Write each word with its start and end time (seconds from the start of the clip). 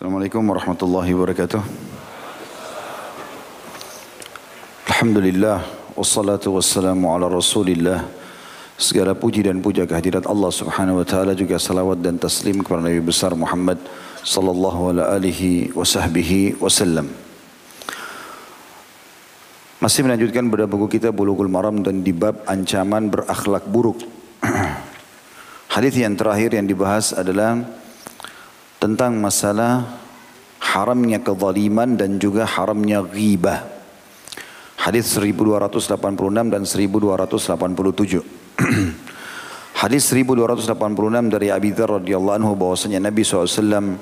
Assalamualaikum 0.00 0.40
warahmatullahi 0.48 1.12
wabarakatuh. 1.12 1.60
Alhamdulillah 4.88 5.60
wassalatu 5.92 6.56
wassalamu 6.56 7.12
ala 7.12 7.28
Rasulillah. 7.28 8.08
Segala 8.80 9.12
puji 9.12 9.44
dan 9.44 9.60
puja 9.60 9.84
kehadirat 9.84 10.24
Allah 10.24 10.48
Subhanahu 10.48 11.04
wa 11.04 11.04
taala 11.04 11.36
juga 11.36 11.60
salawat 11.60 12.00
dan 12.00 12.16
taslim 12.16 12.64
kepada 12.64 12.88
Nabi 12.88 12.96
besar 13.04 13.36
Muhammad 13.36 13.76
sallallahu 14.24 15.04
alaihi 15.04 15.68
wasallam. 16.56 17.12
Masih 19.84 20.00
melanjutkan 20.00 20.48
pada 20.48 20.64
buku 20.64 20.96
kita 20.96 21.12
Bulughul 21.12 21.52
Maram 21.52 21.84
dan 21.84 22.00
di 22.00 22.16
bab 22.16 22.40
ancaman 22.48 23.12
berakhlak 23.12 23.68
buruk. 23.68 24.00
Hadis 25.76 25.92
yang 25.92 26.16
terakhir 26.16 26.56
yang 26.56 26.64
dibahas 26.64 27.12
adalah 27.12 27.79
tentang 28.80 29.20
masalah 29.20 30.00
haramnya 30.58 31.20
kezaliman 31.20 32.00
dan 32.00 32.16
juga 32.16 32.48
haramnya 32.48 33.04
ghibah. 33.04 33.68
Hadis 34.80 35.12
1286 35.12 36.00
dan 36.48 36.64
1287. 36.64 38.24
Hadis 39.80 40.08
1286 40.08 40.64
dari 41.28 41.52
Abi 41.52 41.76
Dzar 41.76 42.00
radhiyallahu 42.00 42.36
anhu 42.40 42.52
bahwasanya 42.56 43.00
Nabi 43.00 43.20
SAW 43.20 44.00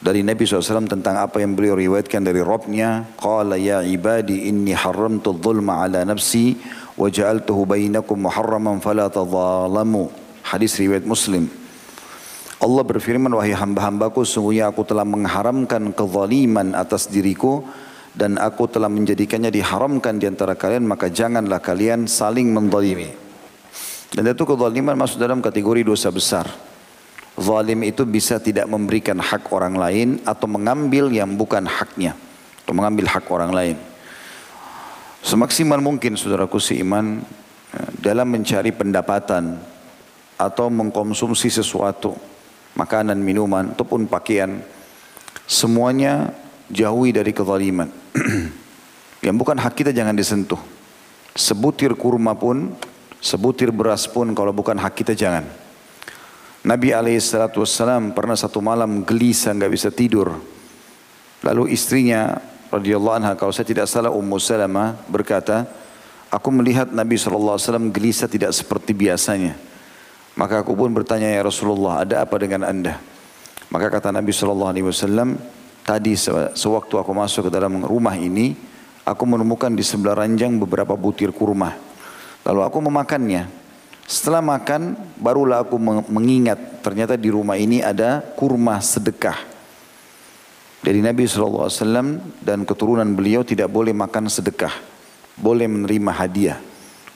dari 0.00 0.24
Nabi 0.24 0.48
SAW 0.48 0.88
tentang 0.88 1.20
apa 1.20 1.42
yang 1.44 1.52
beliau 1.52 1.76
riwayatkan 1.76 2.24
dari 2.24 2.40
Rabbnya 2.40 3.18
qala 3.20 3.60
ya 3.60 3.84
ibadi 3.84 4.48
inni 4.48 4.72
haramtu 4.72 5.36
dhulma 5.36 5.84
ala 5.84 6.02
nafsi 6.08 6.56
wa 6.96 7.06
ja'altuhu 7.06 7.68
bainakum 7.68 8.24
muharraman 8.24 8.80
fala 8.80 9.12
tadhalamu 9.12 10.08
hadis 10.40 10.74
riwayat 10.80 11.04
Muslim 11.04 11.59
Allah 12.60 12.84
berfirman 12.84 13.32
wahai 13.32 13.56
hamba-hambaku 13.56 14.20
sungguhnya 14.24 14.68
aku 14.68 14.84
telah 14.84 15.08
mengharamkan 15.08 15.96
kezaliman 15.96 16.76
atas 16.76 17.08
diriku 17.08 17.64
dan 18.12 18.36
aku 18.36 18.68
telah 18.68 18.92
menjadikannya 18.92 19.48
diharamkan 19.48 20.20
di 20.20 20.28
antara 20.28 20.52
kalian 20.52 20.84
maka 20.84 21.08
janganlah 21.08 21.62
kalian 21.64 22.04
saling 22.04 22.52
menzalimi 22.52 23.08
dan 24.12 24.24
itu 24.28 24.44
kezaliman 24.44 24.98
masuk 24.98 25.16
dalam 25.16 25.40
kategori 25.40 25.88
dosa 25.88 26.12
besar 26.12 26.46
Zalim 27.40 27.80
itu 27.88 28.04
bisa 28.04 28.36
tidak 28.36 28.68
memberikan 28.68 29.16
hak 29.16 29.48
orang 29.48 29.72
lain 29.72 30.08
atau 30.28 30.44
mengambil 30.44 31.08
yang 31.08 31.40
bukan 31.40 31.64
haknya. 31.64 32.12
Atau 32.60 32.76
mengambil 32.76 33.08
hak 33.08 33.24
orang 33.32 33.48
lain. 33.56 33.76
Semaksimal 35.24 35.80
mungkin 35.80 36.20
saudaraku 36.20 36.60
seiman 36.60 37.24
ya, 37.72 38.12
dalam 38.12 38.28
mencari 38.28 38.76
pendapatan 38.76 39.56
atau 40.36 40.66
mengkonsumsi 40.68 41.48
sesuatu, 41.48 42.16
makanan, 42.74 43.18
minuman, 43.18 43.72
ataupun 43.74 44.06
pakaian, 44.06 44.60
semuanya 45.46 46.34
jauhi 46.70 47.14
dari 47.14 47.34
kezaliman. 47.34 47.90
yang 49.26 49.36
bukan 49.36 49.56
hak 49.56 49.74
kita 49.76 49.90
jangan 49.92 50.16
disentuh. 50.16 50.60
Sebutir 51.36 51.94
kurma 51.94 52.34
pun, 52.34 52.74
sebutir 53.20 53.70
beras 53.70 54.08
pun 54.08 54.32
kalau 54.32 54.50
bukan 54.50 54.76
hak 54.80 54.94
kita 54.96 55.12
jangan. 55.14 55.44
Nabi 56.60 56.92
SAW 56.92 58.12
pernah 58.12 58.36
satu 58.36 58.60
malam 58.60 59.00
gelisah 59.04 59.56
nggak 59.56 59.72
bisa 59.72 59.88
tidur. 59.88 60.36
Lalu 61.40 61.72
istrinya 61.72 62.36
radhiyallahu 62.68 63.16
anha 63.16 63.32
kalau 63.32 63.48
saya 63.48 63.64
tidak 63.64 63.88
salah 63.88 64.12
Ummu 64.12 64.36
Salamah 64.36 64.92
berkata, 65.08 65.64
aku 66.28 66.48
melihat 66.52 66.92
Nabi 66.92 67.16
SAW 67.16 67.56
gelisah 67.88 68.28
tidak 68.28 68.52
seperti 68.52 68.92
biasanya. 68.92 69.56
Maka 70.38 70.62
aku 70.62 70.78
pun 70.78 70.94
bertanya 70.94 71.26
ya 71.30 71.42
Rasulullah 71.42 72.06
ada 72.06 72.22
apa 72.22 72.38
dengan 72.38 72.62
anda? 72.66 73.00
Maka 73.70 73.86
kata 73.90 74.10
Nabi 74.10 74.34
SAW 74.34 74.74
tadi 75.86 76.14
sewaktu 76.54 76.94
aku 76.98 77.12
masuk 77.14 77.48
ke 77.48 77.50
dalam 77.50 77.82
rumah 77.82 78.14
ini 78.14 78.54
aku 79.06 79.22
menemukan 79.26 79.74
di 79.74 79.82
sebelah 79.82 80.22
ranjang 80.22 80.58
beberapa 80.58 80.94
butir 80.94 81.34
kurma. 81.34 81.74
Lalu 82.46 82.60
aku 82.62 82.78
memakannya. 82.82 83.46
Setelah 84.10 84.42
makan, 84.42 84.98
barulah 85.22 85.62
aku 85.62 85.78
mengingat 86.10 86.82
ternyata 86.82 87.14
di 87.14 87.30
rumah 87.30 87.54
ini 87.54 87.78
ada 87.78 88.18
kurma 88.18 88.82
sedekah. 88.82 89.38
Dari 90.82 90.98
Nabi 90.98 91.30
SAW 91.30 91.70
dan 92.42 92.66
keturunan 92.66 93.06
beliau 93.14 93.46
tidak 93.46 93.70
boleh 93.70 93.94
makan 93.94 94.26
sedekah. 94.26 94.72
Boleh 95.38 95.70
menerima 95.70 96.10
hadiah. 96.10 96.58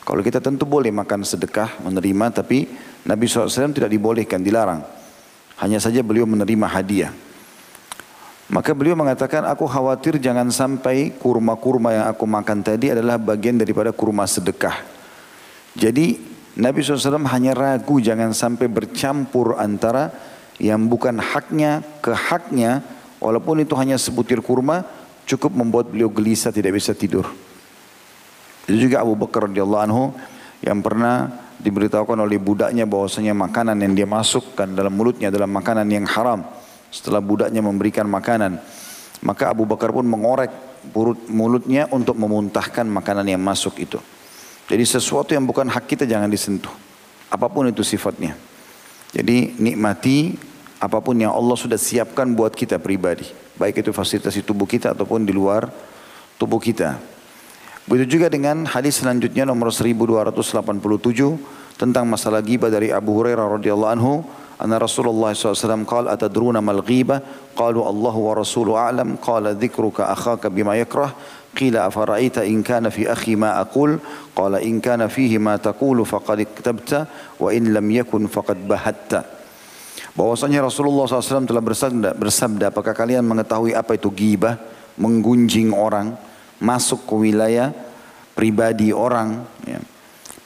Kalau 0.04 0.20
kita 0.22 0.38
tentu 0.38 0.68
boleh 0.68 0.92
makan 0.92 1.24
sedekah, 1.24 1.82
menerima, 1.82 2.44
tapi 2.44 2.68
Nabi 3.04 3.28
SAW 3.28 3.76
tidak 3.76 3.92
dibolehkan, 3.92 4.40
dilarang. 4.40 4.80
Hanya 5.60 5.78
saja 5.78 6.00
beliau 6.00 6.24
menerima 6.24 6.66
hadiah. 6.66 7.12
Maka 8.48 8.76
beliau 8.76 8.96
mengatakan, 8.96 9.44
aku 9.48 9.64
khawatir 9.64 10.20
jangan 10.20 10.52
sampai 10.52 11.16
kurma-kurma 11.16 11.96
yang 11.96 12.06
aku 12.08 12.24
makan 12.28 12.60
tadi 12.60 12.92
adalah 12.92 13.16
bagian 13.16 13.56
daripada 13.56 13.92
kurma 13.92 14.28
sedekah. 14.28 14.84
Jadi 15.74 16.20
Nabi 16.54 16.84
SAW 16.84 17.24
hanya 17.34 17.52
ragu 17.56 17.98
jangan 17.98 18.30
sampai 18.30 18.70
bercampur 18.70 19.58
antara 19.58 20.12
yang 20.62 20.86
bukan 20.86 21.18
haknya 21.18 21.82
ke 21.98 22.14
haknya 22.14 22.78
walaupun 23.18 23.58
itu 23.64 23.74
hanya 23.74 23.98
sebutir 23.98 24.38
kurma 24.38 24.86
cukup 25.26 25.50
membuat 25.50 25.90
beliau 25.90 26.06
gelisah 26.12 26.54
tidak 26.54 26.78
bisa 26.78 26.94
tidur. 26.94 27.26
Itu 28.70 28.86
juga 28.86 29.02
Abu 29.02 29.18
Bakar 29.18 29.50
radhiyallahu 29.50 29.82
anhu 29.82 30.04
yang 30.62 30.78
pernah 30.78 31.43
diberitahukan 31.64 32.20
oleh 32.20 32.36
budaknya 32.36 32.84
bahwasanya 32.84 33.32
makanan 33.32 33.80
yang 33.80 33.96
dia 33.96 34.04
masukkan 34.04 34.68
dalam 34.68 34.92
mulutnya 34.92 35.32
adalah 35.32 35.48
makanan 35.48 35.88
yang 35.88 36.04
haram. 36.04 36.44
Setelah 36.92 37.24
budaknya 37.24 37.64
memberikan 37.64 38.04
makanan, 38.04 38.60
maka 39.24 39.50
Abu 39.50 39.64
Bakar 39.64 39.90
pun 39.90 40.04
mengorek 40.04 40.52
mulutnya 41.32 41.88
untuk 41.88 42.20
memuntahkan 42.20 42.84
makanan 42.84 43.24
yang 43.24 43.40
masuk 43.40 43.80
itu. 43.80 43.96
Jadi 44.68 44.84
sesuatu 44.84 45.32
yang 45.32 45.48
bukan 45.48 45.72
hak 45.72 45.88
kita 45.88 46.04
jangan 46.04 46.28
disentuh. 46.28 46.70
Apa 47.32 47.48
pun 47.48 47.66
itu 47.66 47.80
sifatnya. 47.80 48.36
Jadi 49.10 49.56
nikmati 49.56 50.36
apa 50.78 51.00
pun 51.00 51.16
yang 51.16 51.32
Allah 51.32 51.56
sudah 51.56 51.80
siapkan 51.80 52.28
buat 52.36 52.52
kita 52.52 52.76
pribadi. 52.76 53.24
Baik 53.56 53.80
itu 53.80 53.90
fasilitas 53.96 54.36
di 54.36 54.44
tubuh 54.44 54.68
kita 54.68 54.92
ataupun 54.92 55.24
di 55.24 55.32
luar 55.32 55.72
tubuh 56.36 56.60
kita. 56.60 57.13
Begitu 57.84 58.16
juga 58.16 58.32
dengan 58.32 58.64
hadis 58.64 59.04
selanjutnya 59.04 59.44
nomor 59.44 59.68
1287 59.68 61.76
tentang 61.76 62.08
masalah 62.08 62.40
ghibah 62.40 62.72
dari 62.72 62.88
Abu 62.88 63.12
Hurairah 63.12 63.60
radhiyallahu 63.60 63.92
anhu 63.92 64.24
anna 64.56 64.80
Rasulullah 64.80 65.36
SAW 65.36 65.84
qala 65.84 66.16
atadruna 66.16 66.64
mal 66.64 66.80
ghibah? 66.80 67.20
Qalu 67.52 67.84
Allah 67.84 68.14
wa 68.16 68.32
rasuluhu 68.32 68.80
a'lam. 68.80 69.20
Qala 69.20 69.52
dhikruka 69.52 70.08
akhaka 70.08 70.48
bima 70.48 70.80
yakrah. 70.80 71.12
Qila 71.52 71.86
afaraita 71.86 72.42
in 72.48 72.64
kana 72.64 72.88
fi 72.88 73.04
akhi 73.04 73.36
ma 73.36 73.60
aqul? 73.60 74.00
Qala 74.32 74.64
in 74.64 74.80
kana 74.80 75.12
fihi 75.12 75.36
ma 75.36 75.60
taqulu 75.60 76.08
faqad 76.08 76.40
iktabta 76.40 77.04
wa 77.36 77.52
in 77.52 77.68
lam 77.68 77.84
yakun 77.92 78.32
faqad 78.32 78.64
bahatta. 78.64 79.28
Bahwasanya 80.16 80.64
Rasulullah 80.64 81.04
SAW 81.04 81.44
telah 81.44 81.60
bersabda, 81.60 82.16
bersabda 82.16 82.72
apakah 82.72 82.96
kalian 82.96 83.28
mengetahui 83.28 83.76
apa 83.76 83.98
itu 83.98 84.08
ghibah? 84.08 84.56
Menggunjing 84.96 85.74
orang? 85.74 86.33
Masuk 86.64 87.04
ke 87.04 87.14
wilayah 87.28 87.76
pribadi 88.32 88.96
orang 88.96 89.44
ya. 89.68 89.84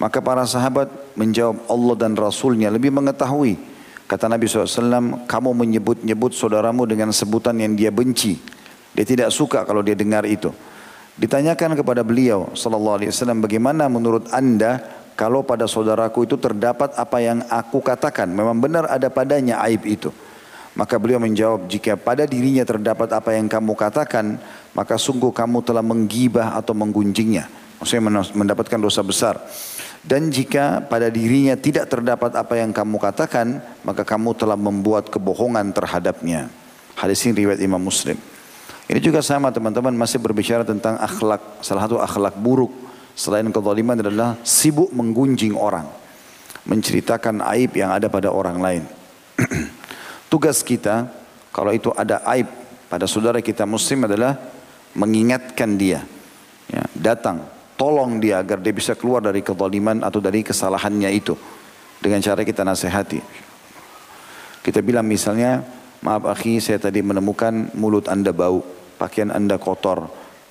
maka 0.03 0.19
para 0.19 0.43
sahabat 0.43 0.91
menjawab 1.15 1.63
Allah 1.71 1.95
dan 1.95 2.19
Rasulnya 2.19 2.75
lebih 2.75 2.91
mengetahui 2.91 3.55
kata 4.11 4.27
Nabi 4.27 4.51
SAW 4.51 5.25
kamu 5.31 5.51
menyebut-nyebut 5.55 6.35
saudaramu 6.35 6.91
dengan 6.91 7.15
sebutan 7.15 7.55
yang 7.63 7.79
dia 7.79 7.95
benci 7.95 8.35
dia 8.93 9.07
tidak 9.07 9.31
suka 9.31 9.63
kalau 9.63 9.87
dia 9.87 9.95
dengar 9.95 10.27
itu 10.27 10.51
Ditanyakan 11.19 11.75
kepada 11.75 12.07
beliau 12.07 12.47
wasallam 12.55 13.43
bagaimana 13.43 13.91
menurut 13.91 14.31
Anda 14.31 14.79
kalau 15.19 15.43
pada 15.43 15.67
saudaraku 15.67 16.31
itu 16.31 16.39
terdapat 16.39 16.95
apa 16.95 17.19
yang 17.19 17.43
aku 17.51 17.83
katakan 17.83 18.31
memang 18.31 18.63
benar 18.63 18.87
ada 18.87 19.11
padanya 19.11 19.59
aib 19.67 19.83
itu. 19.83 20.15
Maka 20.79 20.95
beliau 20.95 21.19
menjawab 21.19 21.67
jika 21.67 21.99
pada 21.99 22.23
dirinya 22.23 22.63
terdapat 22.63 23.11
apa 23.11 23.35
yang 23.35 23.51
kamu 23.51 23.75
katakan 23.75 24.39
maka 24.79 24.95
sungguh 24.95 25.35
kamu 25.35 25.67
telah 25.67 25.83
menggibah 25.83 26.55
atau 26.55 26.71
menggunjingnya. 26.71 27.51
Maksudnya 27.83 28.23
mendapatkan 28.31 28.79
dosa 28.79 29.03
besar. 29.03 29.43
Dan 30.07 30.31
jika 30.31 30.79
pada 30.87 31.11
dirinya 31.11 31.59
tidak 31.59 31.91
terdapat 31.91 32.31
apa 32.39 32.55
yang 32.63 32.71
kamu 32.71 32.95
katakan 33.03 33.59
maka 33.83 34.07
kamu 34.07 34.39
telah 34.39 34.55
membuat 34.55 35.11
kebohongan 35.11 35.75
terhadapnya. 35.75 36.47
Hadis 36.95 37.27
ini 37.27 37.43
riwayat 37.43 37.59
Imam 37.59 37.83
Muslim. 37.83 38.15
Ini 38.87 39.03
juga 39.03 39.19
sama 39.19 39.51
teman-teman 39.51 39.91
masih 39.99 40.23
berbicara 40.23 40.63
tentang 40.63 40.95
akhlak. 41.03 41.43
Salah 41.59 41.91
satu 41.91 41.99
akhlak 41.99 42.39
buruk 42.39 42.71
selain 43.19 43.51
kezaliman 43.51 43.99
adalah 43.99 44.39
sibuk 44.47 44.95
menggunjing 44.95 45.59
orang. 45.59 45.91
Menceritakan 46.71 47.43
aib 47.59 47.75
yang 47.75 47.91
ada 47.91 48.07
pada 48.07 48.31
orang 48.31 48.63
lain. 48.63 48.83
Tugas 50.29 50.61
kita 50.61 51.09
kalau 51.53 51.73
itu 51.73 51.89
ada 51.97 52.21
aib 52.37 52.49
pada 52.89 53.09
saudara 53.09 53.41
kita 53.41 53.65
muslim 53.65 54.05
adalah 54.09 54.37
mengingatkan 54.97 55.77
dia. 55.77 56.05
Ya, 56.69 56.85
datang, 56.93 57.49
tolong 57.81 58.21
dia 58.21 58.45
agar 58.45 58.61
dia 58.61 58.73
bisa 58.77 58.93
keluar 58.93 59.25
dari 59.25 59.41
kezaliman 59.41 60.05
atau 60.05 60.21
dari 60.21 60.45
kesalahannya 60.45 61.11
itu. 61.13 61.33
Dengan 61.99 62.23
cara 62.23 62.47
kita 62.47 62.63
nasihati. 62.63 63.19
Kita 64.63 64.85
bilang 64.85 65.09
misalnya, 65.09 65.65
maaf 66.05 66.29
akhi 66.29 66.63
saya 66.63 66.79
tadi 66.79 67.03
menemukan 67.03 67.75
mulut 67.75 68.07
anda 68.07 68.31
bau, 68.31 68.63
pakaian 69.01 69.35
anda 69.35 69.59
kotor, 69.59 70.07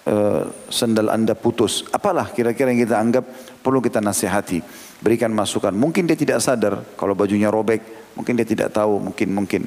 uh, 0.08 0.42
sendal 0.68 1.14
anda 1.14 1.38
putus. 1.38 1.86
Apalah 1.94 2.34
kira-kira 2.34 2.74
yang 2.74 2.82
kita 2.84 2.96
anggap 2.98 3.24
perlu 3.62 3.80
kita 3.80 4.02
nasihati. 4.02 4.60
Berikan 5.00 5.32
masukan. 5.32 5.72
Mungkin 5.72 6.10
dia 6.10 6.18
tidak 6.18 6.42
sadar 6.42 6.82
kalau 6.98 7.14
bajunya 7.14 7.54
robek. 7.54 8.06
Mungkin 8.18 8.34
dia 8.34 8.48
tidak 8.50 8.74
tahu, 8.74 8.98
mungkin 8.98 9.28
mungkin. 9.30 9.62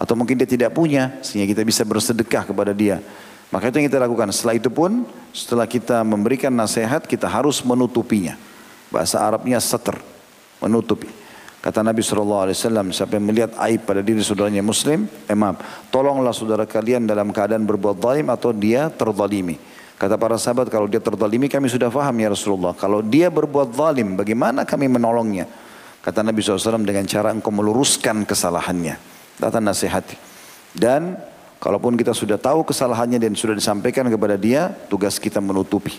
Atau 0.00 0.16
mungkin 0.16 0.40
dia 0.40 0.48
tidak 0.48 0.72
punya 0.72 1.20
sehingga 1.20 1.44
kita 1.52 1.60
bisa 1.60 1.84
bersedekah 1.84 2.48
kepada 2.48 2.72
dia. 2.72 3.04
Maka 3.52 3.68
itu 3.68 3.82
yang 3.82 3.86
kita 3.92 4.00
lakukan. 4.00 4.32
Setelah 4.32 4.56
itu 4.56 4.70
pun, 4.72 5.04
setelah 5.36 5.68
kita 5.68 6.00
memberikan 6.00 6.48
nasihat, 6.54 7.04
kita 7.04 7.28
harus 7.28 7.60
menutupinya. 7.60 8.40
Bahasa 8.88 9.20
Arabnya 9.20 9.60
seter, 9.60 10.00
menutupi. 10.64 11.10
Kata 11.60 11.84
Nabi 11.84 12.00
SAW, 12.00 12.48
siapa 12.88 13.20
yang 13.20 13.28
melihat 13.28 13.52
aib 13.68 13.84
pada 13.84 14.00
diri 14.00 14.24
saudaranya 14.24 14.64
muslim, 14.64 15.04
eh 15.28 15.36
maaf, 15.36 15.60
tolonglah 15.92 16.32
saudara 16.32 16.64
kalian 16.64 17.04
dalam 17.04 17.36
keadaan 17.36 17.68
berbuat 17.68 18.00
zalim 18.00 18.32
atau 18.32 18.56
dia 18.56 18.88
terzalimi. 18.88 19.60
Kata 20.00 20.16
para 20.16 20.40
sahabat, 20.40 20.72
kalau 20.72 20.88
dia 20.88 21.04
terzalimi 21.04 21.52
kami 21.52 21.68
sudah 21.68 21.92
faham 21.92 22.16
ya 22.16 22.32
Rasulullah. 22.32 22.72
Kalau 22.72 23.04
dia 23.04 23.28
berbuat 23.28 23.76
zalim, 23.76 24.16
bagaimana 24.16 24.64
kami 24.64 24.88
menolongnya? 24.88 25.44
Kata 26.00 26.24
Nabi 26.24 26.40
SAW 26.40 26.80
dengan 26.80 27.04
cara 27.04 27.28
engkau 27.32 27.52
meluruskan 27.52 28.24
kesalahannya. 28.24 28.96
Datang 29.36 29.64
nasihati. 29.64 30.16
Dan 30.72 31.16
Kalaupun 31.60 31.92
kita 31.92 32.16
sudah 32.16 32.40
tahu 32.40 32.64
kesalahannya 32.64 33.20
dan 33.20 33.36
sudah 33.36 33.52
disampaikan 33.52 34.08
kepada 34.08 34.40
dia, 34.40 34.72
tugas 34.88 35.20
kita 35.20 35.44
menutupi. 35.44 35.92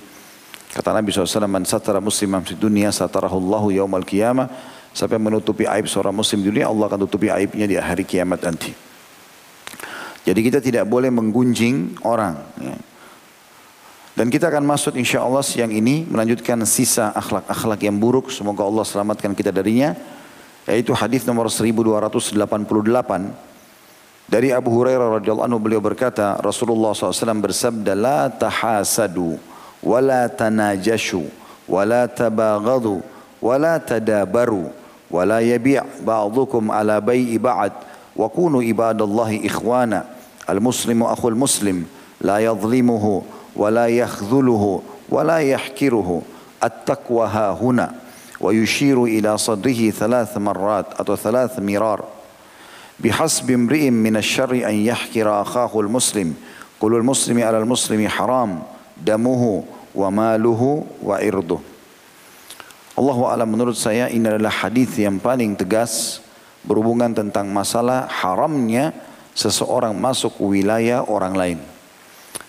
Kata 0.74 0.90
Nabi 0.90 1.14
SAW, 1.14 1.46
Man 1.46 1.70
satara 1.70 2.02
muslimah 2.02 2.42
di 2.42 2.58
dunia, 2.58 2.90
satarahullahu 2.90 3.70
yaumal 3.70 4.02
qiyamah. 4.02 4.50
Sampai 4.92 5.22
menutupi 5.22 5.70
aib 5.70 5.86
seorang 5.86 6.12
muslim 6.12 6.42
di 6.42 6.50
dunia, 6.50 6.66
Allah 6.68 6.90
akan 6.90 7.06
tutupi 7.06 7.30
aibnya 7.30 7.70
di 7.70 7.78
hari 7.78 8.04
kiamat 8.04 8.42
nanti. 8.42 8.74
Jadi 10.26 10.40
kita 10.42 10.60
tidak 10.60 10.90
boleh 10.90 11.14
menggunjing 11.14 12.02
orang. 12.04 12.42
Ya. 12.58 12.76
Dan 14.22 14.30
kita 14.30 14.54
akan 14.54 14.70
masuk 14.70 15.02
insya 15.02 15.26
Allah 15.26 15.42
siang 15.42 15.74
ini 15.74 16.06
melanjutkan 16.06 16.62
sisa 16.70 17.10
akhlak-akhlak 17.10 17.82
yang 17.82 17.98
buruk. 17.98 18.30
Semoga 18.30 18.62
Allah 18.62 18.86
selamatkan 18.86 19.34
kita 19.34 19.50
darinya. 19.50 19.98
Yaitu 20.70 20.94
hadis 20.94 21.26
nomor 21.26 21.50
1288 21.50 22.38
dari 24.30 24.54
Abu 24.54 24.78
Hurairah 24.78 25.18
radhiyallahu 25.18 25.50
anhu 25.50 25.58
beliau 25.58 25.82
berkata, 25.82 26.38
Rasulullah 26.38 26.94
SAW 26.94 27.42
bersabda, 27.42 27.98
"La 27.98 28.30
tahasadu, 28.30 29.42
wa 29.82 29.98
la 29.98 30.30
tanajashu, 30.30 31.26
wa 31.66 31.82
la 31.82 32.06
tabaghadu, 32.06 33.02
wa 33.42 33.56
la 33.58 33.82
tadabaru, 33.82 34.70
wa 35.10 35.22
la 35.26 35.42
yabi' 35.42 35.82
ba'dukum 36.06 36.70
ala 36.70 37.02
bai'i 37.02 37.42
ba'd, 37.42 37.74
wa 38.14 38.30
kunu 38.30 38.62
ibadallahi 38.62 39.42
ikhwana. 39.50 40.06
Al-muslimu 40.46 41.10
akhul 41.10 41.34
muslim, 41.34 41.90
la 42.22 42.38
yadhlimuhu, 42.38 43.41
ولا 43.56 43.88
يخذله 43.88 44.82
ولا 45.10 45.38
يحكره 45.38 46.22
التقوى 46.64 47.26
هنا. 47.28 47.34
hahuna 47.52 47.88
wa 48.42 48.50
yushiru 48.50 49.06
ila 49.06 49.38
sadrihi 49.38 49.94
thalath 49.94 50.34
marrat 50.42 50.98
atau 50.98 51.14
thalath 51.14 51.62
mirar 51.62 52.02
bihasbi 52.98 53.54
imri'in 53.54 53.94
min 53.94 54.18
asy-syarri 54.18 54.66
an 54.66 54.74
yahkira 54.74 55.46
akhahu 55.46 55.86
al-muslim 55.86 56.34
kulul 56.82 57.06
muslimi 57.06 57.46
'ala 57.46 57.62
al-muslimi 57.62 58.10
haram 58.10 58.66
damuhu 58.98 59.62
menurut 63.46 63.78
saya 63.78 64.10
ini 64.10 64.26
adalah 64.26 64.54
hadis 64.66 64.98
yang 64.98 65.22
paling 65.22 65.54
tegas 65.54 66.22
berhubungan 66.66 67.14
tentang 67.14 67.50
masalah 67.50 68.10
haramnya 68.10 68.94
seseorang 69.34 69.96
masuk 69.98 70.38
wilayah 70.44 71.02
orang 71.08 71.34
lain. 71.34 71.60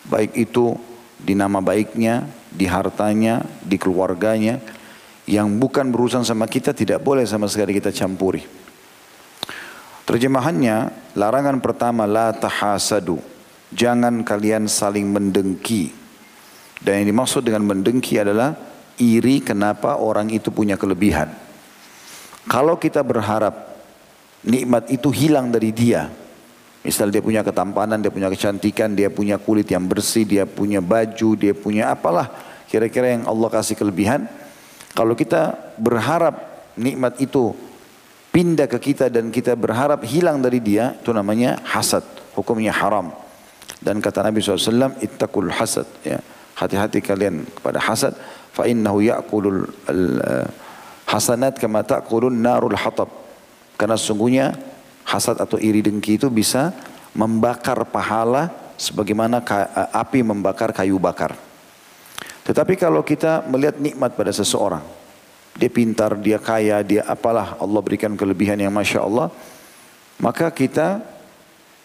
Baik 0.06 0.34
itu 0.34 0.76
di 1.22 1.38
nama 1.38 1.62
baiknya, 1.62 2.26
di 2.50 2.66
hartanya, 2.66 3.46
di 3.62 3.78
keluarganya, 3.78 4.58
yang 5.24 5.48
bukan 5.56 5.94
berurusan 5.94 6.26
sama 6.26 6.50
kita 6.50 6.74
tidak 6.74 7.00
boleh 7.00 7.22
sama 7.22 7.46
sekali 7.46 7.78
kita 7.78 7.94
campuri. 7.94 8.42
Terjemahannya, 10.02 10.90
larangan 11.14 11.62
pertama 11.62 12.04
la 12.10 12.34
tahasadu. 12.34 13.22
Jangan 13.72 14.26
kalian 14.26 14.68
saling 14.68 15.08
mendengki. 15.08 15.94
Dan 16.82 17.00
yang 17.00 17.14
dimaksud 17.14 17.46
dengan 17.46 17.64
mendengki 17.64 18.18
adalah 18.18 18.58
iri 18.98 19.40
kenapa 19.40 19.96
orang 19.96 20.28
itu 20.34 20.50
punya 20.50 20.74
kelebihan. 20.74 21.30
Kalau 22.50 22.74
kita 22.76 23.06
berharap 23.06 23.72
nikmat 24.42 24.90
itu 24.90 25.08
hilang 25.14 25.54
dari 25.54 25.70
dia. 25.70 26.10
Misal 26.82 27.14
dia 27.14 27.22
punya 27.22 27.46
ketampanan, 27.46 28.02
dia 28.02 28.10
punya 28.10 28.26
kecantikan, 28.26 28.98
dia 28.98 29.06
punya 29.06 29.38
kulit 29.38 29.70
yang 29.70 29.86
bersih, 29.86 30.26
dia 30.26 30.42
punya 30.50 30.82
baju, 30.82 31.38
dia 31.38 31.54
punya 31.54 31.94
apalah. 31.94 32.26
Kira-kira 32.66 33.14
yang 33.14 33.30
Allah 33.30 33.48
kasih 33.54 33.78
kelebihan. 33.78 34.26
Kalau 34.90 35.14
kita 35.14 35.54
berharap 35.78 36.66
nikmat 36.74 37.22
itu 37.22 37.54
pindah 38.34 38.66
ke 38.66 38.82
kita 38.82 39.06
dan 39.14 39.30
kita 39.30 39.54
berharap 39.54 40.02
hilang 40.02 40.42
dari 40.42 40.58
dia, 40.58 40.98
itu 40.98 41.14
namanya 41.14 41.62
hasad. 41.62 42.02
Hukumnya 42.34 42.74
haram. 42.74 43.14
Dan 43.78 44.02
kata 44.02 44.26
Nabi 44.26 44.42
SAW, 44.42 44.98
ittaqul 44.98 45.54
hasad. 45.54 45.86
Ya. 46.02 46.18
Hati-hati 46.58 46.98
kalian 46.98 47.46
kepada 47.46 47.78
hasad. 47.78 48.18
Fa 48.50 48.66
innahu 48.66 49.00
ya'kulul 49.06 49.70
eh, 49.86 50.46
hasanat 51.06 51.62
kama 51.62 51.86
ta'kulun 51.86 52.42
narul 52.42 52.74
hatab. 52.74 53.06
Karena 53.78 53.94
sungguhnya 53.94 54.71
hasad 55.12 55.36
atau 55.36 55.60
iri 55.60 55.84
dengki 55.84 56.16
itu 56.16 56.32
bisa 56.32 56.72
membakar 57.12 57.84
pahala 57.84 58.48
sebagaimana 58.80 59.44
eh, 59.44 59.68
api 59.92 60.24
membakar 60.24 60.72
kayu 60.72 60.96
bakar. 60.96 61.36
Tetapi 62.42 62.74
kalau 62.80 63.04
kita 63.04 63.44
melihat 63.46 63.78
nikmat 63.78 64.18
pada 64.18 64.32
seseorang, 64.34 64.82
dia 65.54 65.70
pintar, 65.70 66.16
dia 66.18 66.40
kaya, 66.40 66.80
dia 66.82 67.04
apalah 67.04 67.60
Allah 67.60 67.80
berikan 67.84 68.16
kelebihan 68.16 68.58
yang 68.58 68.72
Masya 68.72 69.00
Allah. 69.04 69.28
Maka 70.18 70.50
kita 70.50 71.04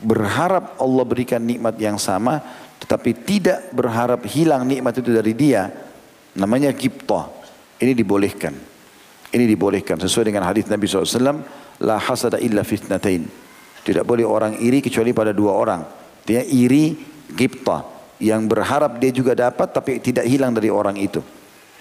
berharap 0.01 0.77
Allah 0.81 1.03
berikan 1.05 1.43
nikmat 1.43 1.77
yang 1.77 1.99
sama. 2.01 2.41
Tetapi 2.77 3.11
tidak 3.25 3.73
berharap 3.73 4.23
hilang 4.29 4.65
nikmat 4.65 4.97
itu 4.97 5.09
dari 5.13 5.33
dia. 5.37 5.69
Namanya 6.37 6.73
kiptoh. 6.73 7.25
Ini 7.77 7.93
dibolehkan. 7.93 8.53
Ini 9.29 9.45
dibolehkan 9.45 10.01
sesuai 10.01 10.33
dengan 10.33 10.47
hadis 10.47 10.65
Nabi 10.65 10.85
SAW. 10.89 11.66
La 11.83 12.01
hasada 12.01 12.41
illa 12.41 12.65
fitnatain. 12.65 13.27
Tidak 13.85 14.03
boleh 14.03 14.25
orang 14.27 14.57
iri 14.59 14.81
kecuali 14.81 15.13
pada 15.13 15.31
dua 15.31 15.53
orang. 15.53 15.81
Dia 16.25 16.43
iri 16.43 16.97
kiptoh. 17.33 17.95
Yang 18.17 18.41
berharap 18.49 18.97
dia 18.97 19.13
juga 19.13 19.37
dapat 19.37 19.69
tapi 19.69 20.01
tidak 20.01 20.25
hilang 20.25 20.51
dari 20.51 20.73
orang 20.73 20.97
itu. 20.97 21.21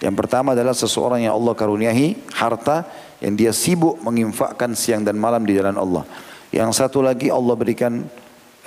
Yang 0.05 0.15
pertama 0.21 0.53
adalah 0.53 0.77
seseorang 0.77 1.25
yang 1.25 1.33
Allah 1.33 1.57
karuniahi 1.57 2.37
harta 2.37 2.85
yang 3.25 3.33
dia 3.33 3.53
sibuk 3.57 3.97
menginfakkan 4.05 4.77
siang 4.77 5.01
dan 5.01 5.17
malam 5.17 5.41
di 5.49 5.57
jalan 5.57 5.81
Allah. 5.81 6.05
Yang 6.53 6.85
satu 6.85 7.01
lagi 7.01 7.33
Allah 7.33 7.55
berikan 7.57 8.05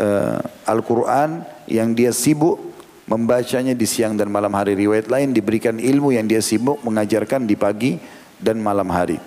uh, 0.01 0.37
Al-Quran 0.65 1.45
yang 1.69 1.93
dia 1.93 2.09
sibuk 2.09 2.57
membacanya 3.05 3.77
di 3.77 3.85
siang 3.85 4.17
dan 4.17 4.33
malam 4.33 4.53
hari. 4.57 4.73
Riwayat 4.73 5.05
lain 5.05 5.33
diberikan 5.33 5.77
ilmu 5.77 6.13
yang 6.13 6.25
dia 6.25 6.41
sibuk 6.41 6.81
mengajarkan 6.81 7.45
di 7.45 7.53
pagi 7.53 8.01
dan 8.41 8.57
malam 8.57 8.89
hari. 8.89 9.21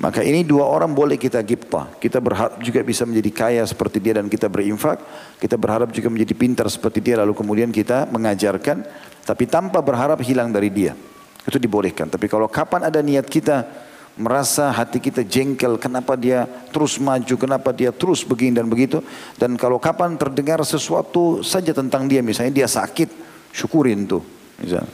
Maka 0.00 0.24
ini 0.24 0.40
dua 0.40 0.64
orang 0.64 0.96
boleh 0.96 1.20
kita 1.20 1.36
gipta. 1.44 1.92
Kita 2.00 2.16
berharap 2.16 2.56
juga 2.64 2.80
bisa 2.80 3.04
menjadi 3.04 3.30
kaya 3.30 3.62
seperti 3.68 4.00
dia 4.00 4.16
dan 4.16 4.30
kita 4.32 4.48
berinfak. 4.48 4.96
Kita 5.36 5.60
berharap 5.60 5.92
juga 5.92 6.08
menjadi 6.08 6.32
pintar 6.32 6.66
seperti 6.72 7.04
dia 7.04 7.20
lalu 7.20 7.36
kemudian 7.36 7.68
kita 7.68 8.08
mengajarkan. 8.08 8.88
Tapi 9.22 9.44
tanpa 9.44 9.84
berharap 9.84 10.18
hilang 10.24 10.48
dari 10.48 10.72
dia. 10.72 10.96
Itu 11.44 11.60
dibolehkan. 11.60 12.08
Tapi 12.08 12.24
kalau 12.24 12.48
kapan 12.48 12.88
ada 12.88 13.04
niat 13.04 13.28
kita 13.28 13.68
merasa 14.16 14.68
hati 14.72 15.00
kita 15.00 15.24
jengkel, 15.24 15.80
kenapa 15.80 16.16
dia 16.16 16.44
terus 16.72 17.00
maju, 17.00 17.34
kenapa 17.36 17.72
dia 17.72 17.92
terus 17.92 18.24
begini 18.24 18.56
dan 18.56 18.68
begitu. 18.68 19.04
Dan 19.36 19.60
kalau 19.60 19.76
kapan 19.76 20.16
terdengar 20.16 20.60
sesuatu 20.64 21.44
saja 21.44 21.72
tentang 21.76 22.08
dia, 22.08 22.24
misalnya 22.24 22.64
dia 22.64 22.68
sakit, 22.68 23.08
syukurin 23.52 24.08
tuh. 24.08 24.24
Misalnya. 24.56 24.88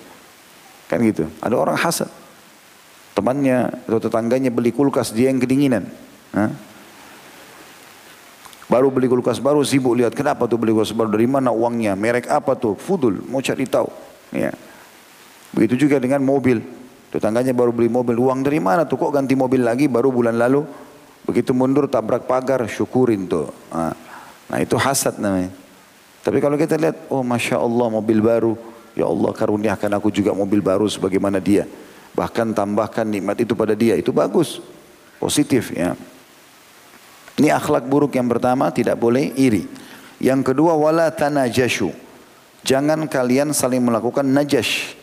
Kan 0.89 1.05
gitu. 1.05 1.29
Ada 1.39 1.55
orang 1.55 1.77
hasad. 1.77 2.09
Temannya 3.19 3.83
atau 3.91 3.99
tetangganya 3.99 4.47
beli 4.55 4.71
kulkas, 4.71 5.11
dia 5.11 5.27
yang 5.27 5.43
kedinginan. 5.43 5.91
Hah? 6.31 6.55
Baru 8.71 8.95
beli 8.95 9.11
kulkas 9.11 9.43
baru 9.43 9.67
sibuk 9.67 9.99
lihat 9.99 10.15
kenapa 10.15 10.47
tuh 10.47 10.55
beli 10.55 10.71
kulkas 10.71 10.95
baru 10.95 11.11
dari 11.11 11.27
mana 11.27 11.51
uangnya, 11.51 11.99
merek 11.99 12.31
apa 12.31 12.55
tuh, 12.55 12.79
fudul, 12.79 13.27
mau 13.27 13.43
cari 13.43 13.67
tahu. 13.67 13.91
Ya. 14.31 14.55
Begitu 15.51 15.91
juga 15.91 15.99
dengan 15.99 16.23
mobil. 16.23 16.63
Tetangganya 17.11 17.51
baru 17.51 17.75
beli 17.75 17.91
mobil, 17.91 18.15
uang 18.15 18.47
dari 18.47 18.63
mana 18.63 18.87
tuh 18.87 19.03
kok 19.03 19.11
ganti 19.11 19.35
mobil 19.35 19.67
lagi 19.67 19.91
baru 19.91 20.15
bulan 20.15 20.39
lalu. 20.39 20.63
Begitu 21.27 21.51
mundur 21.51 21.91
tabrak 21.91 22.23
pagar, 22.31 22.71
syukurin 22.71 23.27
tuh. 23.27 23.51
Nah, 23.75 23.99
nah 24.47 24.59
itu 24.63 24.79
hasad 24.79 25.19
namanya. 25.19 25.51
Tapi 26.23 26.39
kalau 26.39 26.55
kita 26.55 26.79
lihat, 26.79 27.11
oh 27.11 27.27
Masya 27.27 27.59
Allah 27.59 27.87
mobil 27.91 28.23
baru. 28.23 28.55
Ya 28.95 29.11
Allah 29.11 29.35
karuniakan 29.35 29.91
aku 29.99 30.15
juga 30.15 30.31
mobil 30.31 30.63
baru 30.63 30.87
sebagaimana 30.87 31.43
dia. 31.43 31.67
Bahkan 32.19 32.51
tambahkan 32.51 33.07
nikmat 33.07 33.39
itu 33.39 33.55
pada 33.55 33.79
dia. 33.79 33.95
Itu 33.95 34.11
bagus. 34.11 34.59
Positif 35.23 35.71
ya. 35.71 35.95
Ini 37.39 37.55
akhlak 37.55 37.87
buruk 37.87 38.19
yang 38.19 38.27
pertama 38.27 38.75
tidak 38.75 38.99
boleh 38.99 39.31
iri. 39.39 39.71
Yang 40.19 40.51
kedua 40.51 40.75
wala 40.75 41.15
tanajashu. 41.15 41.95
Jangan 42.67 43.07
kalian 43.07 43.55
saling 43.55 43.79
melakukan 43.79 44.27
najash. 44.27 44.99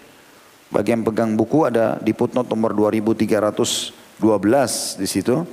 Bagi 0.67 0.91
yang 0.91 1.07
pegang 1.07 1.39
buku 1.39 1.63
ada 1.63 1.95
di 2.03 2.12
footnote 2.12 2.51
nomor 2.51 2.75
2312 2.75 5.00
di 5.00 5.07
situ. 5.07 5.48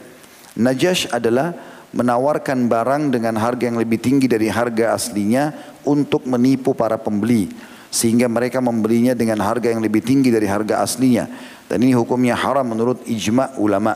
Najash 0.58 1.14
adalah 1.14 1.54
menawarkan 1.94 2.66
barang 2.66 3.14
dengan 3.14 3.38
harga 3.38 3.70
yang 3.70 3.78
lebih 3.78 4.02
tinggi 4.02 4.26
dari 4.26 4.50
harga 4.50 4.98
aslinya 4.98 5.54
untuk 5.86 6.26
menipu 6.26 6.74
para 6.74 6.98
pembeli 6.98 7.71
sehingga 7.92 8.24
mereka 8.26 8.64
membelinya 8.64 9.12
dengan 9.12 9.44
harga 9.44 9.68
yang 9.68 9.84
lebih 9.84 10.00
tinggi 10.00 10.32
dari 10.32 10.48
harga 10.48 10.80
aslinya. 10.80 11.28
Dan 11.68 11.84
ini 11.84 11.92
hukumnya 11.92 12.32
haram 12.32 12.64
menurut 12.64 13.04
ijma 13.04 13.54
ulama. 13.60 13.92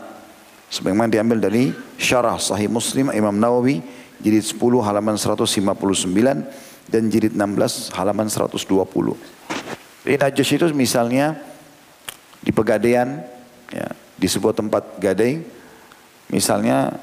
Sebagaimana 0.69 1.09
diambil 1.09 1.41
dari 1.41 1.73
syarah 1.97 2.37
sahih 2.37 2.69
muslim 2.69 3.09
Imam 3.15 3.33
Nawawi 3.33 3.81
jilid 4.21 4.45
10 4.45 4.61
halaman 4.85 5.17
159 5.17 5.73
dan 6.93 7.03
jilid 7.09 7.33
16 7.38 7.97
halaman 7.97 8.26
120 8.26 9.37
jadi 10.07 10.23
najis 10.23 10.55
itu 10.55 10.67
misalnya 10.71 11.35
di 12.38 12.55
pegadaian 12.55 13.26
ya, 13.75 13.91
di 14.15 14.31
sebuah 14.31 14.55
tempat 14.55 15.03
gadai 15.03 15.43
misalnya 16.31 16.95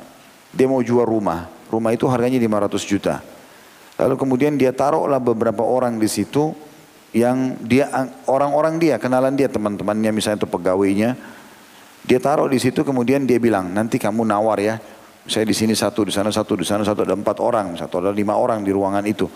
dia 0.56 0.72
mau 0.72 0.80
jual 0.80 1.04
rumah. 1.04 1.52
Rumah 1.68 1.92
itu 1.92 2.08
harganya 2.08 2.40
500 2.40 2.80
juta. 2.88 3.20
Lalu 4.00 4.16
kemudian 4.16 4.56
dia 4.56 4.72
taruhlah 4.72 5.20
beberapa 5.20 5.68
orang 5.68 6.00
di 6.00 6.08
situ 6.08 6.56
yang 7.13 7.62
dia 7.62 7.88
orang-orang 8.25 8.82
dia 8.82 8.98
kenalan 8.98 9.38
dia 9.38 9.46
teman-temannya 9.46 10.10
misalnya 10.10 10.43
itu 10.43 10.50
pegawainya 10.50 11.13
dia 12.03 12.20
taruh 12.20 12.50
di 12.50 12.60
situ 12.60 12.84
kemudian 12.84 13.24
dia 13.24 13.39
bilang 13.39 13.72
nanti 13.72 14.01
kamu 14.01 14.27
nawar 14.27 14.60
ya 14.60 14.75
saya 15.24 15.48
di 15.48 15.55
sini 15.55 15.72
satu 15.72 16.03
di 16.03 16.12
sana 16.12 16.34
satu 16.34 16.60
di 16.60 16.67
sana 16.67 16.84
satu 16.84 17.08
ada 17.08 17.15
empat 17.15 17.39
orang 17.39 17.79
satu 17.79 18.03
ada 18.03 18.12
lima 18.12 18.36
orang 18.36 18.60
di 18.60 18.75
ruangan 18.75 19.05
itu. 19.08 19.29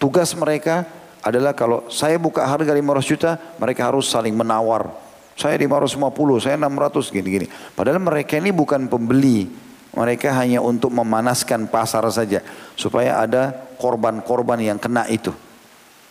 Tugas 0.00 0.32
mereka 0.32 0.88
adalah 1.20 1.52
kalau 1.52 1.84
saya 1.92 2.16
buka 2.16 2.48
harga 2.48 2.72
500 2.72 3.04
juta 3.04 3.30
mereka 3.60 3.92
harus 3.92 4.08
saling 4.08 4.32
menawar. 4.32 4.88
Saya 5.36 5.58
550 5.60 6.00
saya 6.40 6.56
600 6.56 7.12
gini-gini. 7.12 7.46
Padahal 7.76 8.00
mereka 8.00 8.40
ini 8.40 8.56
bukan 8.56 8.88
pembeli 8.88 9.52
mereka 9.92 10.32
hanya 10.40 10.64
untuk 10.64 10.90
memanaskan 10.96 11.68
pasar 11.68 12.08
saja 12.08 12.40
supaya 12.72 13.20
ada 13.20 13.52
korban-korban 13.76 14.64
yang 14.64 14.78
kena 14.80 15.04
itu. 15.12 15.30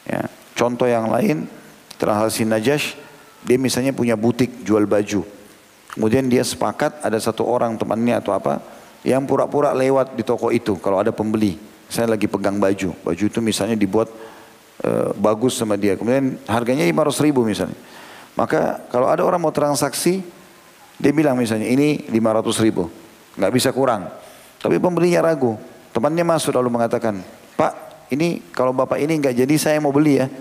Ya 0.05 0.29
Contoh 0.63 0.87
yang 0.87 1.11
lain, 1.11 1.43
transaksi 1.99 2.47
Najash, 2.47 2.95
dia 3.43 3.59
misalnya 3.59 3.91
punya 3.91 4.15
butik 4.15 4.63
jual 4.63 4.87
baju. 4.87 5.27
Kemudian 5.91 6.31
dia 6.31 6.39
sepakat 6.39 7.03
ada 7.03 7.19
satu 7.19 7.43
orang 7.43 7.75
temannya 7.75 8.23
atau 8.23 8.31
apa 8.31 8.63
yang 9.03 9.27
pura-pura 9.27 9.75
lewat 9.75 10.15
di 10.15 10.23
toko 10.23 10.55
itu 10.55 10.79
kalau 10.79 11.03
ada 11.03 11.11
pembeli. 11.11 11.59
Saya 11.91 12.07
lagi 12.15 12.31
pegang 12.31 12.63
baju. 12.63 12.95
Baju 13.03 13.23
itu 13.27 13.43
misalnya 13.43 13.75
dibuat 13.75 14.07
e, 14.79 15.11
bagus 15.19 15.59
sama 15.59 15.75
dia. 15.75 15.99
Kemudian 15.99 16.39
harganya 16.47 16.87
500 16.87 17.27
ribu 17.27 17.43
misalnya. 17.43 17.75
Maka 18.39 18.87
kalau 18.87 19.11
ada 19.11 19.19
orang 19.27 19.43
mau 19.43 19.51
transaksi, 19.51 20.23
dia 20.95 21.11
bilang 21.11 21.35
misalnya 21.35 21.67
ini 21.67 22.07
500 22.07 22.63
ribu. 22.63 22.87
Nggak 23.35 23.51
bisa 23.51 23.69
kurang. 23.75 24.07
Tapi 24.63 24.79
pembelinya 24.79 25.27
ragu. 25.27 25.59
Temannya 25.91 26.23
masuk 26.23 26.55
lalu 26.55 26.71
mengatakan, 26.71 27.19
Pak 27.59 28.07
ini 28.15 28.39
kalau 28.55 28.71
bapak 28.71 28.97
ini 29.03 29.19
nggak 29.19 29.35
jadi 29.43 29.55
saya 29.59 29.77
mau 29.83 29.91
beli 29.91 30.23
ya. 30.23 30.31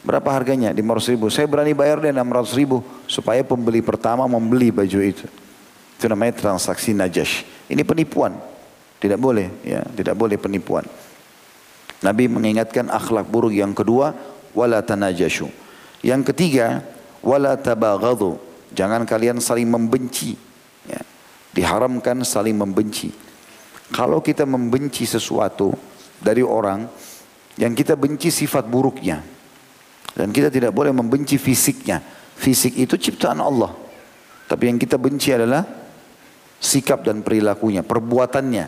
Berapa 0.00 0.32
harganya? 0.32 0.72
500 0.72 1.12
ribu. 1.12 1.26
Saya 1.28 1.44
berani 1.44 1.76
bayar 1.76 2.00
deh 2.00 2.12
600 2.12 2.56
ribu. 2.56 2.80
Supaya 3.04 3.44
pembeli 3.44 3.84
pertama 3.84 4.24
membeli 4.24 4.72
baju 4.72 4.98
itu. 5.04 5.28
Itu 6.00 6.08
namanya 6.08 6.40
transaksi 6.40 6.96
najash. 6.96 7.44
Ini 7.68 7.84
penipuan. 7.84 8.32
Tidak 8.96 9.20
boleh. 9.20 9.52
ya 9.60 9.84
Tidak 9.84 10.16
boleh 10.16 10.40
penipuan. 10.40 10.88
Nabi 12.00 12.32
mengingatkan 12.32 12.88
akhlak 12.88 13.28
buruk 13.28 13.52
yang 13.52 13.76
kedua. 13.76 14.16
Wala 14.56 14.80
tanajashu. 14.80 15.52
Yang 16.00 16.32
ketiga. 16.32 16.80
Wala 17.20 17.60
tabaghadu. 17.60 18.40
Jangan 18.72 19.04
kalian 19.04 19.36
saling 19.44 19.68
membenci. 19.68 20.32
Ya. 20.88 21.04
Diharamkan 21.52 22.24
saling 22.24 22.56
membenci. 22.56 23.12
Kalau 23.92 24.24
kita 24.24 24.48
membenci 24.48 25.04
sesuatu 25.04 25.74
dari 26.22 26.40
orang, 26.40 26.86
yang 27.60 27.76
kita 27.76 27.98
benci 27.98 28.32
sifat 28.32 28.64
buruknya. 28.64 29.39
Dan 30.14 30.34
kita 30.34 30.50
tidak 30.50 30.74
boleh 30.74 30.90
membenci 30.90 31.38
fisiknya. 31.38 32.02
Fisik 32.34 32.76
itu 32.80 32.96
ciptaan 32.96 33.38
Allah. 33.38 33.72
Tapi 34.50 34.66
yang 34.66 34.78
kita 34.80 34.98
benci 34.98 35.30
adalah 35.30 35.62
sikap 36.58 37.06
dan 37.06 37.22
perilakunya, 37.22 37.86
perbuatannya. 37.86 38.66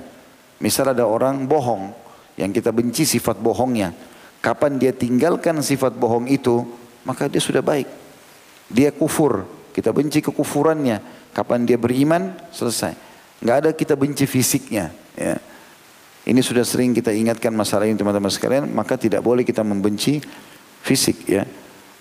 Misal 0.62 0.94
ada 0.94 1.04
orang 1.04 1.44
bohong, 1.50 1.90
yang 2.38 2.54
kita 2.54 2.70
benci 2.70 3.04
sifat 3.04 3.42
bohongnya. 3.42 3.92
Kapan 4.38 4.78
dia 4.78 4.94
tinggalkan 4.94 5.58
sifat 5.60 5.94
bohong 5.98 6.30
itu, 6.30 6.62
maka 7.02 7.26
dia 7.26 7.42
sudah 7.42 7.60
baik. 7.62 7.86
Dia 8.70 8.94
kufur, 8.94 9.44
kita 9.74 9.90
benci 9.90 10.22
kekufurannya. 10.22 11.02
Kapan 11.32 11.64
dia 11.64 11.80
beriman, 11.80 12.36
selesai. 12.52 12.92
Nggak 13.42 13.56
ada 13.56 13.70
kita 13.74 13.94
benci 13.98 14.24
fisiknya. 14.28 14.92
Ya. 15.18 15.40
Ini 16.22 16.38
sudah 16.38 16.62
sering 16.62 16.94
kita 16.94 17.10
ingatkan 17.10 17.50
masalah 17.50 17.90
ini 17.90 17.98
teman-teman 17.98 18.30
sekalian, 18.30 18.70
maka 18.70 18.94
tidak 18.94 19.26
boleh 19.26 19.42
kita 19.42 19.66
membenci 19.66 20.22
fisik 20.82 21.24
ya. 21.30 21.46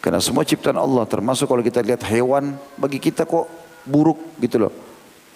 Karena 0.01 0.17
semua 0.17 0.41
ciptaan 0.41 0.81
Allah, 0.81 1.05
termasuk 1.05 1.45
kalau 1.45 1.61
kita 1.61 1.85
lihat 1.85 2.01
hewan, 2.09 2.57
bagi 2.73 2.97
kita 2.97 3.29
kok 3.29 3.45
buruk 3.85 4.17
gitu 4.41 4.65
loh. 4.67 4.73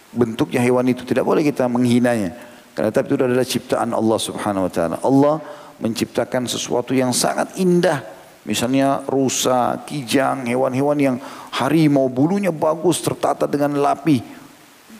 Bentuknya 0.10 0.58
hewan 0.58 0.90
itu 0.90 1.06
tidak 1.06 1.22
boleh 1.22 1.46
kita 1.46 1.70
menghinanya. 1.70 2.34
Karena 2.74 2.90
tapi 2.90 3.14
itu 3.14 3.22
adalah 3.22 3.46
ciptaan 3.46 3.94
Allah 3.94 4.20
Subhanahu 4.20 4.66
wa 4.66 4.72
taala. 4.74 4.98
Allah 5.06 5.36
menciptakan 5.78 6.50
sesuatu 6.50 6.98
yang 6.98 7.14
sangat 7.14 7.54
indah. 7.62 8.02
Misalnya 8.46 9.06
rusa, 9.06 9.86
kijang, 9.86 10.46
hewan-hewan 10.50 10.98
yang 10.98 11.16
harimau 11.54 12.10
bulunya 12.10 12.50
bagus 12.50 13.02
tertata 13.06 13.46
dengan 13.46 13.78
lapi. 13.78 14.22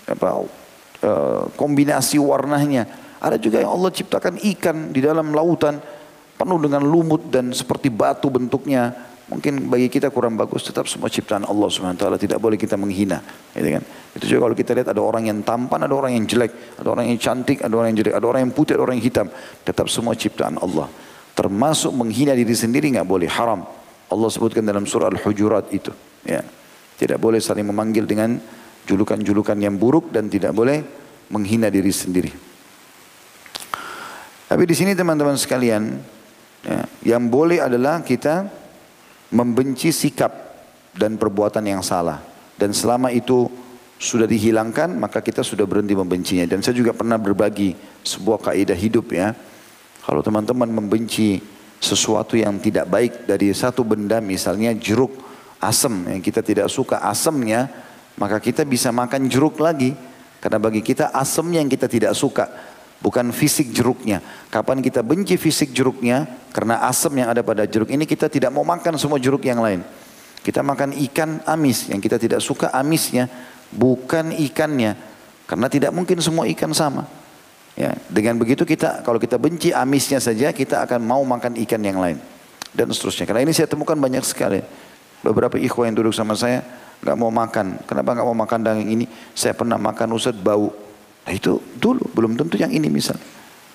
Apa 0.06 0.46
eh, 1.02 1.42
kombinasi 1.58 2.22
warnanya 2.22 2.86
ada 3.26 3.42
juga 3.42 3.58
yang 3.58 3.74
Allah 3.74 3.90
ciptakan 3.90 4.38
ikan 4.56 4.94
di 4.94 5.02
dalam 5.02 5.34
lautan 5.34 5.82
penuh 6.36 6.60
dengan 6.60 6.84
lumut 6.84 7.32
dan 7.32 7.52
seperti 7.56 7.88
batu 7.88 8.28
bentuknya. 8.28 8.92
Mungkin 9.26 9.74
bagi 9.74 9.90
kita 9.90 10.14
kurang 10.14 10.38
bagus, 10.38 10.70
tetap 10.70 10.86
semua 10.86 11.10
ciptaan 11.10 11.50
Allah 11.50 11.66
SWT. 11.66 11.98
Tidak 11.98 12.38
boleh 12.38 12.62
kita 12.62 12.78
menghina. 12.78 13.26
Gitu 13.58 13.74
kan? 13.74 13.84
Itu 14.14 14.26
juga 14.30 14.46
kalau 14.46 14.56
kita 14.56 14.72
lihat 14.78 14.94
ada 14.94 15.02
orang 15.02 15.26
yang 15.26 15.42
tampan, 15.42 15.82
ada 15.82 15.96
orang 15.98 16.14
yang 16.14 16.30
jelek. 16.30 16.78
Ada 16.78 16.88
orang 16.94 17.10
yang 17.10 17.18
cantik, 17.18 17.66
ada 17.66 17.74
orang 17.74 17.90
yang 17.90 18.06
jelek. 18.06 18.14
Ada 18.14 18.26
orang 18.30 18.42
yang 18.46 18.54
putih, 18.54 18.78
ada 18.78 18.84
orang 18.86 19.02
yang 19.02 19.06
hitam. 19.10 19.28
Tetap 19.66 19.90
semua 19.90 20.14
ciptaan 20.14 20.62
Allah. 20.62 20.86
Termasuk 21.34 21.90
menghina 21.98 22.38
diri 22.38 22.54
sendiri 22.54 22.94
nggak 22.94 23.08
boleh. 23.10 23.26
Haram. 23.26 23.66
Allah 24.06 24.30
sebutkan 24.30 24.62
dalam 24.62 24.86
surah 24.86 25.10
Al-Hujurat 25.10 25.74
itu. 25.74 25.90
Ya. 26.22 26.46
Tidak 26.96 27.18
boleh 27.18 27.42
saling 27.42 27.66
memanggil 27.66 28.06
dengan 28.06 28.38
julukan-julukan 28.86 29.58
yang 29.58 29.76
buruk 29.82 30.14
dan 30.14 30.30
tidak 30.30 30.54
boleh 30.54 30.86
menghina 31.34 31.74
diri 31.74 31.90
sendiri. 31.90 32.32
Tapi 34.46 34.64
di 34.70 34.76
sini 34.78 34.94
teman-teman 34.94 35.34
sekalian, 35.36 35.98
ya, 36.66 36.82
yang 37.16 37.30
boleh 37.30 37.62
adalah 37.62 38.02
kita 38.02 38.50
membenci 39.32 39.94
sikap 39.94 40.34
dan 40.98 41.16
perbuatan 41.16 41.64
yang 41.64 41.86
salah. 41.86 42.20
Dan 42.56 42.72
selama 42.72 43.12
itu 43.12 43.48
sudah 43.96 44.28
dihilangkan, 44.28 44.96
maka 44.96 45.24
kita 45.24 45.44
sudah 45.44 45.64
berhenti 45.64 45.96
membencinya. 45.96 46.48
Dan 46.48 46.60
saya 46.64 46.76
juga 46.76 46.92
pernah 46.92 47.16
berbagi 47.16 47.76
sebuah 48.04 48.52
kaidah 48.52 48.76
hidup 48.76 49.12
ya. 49.12 49.32
Kalau 50.04 50.22
teman-teman 50.22 50.70
membenci 50.70 51.40
sesuatu 51.80 52.40
yang 52.40 52.60
tidak 52.60 52.88
baik 52.88 53.14
dari 53.28 53.52
satu 53.52 53.84
benda, 53.84 54.20
misalnya 54.24 54.72
jeruk 54.76 55.12
asam 55.60 56.06
yang 56.08 56.22
kita 56.22 56.44
tidak 56.46 56.68
suka 56.72 57.02
asamnya, 57.04 57.72
maka 58.16 58.40
kita 58.40 58.64
bisa 58.64 58.92
makan 58.92 59.28
jeruk 59.28 59.60
lagi. 59.60 59.96
Karena 60.40 60.62
bagi 60.62 60.86
kita 60.86 61.10
asam 61.10 61.50
yang 61.50 61.66
kita 61.66 61.90
tidak 61.90 62.14
suka 62.14 62.75
bukan 63.06 63.30
fisik 63.30 63.70
jeruknya. 63.70 64.18
Kapan 64.50 64.82
kita 64.82 65.06
benci 65.06 65.38
fisik 65.38 65.70
jeruknya, 65.70 66.26
karena 66.50 66.82
asam 66.90 67.14
yang 67.14 67.30
ada 67.30 67.46
pada 67.46 67.70
jeruk 67.70 67.94
ini 67.94 68.10
kita 68.10 68.26
tidak 68.26 68.50
mau 68.50 68.66
makan 68.66 68.98
semua 68.98 69.22
jeruk 69.22 69.46
yang 69.46 69.62
lain. 69.62 69.86
Kita 70.42 70.66
makan 70.66 70.98
ikan 71.10 71.46
amis, 71.46 71.86
yang 71.94 72.02
kita 72.02 72.18
tidak 72.18 72.42
suka 72.42 72.74
amisnya, 72.74 73.30
bukan 73.70 74.34
ikannya. 74.34 74.98
Karena 75.46 75.70
tidak 75.70 75.94
mungkin 75.94 76.18
semua 76.18 76.50
ikan 76.50 76.74
sama. 76.74 77.06
Ya, 77.78 77.94
dengan 78.10 78.40
begitu 78.42 78.66
kita 78.66 79.04
kalau 79.06 79.20
kita 79.20 79.36
benci 79.36 79.76
amisnya 79.76 80.18
saja 80.24 80.56
kita 80.56 80.88
akan 80.88 81.04
mau 81.04 81.20
makan 81.28 81.60
ikan 81.68 81.84
yang 81.84 82.00
lain 82.02 82.18
dan 82.72 82.88
seterusnya. 82.90 83.28
Karena 83.28 83.44
ini 83.46 83.54
saya 83.54 83.68
temukan 83.68 84.00
banyak 84.00 84.24
sekali. 84.26 84.64
Beberapa 85.22 85.60
ikhwan 85.60 85.92
yang 85.92 85.98
duduk 86.02 86.16
sama 86.16 86.34
saya 86.40 86.64
nggak 87.04 87.18
mau 87.20 87.30
makan. 87.30 87.84
Kenapa 87.84 88.16
nggak 88.16 88.28
mau 88.32 88.38
makan 88.38 88.60
daging 88.64 88.90
ini? 88.90 89.06
Saya 89.36 89.54
pernah 89.54 89.76
makan 89.76 90.08
usut 90.16 90.34
bau. 90.40 90.85
Nah 91.26 91.34
itu 91.34 91.58
dulu, 91.82 92.06
belum 92.14 92.38
tentu 92.38 92.56
yang 92.62 92.70
ini 92.70 92.86
misal. 92.88 93.18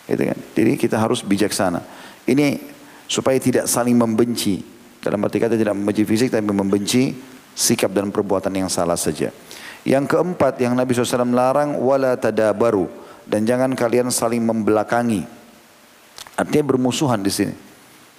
Gitu 0.07 0.23
kan? 0.23 0.39
Jadi 0.55 0.73
kita 0.79 0.97
harus 1.03 1.27
bijaksana. 1.27 1.83
Ini 2.27 2.63
supaya 3.11 3.37
tidak 3.43 3.67
saling 3.67 3.99
membenci. 3.99 4.63
Dalam 5.03 5.19
arti 5.27 5.43
kata 5.43 5.59
tidak 5.59 5.75
membenci 5.75 6.07
fisik 6.07 6.31
tapi 6.31 6.47
membenci 6.47 7.11
sikap 7.57 7.91
dan 7.91 8.15
perbuatan 8.15 8.55
yang 8.55 8.71
salah 8.71 8.95
saja. 8.95 9.35
Yang 9.83 10.05
keempat 10.13 10.61
yang 10.61 10.77
Nabi 10.77 10.93
SAW 10.93 11.33
larang 11.33 11.75
wala 11.81 12.15
tadabaru 12.15 12.87
dan 13.25 13.49
jangan 13.49 13.73
kalian 13.75 14.13
saling 14.13 14.45
membelakangi. 14.45 15.25
Artinya 16.37 16.65
bermusuhan 16.77 17.19
di 17.25 17.33
sini. 17.33 17.55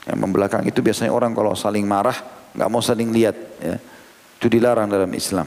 Yang 0.10 0.18
membelakang 0.18 0.66
itu 0.66 0.82
biasanya 0.82 1.14
orang 1.14 1.38
kalau 1.38 1.54
saling 1.54 1.86
marah 1.86 2.18
nggak 2.58 2.70
mau 2.70 2.82
saling 2.82 3.14
lihat. 3.14 3.38
Ya. 3.62 3.78
Itu 4.42 4.50
dilarang 4.50 4.90
dalam 4.90 5.14
Islam. 5.14 5.46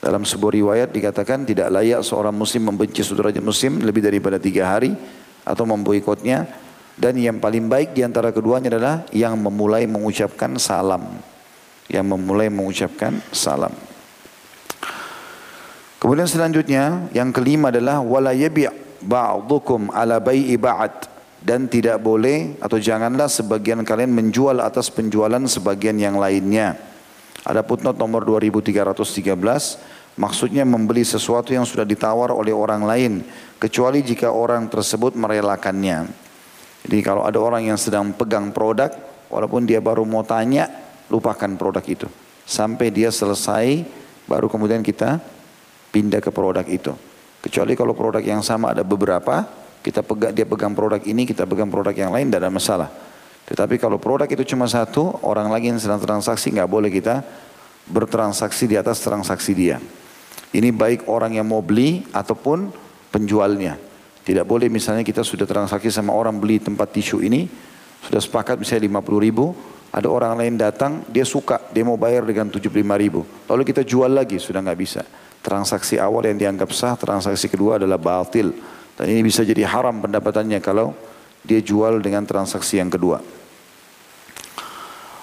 Dalam 0.00 0.24
sebuah 0.24 0.52
riwayat 0.56 0.88
dikatakan 0.96 1.44
tidak 1.44 1.68
layak 1.68 2.00
seorang 2.00 2.32
muslim 2.32 2.72
membenci 2.72 3.04
saudaranya 3.04 3.44
muslim 3.44 3.84
lebih 3.84 4.00
daripada 4.00 4.40
tiga 4.40 4.72
hari 4.72 4.96
atau 5.44 5.64
memboikotnya. 5.68 6.48
Dan 7.00 7.16
yang 7.16 7.40
paling 7.40 7.68
baik 7.68 7.96
di 7.96 8.04
antara 8.04 8.28
keduanya 8.32 8.76
adalah 8.76 9.04
yang 9.12 9.36
memulai 9.36 9.84
mengucapkan 9.84 10.56
salam. 10.56 11.20
Yang 11.88 12.06
memulai 12.16 12.48
mengucapkan 12.48 13.20
salam. 13.32 13.72
Kemudian 16.00 16.28
selanjutnya 16.28 17.12
yang 17.12 17.28
kelima 17.28 17.68
adalah 17.68 18.00
wala 18.00 18.32
yabi' 18.32 18.72
ba'dukum 19.04 19.92
ala 19.92 20.16
bai'i 20.16 20.56
ba'd 20.56 21.08
dan 21.40 21.68
tidak 21.68 22.00
boleh 22.00 22.56
atau 22.60 22.76
janganlah 22.76 23.28
sebagian 23.28 23.84
kalian 23.84 24.12
menjual 24.12 24.60
atas 24.60 24.92
penjualan 24.92 25.40
sebagian 25.44 25.96
yang 25.96 26.16
lainnya. 26.20 26.76
Ada 27.46 27.64
putnot 27.64 27.96
nomor 27.96 28.24
2313 28.28 30.18
maksudnya 30.20 30.68
membeli 30.68 31.06
sesuatu 31.06 31.56
yang 31.56 31.64
sudah 31.64 31.88
ditawar 31.88 32.34
oleh 32.34 32.52
orang 32.52 32.84
lain 32.84 33.12
kecuali 33.56 34.04
jika 34.04 34.28
orang 34.28 34.68
tersebut 34.68 35.16
merelakannya. 35.16 36.04
Jadi 36.84 36.98
kalau 37.00 37.24
ada 37.24 37.40
orang 37.40 37.68
yang 37.68 37.78
sedang 37.80 38.12
pegang 38.12 38.52
produk 38.52 38.92
walaupun 39.32 39.64
dia 39.64 39.80
baru 39.80 40.04
mau 40.04 40.24
tanya 40.24 40.68
lupakan 41.08 41.56
produk 41.56 41.84
itu 41.84 42.08
sampai 42.50 42.90
dia 42.90 43.14
selesai 43.14 43.86
baru 44.26 44.50
kemudian 44.50 44.82
kita 44.82 45.22
pindah 45.94 46.18
ke 46.18 46.30
produk 46.34 46.66
itu. 46.66 46.94
Kecuali 47.40 47.72
kalau 47.72 47.96
produk 47.96 48.20
yang 48.20 48.44
sama 48.44 48.76
ada 48.76 48.84
beberapa, 48.84 49.48
kita 49.80 50.04
pegang 50.04 50.32
dia 50.36 50.44
pegang 50.44 50.76
produk 50.76 51.00
ini, 51.02 51.24
kita 51.24 51.48
pegang 51.48 51.72
produk 51.72 51.94
yang 51.94 52.12
lain, 52.12 52.28
tidak 52.28 52.40
ada 52.44 52.52
masalah. 52.52 52.90
Tetapi 53.48 53.80
kalau 53.80 53.96
produk 53.96 54.28
itu 54.28 54.54
cuma 54.54 54.66
satu, 54.68 55.20
orang 55.24 55.48
lagi 55.48 55.72
yang 55.72 55.80
sedang 55.80 56.02
transaksi 56.02 56.52
nggak 56.52 56.70
boleh 56.70 56.90
kita 56.92 57.24
bertransaksi 57.90 58.70
di 58.70 58.76
atas 58.78 59.02
transaksi 59.02 59.52
dia. 59.56 59.82
Ini 60.50 60.74
baik 60.74 61.06
orang 61.06 61.38
yang 61.38 61.46
mau 61.46 61.62
beli 61.62 62.06
ataupun 62.10 62.70
penjualnya. 63.10 63.78
Tidak 64.22 64.46
boleh 64.46 64.70
misalnya 64.70 65.02
kita 65.02 65.26
sudah 65.26 65.46
transaksi 65.46 65.90
sama 65.90 66.14
orang 66.14 66.38
beli 66.38 66.62
tempat 66.62 66.94
tisu 66.94 67.22
ini, 67.22 67.50
sudah 68.06 68.22
sepakat 68.22 68.58
misalnya 68.58 68.86
50 69.00 69.26
ribu, 69.26 69.54
ada 69.90 70.06
orang 70.06 70.38
lain 70.38 70.54
datang, 70.54 71.02
dia 71.10 71.26
suka, 71.26 71.58
dia 71.74 71.82
mau 71.82 71.98
bayar 71.98 72.22
dengan 72.22 72.46
75 72.46 72.70
ribu. 72.94 73.26
Lalu 73.50 73.62
kita 73.66 73.82
jual 73.82 74.10
lagi, 74.10 74.38
sudah 74.38 74.62
nggak 74.62 74.78
bisa. 74.78 75.02
Transaksi 75.42 75.98
awal 75.98 76.30
yang 76.30 76.38
dianggap 76.38 76.70
sah, 76.70 76.94
transaksi 76.94 77.50
kedua 77.50 77.82
adalah 77.82 77.98
batil. 77.98 78.54
Dan 78.94 79.06
ini 79.10 79.26
bisa 79.26 79.42
jadi 79.42 79.66
haram 79.66 79.98
pendapatannya 79.98 80.62
kalau 80.62 80.94
dia 81.44 81.60
jual 81.60 82.00
dengan 82.04 82.24
transaksi 82.28 82.80
yang 82.80 82.92
kedua. 82.92 83.20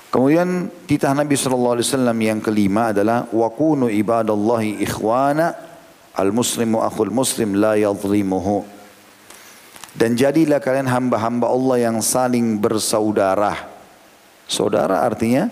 Kemudian 0.08 0.72
titah 0.88 1.14
Nabi 1.14 1.38
SAW 1.38 1.84
yang 2.18 2.42
kelima 2.42 2.96
adalah 2.96 3.28
wakunu 3.30 3.92
ibadallahi 3.92 4.82
ikhwana 4.82 5.54
al-muslimu 6.18 6.82
akhul 6.82 7.14
muslim 7.14 7.60
la 7.60 7.78
yadhlimuhu. 7.78 8.66
Dan 9.98 10.18
jadilah 10.18 10.62
kalian 10.62 10.90
hamba-hamba 10.90 11.50
Allah 11.50 11.90
yang 11.90 11.98
saling 12.02 12.58
bersaudara. 12.58 13.70
Saudara 14.46 15.04
artinya 15.04 15.50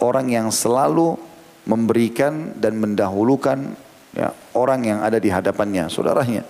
orang 0.00 0.32
yang 0.32 0.48
selalu 0.48 1.14
memberikan 1.68 2.56
dan 2.56 2.80
mendahulukan 2.80 3.76
ya, 4.16 4.32
orang 4.56 4.80
yang 4.86 4.98
ada 5.04 5.20
di 5.20 5.28
hadapannya, 5.28 5.86
saudaranya. 5.92 6.42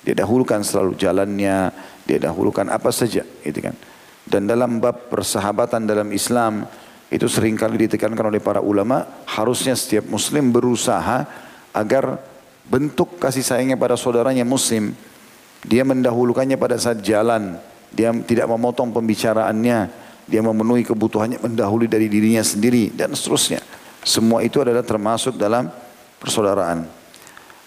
Dia 0.00 0.14
dahulukan 0.16 0.64
selalu 0.64 0.96
jalannya, 0.96 1.72
dia 2.10 2.18
dahulukan 2.18 2.66
apa 2.66 2.90
saja, 2.90 3.22
gitu 3.46 3.62
kan. 3.62 3.78
Dan 4.26 4.50
dalam 4.50 4.82
bab 4.82 5.06
persahabatan 5.06 5.86
dalam 5.86 6.10
Islam 6.10 6.66
itu 7.06 7.30
sering 7.30 7.54
kali 7.54 7.86
ditekankan 7.86 8.26
oleh 8.26 8.42
para 8.42 8.58
ulama, 8.58 9.06
harusnya 9.30 9.78
setiap 9.78 10.10
muslim 10.10 10.50
berusaha 10.50 11.26
agar 11.70 12.18
bentuk 12.66 13.22
kasih 13.22 13.46
sayangnya 13.46 13.78
pada 13.78 13.94
saudaranya 13.94 14.42
muslim, 14.42 14.90
dia 15.62 15.86
mendahulukannya 15.86 16.58
pada 16.58 16.74
saat 16.78 16.98
jalan, 17.02 17.58
dia 17.94 18.10
tidak 18.26 18.50
memotong 18.50 18.90
pembicaraannya, 18.90 19.78
dia 20.26 20.40
memenuhi 20.42 20.86
kebutuhannya 20.86 21.42
mendahului 21.42 21.86
dari 21.86 22.06
dirinya 22.10 22.42
sendiri 22.42 22.90
dan 22.94 23.14
seterusnya. 23.14 23.62
Semua 24.02 24.42
itu 24.42 24.62
adalah 24.62 24.86
termasuk 24.86 25.38
dalam 25.38 25.66
persaudaraan. 26.22 26.99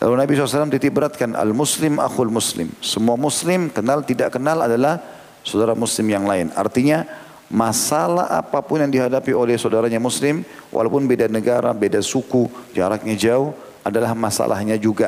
Lalu 0.03 0.19
Nabi 0.19 0.31
SAW 0.35 0.67
titip 0.67 0.99
beratkan 0.99 1.31
al-muslim 1.31 1.95
akhul 1.95 2.27
muslim. 2.27 2.67
Semua 2.83 3.15
muslim 3.15 3.71
kenal 3.71 4.03
tidak 4.03 4.35
kenal 4.35 4.59
adalah 4.59 4.99
saudara 5.47 5.71
muslim 5.79 6.11
yang 6.11 6.27
lain. 6.27 6.51
Artinya 6.59 7.07
masalah 7.47 8.27
apa 8.35 8.59
pun 8.59 8.83
yang 8.83 8.91
dihadapi 8.91 9.31
oleh 9.31 9.55
saudaranya 9.55 10.03
muslim 10.03 10.43
walaupun 10.75 11.07
beda 11.07 11.31
negara, 11.31 11.71
beda 11.71 12.03
suku, 12.03 12.51
jaraknya 12.75 13.15
jauh 13.15 13.55
adalah 13.79 14.11
masalahnya 14.11 14.75
juga. 14.75 15.07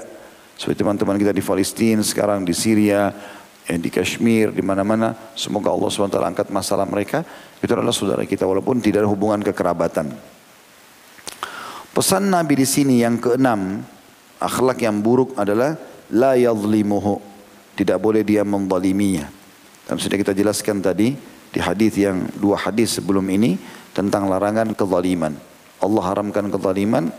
Seperti 0.55 0.87
teman-teman 0.87 1.19
kita 1.19 1.35
di 1.35 1.43
Palestina, 1.43 1.99
sekarang 1.99 2.47
di 2.47 2.55
Syria, 2.55 3.11
eh, 3.67 3.75
di 3.75 3.91
Kashmir, 3.91 4.55
di 4.55 4.63
mana-mana. 4.63 5.11
Semoga 5.35 5.75
Allah 5.75 5.91
SWT 5.91 6.23
angkat 6.23 6.47
masalah 6.55 6.87
mereka. 6.87 7.27
Itu 7.59 7.75
adalah 7.75 7.91
saudara 7.91 8.23
kita 8.23 8.47
walaupun 8.47 8.79
tidak 8.79 9.03
ada 9.03 9.11
hubungan 9.11 9.43
kekerabatan. 9.43 10.15
Pesan 11.91 12.31
Nabi 12.31 12.63
di 12.63 12.67
sini 12.67 13.03
yang 13.03 13.19
keenam, 13.19 13.83
Akhlak 14.39 14.83
yang 14.83 14.99
buruk 14.99 15.35
adalah 15.39 15.79
la 16.11 16.35
yadhlimuhu. 16.35 17.19
Tidak 17.75 17.97
boleh 17.99 18.23
dia 18.23 18.43
menzaliminya. 18.43 19.27
Dan 19.85 19.99
sudah 19.99 20.17
kita 20.17 20.33
jelaskan 20.33 20.81
tadi 20.81 21.13
di 21.51 21.59
hadis 21.63 21.95
yang 21.95 22.27
dua 22.35 22.59
hadis 22.59 22.99
sebelum 22.99 23.23
ini 23.31 23.55
tentang 23.95 24.27
larangan 24.27 24.75
kezaliman. 24.75 25.35
Allah 25.79 26.03
haramkan 26.03 26.51
kezaliman 26.51 27.11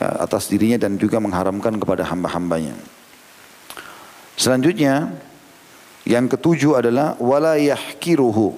ya, 0.00 0.08
atas 0.24 0.48
dirinya 0.48 0.80
dan 0.80 0.96
juga 0.96 1.20
mengharamkan 1.20 1.76
kepada 1.76 2.06
hamba-hambanya. 2.08 2.76
Selanjutnya 4.40 5.12
yang 6.08 6.24
ketujuh 6.24 6.80
adalah 6.80 7.20
wala 7.20 7.60
yahkiruhu 7.60 8.56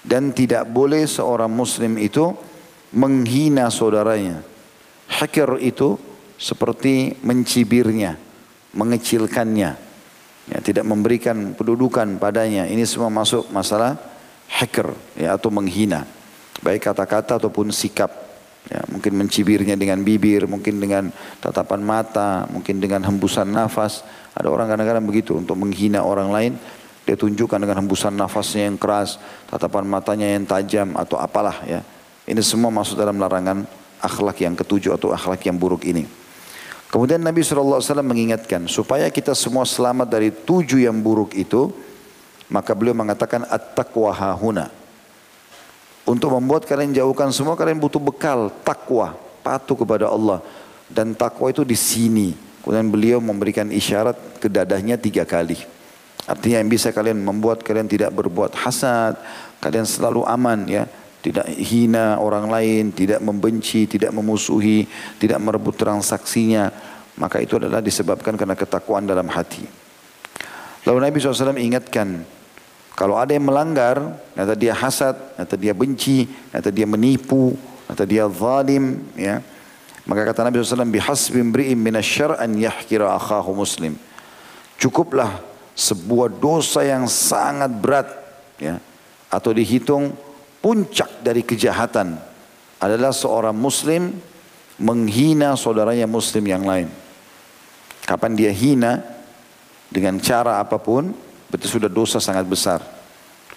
dan 0.00 0.32
tidak 0.32 0.64
boleh 0.70 1.04
seorang 1.04 1.52
muslim 1.52 2.00
itu 2.00 2.32
menghina 2.96 3.68
saudaranya. 3.68 4.40
Hakir 5.10 5.60
itu 5.60 6.00
seperti 6.36 7.16
mencibirnya, 7.24 8.16
mengecilkannya, 8.76 9.70
ya, 10.52 10.58
tidak 10.60 10.84
memberikan 10.84 11.56
kedudukan 11.56 12.20
padanya. 12.20 12.68
Ini 12.68 12.84
semua 12.84 13.08
masuk 13.08 13.48
masalah 13.50 13.96
hacker 14.46 14.92
ya, 15.16 15.34
atau 15.34 15.48
menghina, 15.48 16.04
baik 16.60 16.86
kata-kata 16.86 17.40
ataupun 17.40 17.72
sikap. 17.72 18.28
Ya, 18.66 18.82
mungkin 18.90 19.14
mencibirnya 19.14 19.78
dengan 19.78 20.02
bibir, 20.02 20.50
mungkin 20.50 20.82
dengan 20.82 21.14
tatapan 21.38 21.86
mata, 21.86 22.50
mungkin 22.50 22.82
dengan 22.82 22.98
hembusan 23.06 23.46
nafas. 23.46 24.02
Ada 24.34 24.50
orang 24.50 24.66
kadang-kadang 24.66 25.06
begitu 25.06 25.38
untuk 25.38 25.54
menghina 25.54 26.02
orang 26.02 26.34
lain. 26.34 26.52
Dia 27.06 27.14
tunjukkan 27.14 27.62
dengan 27.62 27.86
hembusan 27.86 28.18
nafasnya 28.18 28.66
yang 28.66 28.74
keras, 28.74 29.22
tatapan 29.46 29.86
matanya 29.86 30.26
yang 30.26 30.42
tajam 30.42 30.98
atau 30.98 31.14
apalah 31.14 31.62
ya. 31.62 31.78
Ini 32.26 32.42
semua 32.42 32.74
masuk 32.74 32.98
dalam 32.98 33.14
larangan 33.22 33.62
akhlak 34.02 34.42
yang 34.42 34.58
ketujuh 34.58 34.98
atau 34.98 35.14
akhlak 35.14 35.46
yang 35.46 35.54
buruk 35.54 35.86
ini. 35.86 36.25
Kemudian 36.86 37.18
Nabi 37.18 37.42
SAW 37.42 37.82
mengingatkan 38.06 38.70
supaya 38.70 39.10
kita 39.10 39.34
semua 39.34 39.66
selamat 39.66 40.06
dari 40.06 40.30
tujuh 40.30 40.86
yang 40.86 40.96
buruk 41.02 41.34
itu, 41.34 41.74
maka 42.46 42.72
beliau 42.78 42.94
mengatakan 42.94 43.42
at-taqwa 43.50 44.14
hahuna. 44.14 44.70
Untuk 46.06 46.30
membuat 46.30 46.62
kalian 46.62 46.94
jauhkan 46.94 47.34
semua 47.34 47.58
kalian 47.58 47.82
butuh 47.82 47.98
bekal 47.98 48.54
takwa, 48.62 49.18
patuh 49.42 49.74
kepada 49.74 50.06
Allah 50.06 50.38
dan 50.86 51.10
takwa 51.18 51.50
itu 51.50 51.66
di 51.66 51.74
sini. 51.74 52.38
Kemudian 52.62 52.86
beliau 52.86 53.18
memberikan 53.18 53.66
isyarat 53.66 54.38
ke 54.38 54.46
dadahnya 54.46 54.94
tiga 54.94 55.26
kali. 55.26 55.58
Artinya 56.26 56.62
yang 56.62 56.70
bisa 56.70 56.94
kalian 56.94 57.18
membuat 57.22 57.62
kalian 57.62 57.90
tidak 57.90 58.14
berbuat 58.14 58.54
hasad, 58.54 59.18
kalian 59.58 59.86
selalu 59.86 60.22
aman 60.26 60.66
ya 60.66 60.86
tidak 61.26 61.50
hina 61.58 62.22
orang 62.22 62.46
lain, 62.46 62.94
tidak 62.94 63.18
membenci, 63.18 63.90
tidak 63.90 64.14
memusuhi, 64.14 64.86
tidak 65.18 65.42
merebut 65.42 65.74
transaksinya, 65.74 66.70
maka 67.18 67.42
itu 67.42 67.58
adalah 67.58 67.82
disebabkan 67.82 68.38
karena 68.38 68.54
ketakwaan 68.54 69.10
dalam 69.10 69.26
hati. 69.26 69.66
Lalu 70.86 70.98
Nabi 71.02 71.16
SAW 71.18 71.58
ingatkan, 71.58 72.22
kalau 72.94 73.18
ada 73.18 73.34
yang 73.34 73.50
melanggar, 73.50 74.22
atau 74.38 74.54
dia 74.54 74.70
hasad, 74.70 75.18
atau 75.34 75.58
dia 75.58 75.74
benci, 75.74 76.30
atau 76.54 76.70
dia 76.70 76.86
menipu, 76.86 77.58
atau 77.90 78.06
dia 78.06 78.30
zalim, 78.30 79.02
ya, 79.18 79.42
maka 80.06 80.30
kata 80.30 80.46
Nabi 80.46 80.62
SAW, 80.62 80.86
bihasbi 80.86 81.42
mri'in 81.42 81.74
minasyar 81.74 82.38
an 82.38 82.54
yahkira 82.54 83.18
akhahu 83.18 83.50
muslim. 83.50 83.98
Cukuplah 84.78 85.42
sebuah 85.74 86.30
dosa 86.30 86.86
yang 86.86 87.10
sangat 87.10 87.74
berat, 87.74 88.06
ya, 88.62 88.78
atau 89.26 89.50
dihitung 89.50 90.14
puncak 90.66 91.22
dari 91.22 91.46
kejahatan 91.46 92.18
adalah 92.82 93.14
seorang 93.14 93.54
muslim 93.54 94.10
menghina 94.82 95.54
saudaranya 95.54 96.10
muslim 96.10 96.42
yang 96.42 96.66
lain. 96.66 96.90
Kapan 98.02 98.34
dia 98.34 98.50
hina, 98.50 98.98
dengan 99.86 100.18
cara 100.18 100.58
apa 100.58 100.82
pun, 100.82 101.14
berarti 101.46 101.70
sudah 101.70 101.86
dosa 101.86 102.18
sangat 102.18 102.50
besar. 102.50 102.82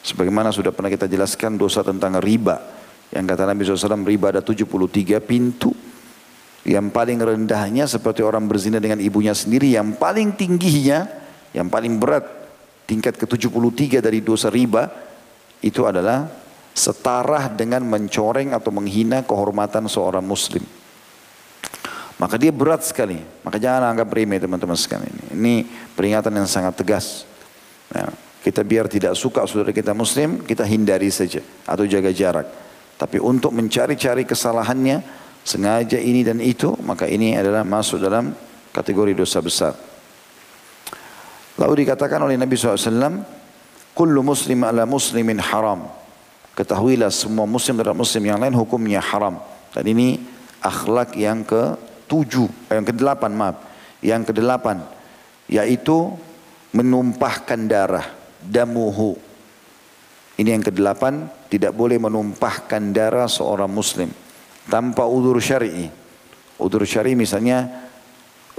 Sebagaimana 0.06 0.54
sudah 0.54 0.70
pernah 0.70 0.94
kita 0.94 1.10
jelaskan 1.10 1.58
dosa 1.58 1.82
tentang 1.82 2.22
riba. 2.22 2.62
Yang 3.10 3.26
kata 3.34 3.44
Nabi 3.50 3.66
SAW, 3.66 4.06
riba 4.06 4.30
ada 4.30 4.46
73 4.46 5.18
pintu. 5.18 5.74
Yang 6.62 6.94
paling 6.94 7.18
rendahnya 7.18 7.90
seperti 7.90 8.22
orang 8.22 8.46
berzina 8.46 8.78
dengan 8.78 9.02
ibunya 9.02 9.34
sendiri. 9.34 9.74
Yang 9.74 9.98
paling 9.98 10.38
tingginya, 10.38 11.10
yang 11.58 11.74
paling 11.74 11.98
berat, 11.98 12.30
tingkat 12.86 13.18
ke-73 13.18 13.98
dari 13.98 14.22
dosa 14.22 14.54
riba, 14.54 14.88
itu 15.60 15.84
adalah 15.84 16.39
setara 16.74 17.52
dengan 17.52 17.84
mencoreng 17.86 18.56
atau 18.56 18.72
menghina 18.72 19.26
kehormatan 19.26 19.90
seorang 19.90 20.24
muslim. 20.24 20.64
Maka 22.20 22.36
dia 22.36 22.52
berat 22.52 22.84
sekali. 22.84 23.20
Maka 23.48 23.56
jangan 23.58 23.96
anggap 23.96 24.12
remeh 24.12 24.44
teman-teman 24.44 24.76
sekalian. 24.76 25.16
Ini 25.32 25.64
peringatan 25.96 26.36
yang 26.36 26.48
sangat 26.52 26.76
tegas. 26.76 27.24
Nah, 27.96 28.12
kita 28.44 28.64
biar 28.64 28.92
tidak 28.92 29.16
suka 29.16 29.48
saudara 29.48 29.72
kita 29.72 29.96
muslim, 29.96 30.44
kita 30.44 30.68
hindari 30.68 31.08
saja 31.12 31.40
atau 31.64 31.88
jaga 31.88 32.12
jarak. 32.12 32.48
Tapi 33.00 33.16
untuk 33.24 33.56
mencari-cari 33.56 34.28
kesalahannya, 34.28 35.00
sengaja 35.48 35.96
ini 35.96 36.28
dan 36.28 36.44
itu, 36.44 36.76
maka 36.84 37.08
ini 37.08 37.40
adalah 37.40 37.64
masuk 37.64 38.04
dalam 38.04 38.36
kategori 38.76 39.16
dosa 39.16 39.40
besar. 39.40 39.74
Lalu 41.60 41.88
dikatakan 41.88 42.20
oleh 42.24 42.36
Nabi 42.36 42.56
SAW, 42.56 43.40
Kullu 43.96 44.24
muslim 44.24 44.64
ala 44.64 44.88
muslimin 44.88 45.44
haram. 45.44 45.99
Ketahuilah 46.60 47.08
semua 47.08 47.48
muslim 47.48 47.80
terhadap 47.80 47.96
muslim 47.96 48.20
yang 48.28 48.36
lain 48.36 48.52
hukumnya 48.52 49.00
haram. 49.00 49.40
Dan 49.72 49.96
ini 49.96 50.20
akhlak 50.60 51.16
yang 51.16 51.48
ke 51.48 51.80
tujuh, 52.04 52.52
eh, 52.68 52.76
yang 52.76 52.84
ke 52.84 52.92
delapan 52.92 53.32
maaf, 53.32 53.64
yang 54.04 54.28
ke 54.28 54.36
delapan, 54.36 54.84
yaitu 55.48 56.12
menumpahkan 56.76 57.64
darah, 57.64 58.12
damuhu. 58.44 59.16
Ini 60.36 60.60
yang 60.60 60.64
ke 60.68 60.76
delapan, 60.76 61.32
tidak 61.48 61.72
boleh 61.72 61.96
menumpahkan 61.96 62.92
darah 62.92 63.32
seorang 63.32 63.72
muslim 63.72 64.12
tanpa 64.68 65.08
udur 65.08 65.40
syar'i. 65.40 65.88
Udur 66.60 66.84
syar'i 66.84 67.16
misalnya 67.16 67.88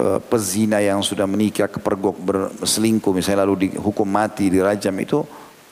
eh, 0.01 0.17
pezina 0.25 0.81
yang 0.81 1.05
sudah 1.05 1.29
menikah 1.29 1.69
kepergok 1.69 2.17
berselingkuh 2.17 3.13
misalnya 3.13 3.45
lalu 3.45 3.69
dihukum 3.69 4.09
mati 4.09 4.49
dirajam 4.49 4.97
itu 4.97 5.21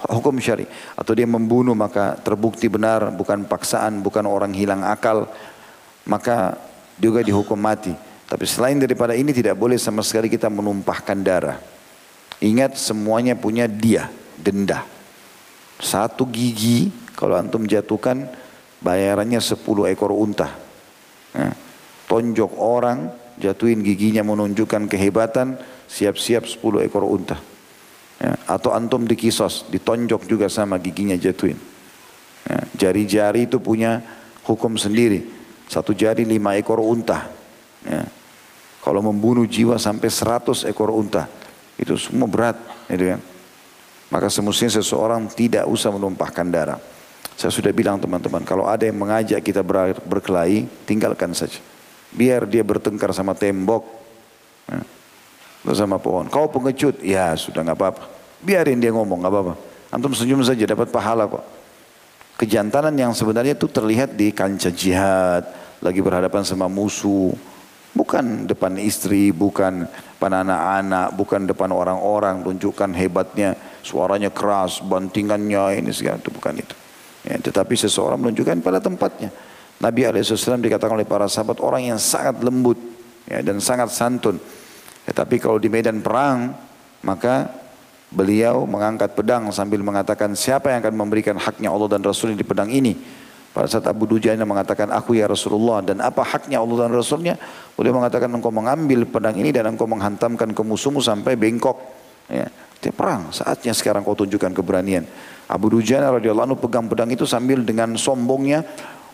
hukum 0.08 0.40
syari 0.40 0.64
atau 0.96 1.12
dia 1.12 1.28
membunuh 1.28 1.76
maka 1.76 2.16
terbukti 2.16 2.72
benar 2.72 3.12
bukan 3.12 3.44
paksaan 3.44 4.00
bukan 4.00 4.24
orang 4.24 4.56
hilang 4.56 4.86
akal 4.88 5.28
maka 6.08 6.56
juga 7.00 7.24
dihukum 7.24 7.56
mati. 7.56 7.94
Tapi 8.30 8.46
selain 8.46 8.78
daripada 8.78 9.18
ini 9.18 9.34
tidak 9.34 9.58
boleh 9.58 9.80
sama 9.82 10.06
sekali 10.06 10.30
kita 10.30 10.54
menumpahkan 10.54 11.18
darah. 11.26 11.58
Ingat 12.40 12.78
semuanya 12.78 13.34
punya 13.34 13.66
dia, 13.66 14.06
denda. 14.38 14.86
Satu 15.82 16.30
gigi 16.30 16.94
kalau 17.18 17.34
antum 17.40 17.66
jatuhkan 17.66 18.30
bayarannya 18.84 19.42
sepuluh 19.42 19.90
ekor 19.90 20.14
unta. 20.14 20.54
Ya. 21.34 21.52
Tonjok 22.06 22.54
orang, 22.58 23.10
jatuhin 23.42 23.82
giginya 23.82 24.22
menunjukkan 24.22 24.86
kehebatan, 24.90 25.58
siap-siap 25.90 26.46
sepuluh 26.46 26.86
ekor 26.86 27.06
unta. 27.06 27.38
Ya. 28.20 28.36
Atau 28.46 28.76
antum 28.76 29.08
dikisos, 29.08 29.66
ditonjok 29.72 30.28
juga 30.28 30.52
sama 30.52 30.76
giginya 30.76 31.16
jatuhin. 31.16 31.56
Ya. 32.44 32.60
Jari-jari 32.88 33.48
itu 33.48 33.58
punya 33.64 34.04
hukum 34.44 34.76
sendiri. 34.76 35.24
Satu 35.72 35.96
jari 35.96 36.28
lima 36.28 36.60
ekor 36.60 36.84
unta. 36.84 37.32
Ya. 37.88 38.04
Kalau 38.84 39.00
membunuh 39.00 39.48
jiwa 39.48 39.80
sampai 39.80 40.12
seratus 40.12 40.68
ekor 40.68 40.92
unta. 40.92 41.32
Itu 41.80 41.96
semua 41.96 42.28
berat. 42.28 42.60
Gitu 42.92 43.16
kan. 43.16 43.22
Maka 44.10 44.28
semestinya 44.28 44.82
seseorang 44.82 45.30
tidak 45.32 45.70
usah 45.70 45.94
menumpahkan 45.94 46.48
darah. 46.50 46.80
Saya 47.40 47.56
sudah 47.56 47.72
bilang 47.72 48.02
teman-teman, 48.04 48.44
kalau 48.44 48.68
ada 48.68 48.84
yang 48.84 49.00
mengajak 49.00 49.40
kita 49.40 49.64
ber 49.64 49.96
berkelahi, 50.04 50.68
tinggalkan 50.84 51.32
saja. 51.32 51.56
Biar 52.12 52.44
dia 52.44 52.68
bertengkar 52.68 53.16
sama 53.16 53.32
tembok, 53.32 53.86
ya, 54.68 54.84
sama 55.74 55.98
pohon. 55.98 56.28
Kau 56.28 56.50
pengecut, 56.50 57.02
ya 57.04 57.34
sudah 57.34 57.66
nggak 57.66 57.78
apa-apa. 57.78 58.04
Biarin 58.42 58.80
dia 58.80 58.94
ngomong, 58.94 59.20
nggak 59.22 59.34
apa-apa. 59.34 59.54
Antum 59.90 60.14
senyum 60.14 60.42
saja, 60.46 60.64
dapat 60.70 60.94
pahala 60.94 61.26
kok. 61.26 61.42
Kejantanan 62.40 62.96
yang 62.96 63.12
sebenarnya 63.12 63.58
itu 63.58 63.68
terlihat 63.68 64.16
di 64.16 64.32
kancah 64.32 64.72
jihad, 64.72 65.44
lagi 65.84 66.00
berhadapan 66.00 66.46
sama 66.48 66.72
musuh. 66.72 67.36
Bukan 67.90 68.48
depan 68.48 68.80
istri, 68.80 69.34
bukan 69.34 69.84
depan 69.90 70.46
anak-anak, 70.46 71.20
bukan 71.20 71.50
depan 71.50 71.74
orang-orang, 71.74 72.46
tunjukkan 72.46 72.96
hebatnya, 72.96 73.58
suaranya 73.84 74.30
keras, 74.30 74.80
bantingannya, 74.80 75.84
ini 75.84 75.92
segala 75.92 76.22
itu 76.22 76.32
bukan 76.32 76.64
itu. 76.64 76.76
Ya, 77.28 77.36
tetapi 77.36 77.76
seseorang 77.76 78.22
menunjukkan 78.24 78.64
pada 78.64 78.80
tempatnya. 78.80 79.34
Nabi 79.80 80.08
SAW 80.08 80.60
dikatakan 80.60 80.96
oleh 80.96 81.08
para 81.08 81.28
sahabat 81.28 81.60
orang 81.64 81.92
yang 81.92 82.00
sangat 82.00 82.40
lembut 82.44 82.80
ya, 83.28 83.40
dan 83.44 83.60
sangat 83.60 83.92
santun. 83.92 84.40
Tetapi 85.10 85.42
kalau 85.42 85.58
di 85.58 85.74
medan 85.74 86.06
perang, 86.06 86.54
maka 87.02 87.50
Beliau 88.10 88.66
mengangkat 88.66 89.14
pedang 89.14 89.54
sambil 89.54 89.86
mengatakan 89.86 90.34
siapa 90.34 90.74
yang 90.74 90.82
akan 90.82 90.98
memberikan 90.98 91.38
haknya 91.38 91.70
Allah 91.70 91.94
dan 91.94 92.02
Rasulnya 92.02 92.34
di 92.34 92.42
pedang 92.42 92.74
ini. 92.74 92.98
Pada 93.54 93.70
saat 93.70 93.86
Abu 93.86 94.10
Dujana 94.10 94.42
mengatakan 94.50 94.90
aku 94.90 95.14
ya 95.14 95.30
Rasulullah 95.30 95.86
dan 95.86 96.02
apa 96.02 96.26
haknya 96.26 96.58
Allah 96.58 96.90
dan 96.90 96.94
Rasulnya. 96.98 97.38
Beliau 97.78 98.02
mengatakan 98.02 98.34
engkau 98.34 98.50
mengambil 98.50 99.06
pedang 99.06 99.38
ini 99.38 99.54
dan 99.54 99.70
engkau 99.70 99.86
menghantamkan 99.86 100.58
ke 100.58 100.62
musuhmu 100.66 101.06
sampai 101.06 101.38
bengkok. 101.38 101.78
Ya. 102.34 102.50
Itu 102.82 102.90
perang 102.98 103.30
saatnya 103.30 103.78
sekarang 103.78 104.02
kau 104.02 104.18
tunjukkan 104.18 104.58
keberanian. 104.58 105.06
Abu 105.46 105.70
Dujana 105.70 106.10
radhiyallahu 106.10 106.50
anhu 106.50 106.58
pegang 106.58 106.90
pedang 106.90 107.14
itu 107.14 107.30
sambil 107.30 107.62
dengan 107.62 107.94
sombongnya 107.94 108.66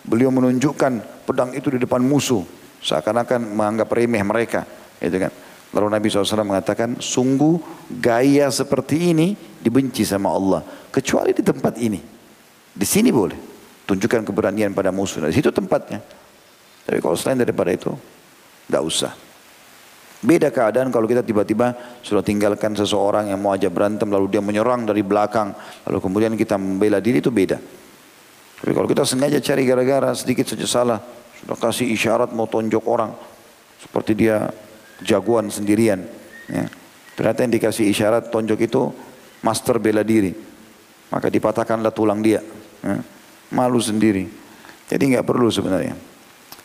beliau 0.08 0.32
menunjukkan 0.32 1.28
pedang 1.28 1.52
itu 1.52 1.68
di 1.68 1.84
depan 1.84 2.00
musuh 2.00 2.48
seakan-akan 2.80 3.44
menganggap 3.44 3.92
remeh 3.92 4.24
mereka. 4.24 4.64
Itu 5.04 5.20
kan. 5.20 5.45
Lalu 5.76 5.88
Nabi 5.92 6.08
SAW 6.08 6.48
mengatakan, 6.48 7.04
sungguh 7.04 7.60
gaya 8.00 8.48
seperti 8.48 9.12
ini 9.12 9.36
dibenci 9.60 10.08
sama 10.08 10.32
Allah. 10.32 10.64
Kecuali 10.88 11.36
di 11.36 11.44
tempat 11.44 11.76
ini. 11.84 12.00
Di 12.72 12.88
sini 12.88 13.12
boleh. 13.12 13.36
Tunjukkan 13.84 14.24
keberanian 14.24 14.72
pada 14.72 14.96
musuh. 14.96 15.28
Di 15.28 15.36
situ 15.36 15.52
tempatnya. 15.52 16.00
Tapi 16.88 17.04
kalau 17.04 17.20
selain 17.20 17.44
daripada 17.44 17.76
itu, 17.76 17.92
tidak 18.72 18.84
usah. 18.88 19.12
Beda 20.26 20.50
keadaan 20.50 20.90
kalau 20.90 21.06
kita 21.06 21.22
tiba-tiba 21.22 22.00
sudah 22.02 22.24
tinggalkan 22.24 22.74
seseorang 22.74 23.30
yang 23.30 23.38
mau 23.44 23.54
aja 23.54 23.70
berantem 23.70 24.10
lalu 24.10 24.32
dia 24.32 24.42
menyerang 24.42 24.88
dari 24.88 25.06
belakang 25.06 25.54
lalu 25.86 26.02
kemudian 26.02 26.34
kita 26.34 26.58
membela 26.58 26.98
diri 26.98 27.22
itu 27.22 27.30
beda. 27.30 27.62
Tapi 28.58 28.72
kalau 28.74 28.90
kita 28.90 29.06
sengaja 29.06 29.38
cari 29.38 29.70
gara-gara 29.70 30.16
sedikit 30.18 30.50
saja 30.50 30.66
salah 30.66 31.00
sudah 31.44 31.54
kasih 31.60 31.94
isyarat 31.94 32.34
mau 32.34 32.50
tonjok 32.50 32.84
orang 32.90 33.14
seperti 33.78 34.18
dia 34.18 34.50
jagoan 35.04 35.52
sendirian. 35.52 36.06
Ya. 36.48 36.70
Ternyata 37.16 37.48
yang 37.48 37.54
dikasih 37.56 37.88
isyarat 37.90 38.32
tonjok 38.32 38.60
itu 38.64 38.92
master 39.44 39.80
bela 39.80 40.04
diri. 40.04 40.36
Maka 41.12 41.28
dipatahkanlah 41.32 41.92
tulang 41.92 42.20
dia. 42.20 42.44
Ya. 42.84 43.00
Malu 43.52 43.80
sendiri. 43.80 44.28
Jadi 44.86 45.04
nggak 45.16 45.26
perlu 45.26 45.48
sebenarnya. 45.50 45.96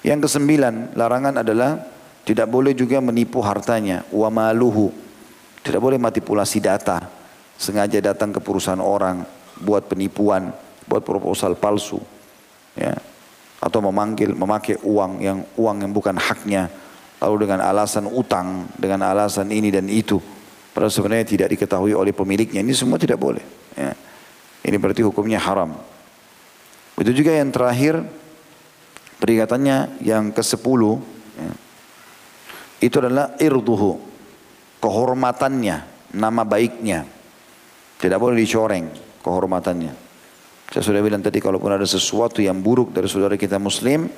Yang 0.01 0.29
kesembilan, 0.29 0.97
larangan 0.97 1.45
adalah 1.45 1.81
tidak 2.25 2.49
boleh 2.49 2.73
juga 2.77 2.99
menipu 3.01 3.41
hartanya. 3.41 4.05
Wa 4.11 4.29
maluhu. 4.29 4.93
Tidak 5.61 5.81
boleh 5.81 6.01
manipulasi 6.01 6.61
data. 6.61 7.05
Sengaja 7.61 8.01
datang 8.01 8.33
ke 8.33 8.41
perusahaan 8.41 8.81
orang. 8.81 9.23
Buat 9.61 9.93
penipuan. 9.93 10.51
Buat 10.89 11.05
proposal 11.05 11.55
palsu. 11.55 12.01
Ya. 12.75 12.97
Atau 13.61 13.85
memanggil, 13.85 14.33
memakai 14.33 14.81
uang 14.81 15.21
yang 15.21 15.45
uang 15.61 15.85
yang 15.85 15.93
bukan 15.93 16.17
haknya 16.17 16.73
lalu 17.21 17.45
dengan 17.45 17.61
alasan 17.61 18.09
utang, 18.09 18.73
dengan 18.81 19.05
alasan 19.05 19.53
ini 19.53 19.69
dan 19.69 19.87
itu. 19.87 20.17
Padahal 20.73 20.91
sebenarnya 20.91 21.27
tidak 21.29 21.49
diketahui 21.53 21.93
oleh 21.93 22.17
pemiliknya. 22.17 22.65
Ini 22.65 22.73
semua 22.73 22.97
tidak 22.97 23.21
boleh. 23.21 23.45
Ya. 23.77 23.93
Ini 24.65 24.77
berarti 24.81 25.05
hukumnya 25.05 25.37
haram. 25.37 25.77
Itu 26.97 27.13
juga 27.17 27.37
yang 27.37 27.53
terakhir, 27.53 28.01
peringatannya 29.21 30.01
yang 30.01 30.33
ke 30.33 30.41
sepuluh. 30.41 31.01
Ya. 31.37 31.53
Itu 32.81 33.05
adalah 33.05 33.37
irduhu. 33.37 34.01
Kehormatannya, 34.81 35.77
nama 36.17 36.43
baiknya. 36.49 37.05
Tidak 38.01 38.17
boleh 38.17 38.41
dicoreng 38.41 38.89
kehormatannya. 39.21 39.93
Saya 40.71 40.87
sudah 40.87 41.03
bilang 41.05 41.21
tadi 41.21 41.43
kalaupun 41.43 41.77
ada 41.77 41.85
sesuatu 41.85 42.41
yang 42.41 42.63
buruk 42.63 42.95
dari 42.95 43.11
saudara 43.11 43.37
kita 43.37 43.59
muslim, 43.61 44.09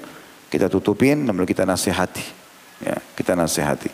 kita 0.52 0.68
tutupin, 0.68 1.24
namun 1.26 1.48
kita 1.48 1.66
nasihati. 1.66 2.41
Ya, 2.82 2.98
kita 3.14 3.38
nasihati. 3.38 3.88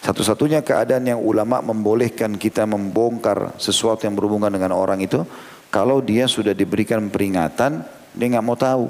Satu-satunya 0.00 0.64
keadaan 0.64 1.04
yang 1.04 1.20
ulama 1.20 1.60
membolehkan 1.60 2.40
kita 2.40 2.64
membongkar 2.64 3.60
sesuatu 3.60 4.08
yang 4.08 4.16
berhubungan 4.16 4.48
dengan 4.48 4.72
orang 4.72 5.04
itu 5.04 5.28
kalau 5.68 6.00
dia 6.00 6.24
sudah 6.24 6.56
diberikan 6.56 7.12
peringatan 7.12 7.84
dia 8.16 8.26
nggak 8.32 8.44
mau 8.44 8.56
tahu. 8.56 8.88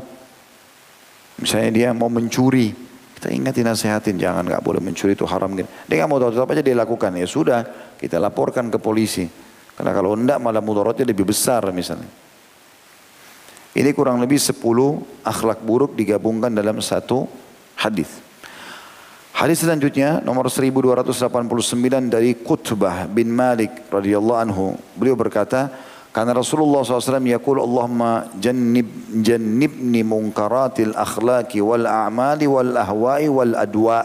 Misalnya 1.42 1.70
dia 1.72 1.88
mau 1.90 2.08
mencuri, 2.12 2.88
Kita 3.20 3.28
ingatin 3.36 3.68
nasihatin 3.68 4.16
jangan 4.16 4.48
nggak 4.48 4.64
boleh 4.64 4.80
mencuri 4.80 5.12
itu 5.12 5.28
haram 5.28 5.52
gitu. 5.52 5.68
Dia 5.68 5.94
nggak 6.00 6.08
mau 6.08 6.16
tahu 6.16 6.32
tetap 6.32 6.48
aja 6.56 6.62
dia 6.64 6.72
lakukan 6.72 7.12
ya 7.20 7.28
sudah 7.28 7.60
kita 8.00 8.16
laporkan 8.16 8.72
ke 8.72 8.80
polisi. 8.80 9.28
Karena 9.76 9.92
kalau 9.92 10.16
enggak 10.16 10.40
malah 10.40 10.64
mudaratnya 10.64 11.04
lebih 11.04 11.28
besar 11.28 11.68
misalnya. 11.68 12.08
Ini 13.76 13.92
kurang 13.92 14.24
lebih 14.24 14.40
10 14.40 14.56
akhlak 15.20 15.60
buruk 15.60 15.92
digabungkan 16.00 16.48
dalam 16.48 16.80
satu 16.80 17.28
hadis. 17.76 18.29
Hadis 19.30 19.62
selanjutnya 19.64 20.20
nomor 20.20 20.50
1289 20.50 22.12
dari 22.12 22.36
Qutbah 22.36 23.08
bin 23.08 23.30
Malik 23.32 23.88
radhiyallahu 23.88 24.40
anhu. 24.42 24.76
Beliau 24.98 25.16
berkata, 25.16 25.70
karena 26.10 26.34
Rasulullah 26.34 26.82
SAW 26.82 27.22
yaqul 27.22 27.62
Allahumma 27.62 28.26
jannib 28.42 28.90
jannibni 29.22 30.02
munkaratil 30.02 30.90
akhlaki 30.98 31.62
wal 31.62 31.86
a'mali 31.86 32.50
wal 32.50 32.74
ahwa'i 32.74 33.30
wal 33.30 33.54
adwa. 33.54 34.02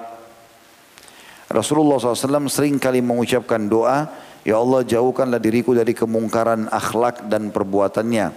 Rasulullah 1.50 1.98
SAW 1.98 2.46
sering 2.46 2.78
kali 2.78 3.02
mengucapkan 3.02 3.66
doa, 3.66 4.06
Ya 4.46 4.62
Allah 4.62 4.86
jauhkanlah 4.86 5.42
diriku 5.42 5.74
dari 5.74 5.98
kemungkaran 5.98 6.70
akhlak 6.70 7.26
dan 7.26 7.50
perbuatannya, 7.50 8.30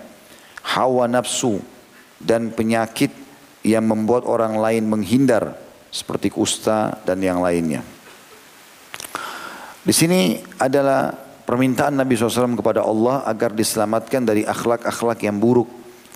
hawa 0.64 1.04
nafsu 1.04 1.60
dan 2.16 2.48
penyakit 2.48 3.12
yang 3.60 3.84
membuat 3.84 4.24
orang 4.24 4.56
lain 4.56 4.88
menghindar 4.88 5.67
seperti 5.88 6.28
kusta 6.32 7.00
dan 7.02 7.20
yang 7.20 7.40
lainnya. 7.40 7.84
Di 9.82 9.94
sini 9.96 10.36
adalah 10.60 11.28
Permintaan 11.48 11.96
Nabi 11.96 12.12
SAW 12.12 12.60
kepada 12.60 12.84
Allah 12.84 13.24
agar 13.24 13.56
diselamatkan 13.56 14.20
dari 14.20 14.44
akhlak-akhlak 14.44 15.24
yang 15.24 15.40
buruk. 15.40 15.64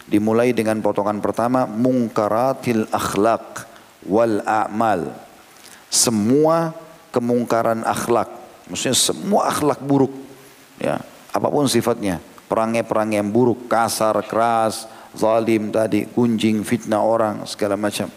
Dimulai 0.04 0.52
dengan 0.52 0.76
potongan 0.84 1.24
pertama, 1.24 1.64
mungkaratil 1.64 2.84
akhlak 2.92 3.64
wal 4.04 4.44
a'mal. 4.44 5.16
Semua 5.88 6.76
kemungkaran 7.16 7.80
akhlak. 7.80 8.28
Maksudnya 8.68 8.92
semua 8.92 9.48
akhlak 9.48 9.80
buruk. 9.80 10.12
Ya, 10.76 11.00
apa 11.32 11.48
pun 11.48 11.64
sifatnya. 11.64 12.20
Perangai-perangai 12.52 13.24
yang 13.24 13.32
buruk, 13.32 13.72
kasar, 13.72 14.20
keras, 14.28 14.84
zalim 15.16 15.72
tadi, 15.72 16.12
gunjing, 16.12 16.60
fitnah 16.60 17.00
orang, 17.00 17.48
segala 17.48 17.80
macam. 17.80 18.12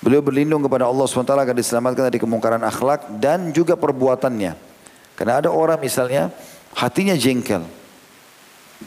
Beliau 0.00 0.24
berlindung 0.24 0.64
kepada 0.64 0.88
Allah 0.88 1.04
SWT 1.04 1.28
agar 1.28 1.52
diselamatkan 1.52 2.08
dari 2.08 2.16
kemungkaran 2.16 2.64
akhlak 2.64 3.20
dan 3.20 3.52
juga 3.52 3.76
perbuatannya. 3.76 4.56
Karena 5.12 5.44
ada 5.44 5.52
orang 5.52 5.76
misalnya 5.76 6.32
hatinya 6.72 7.12
jengkel. 7.12 7.60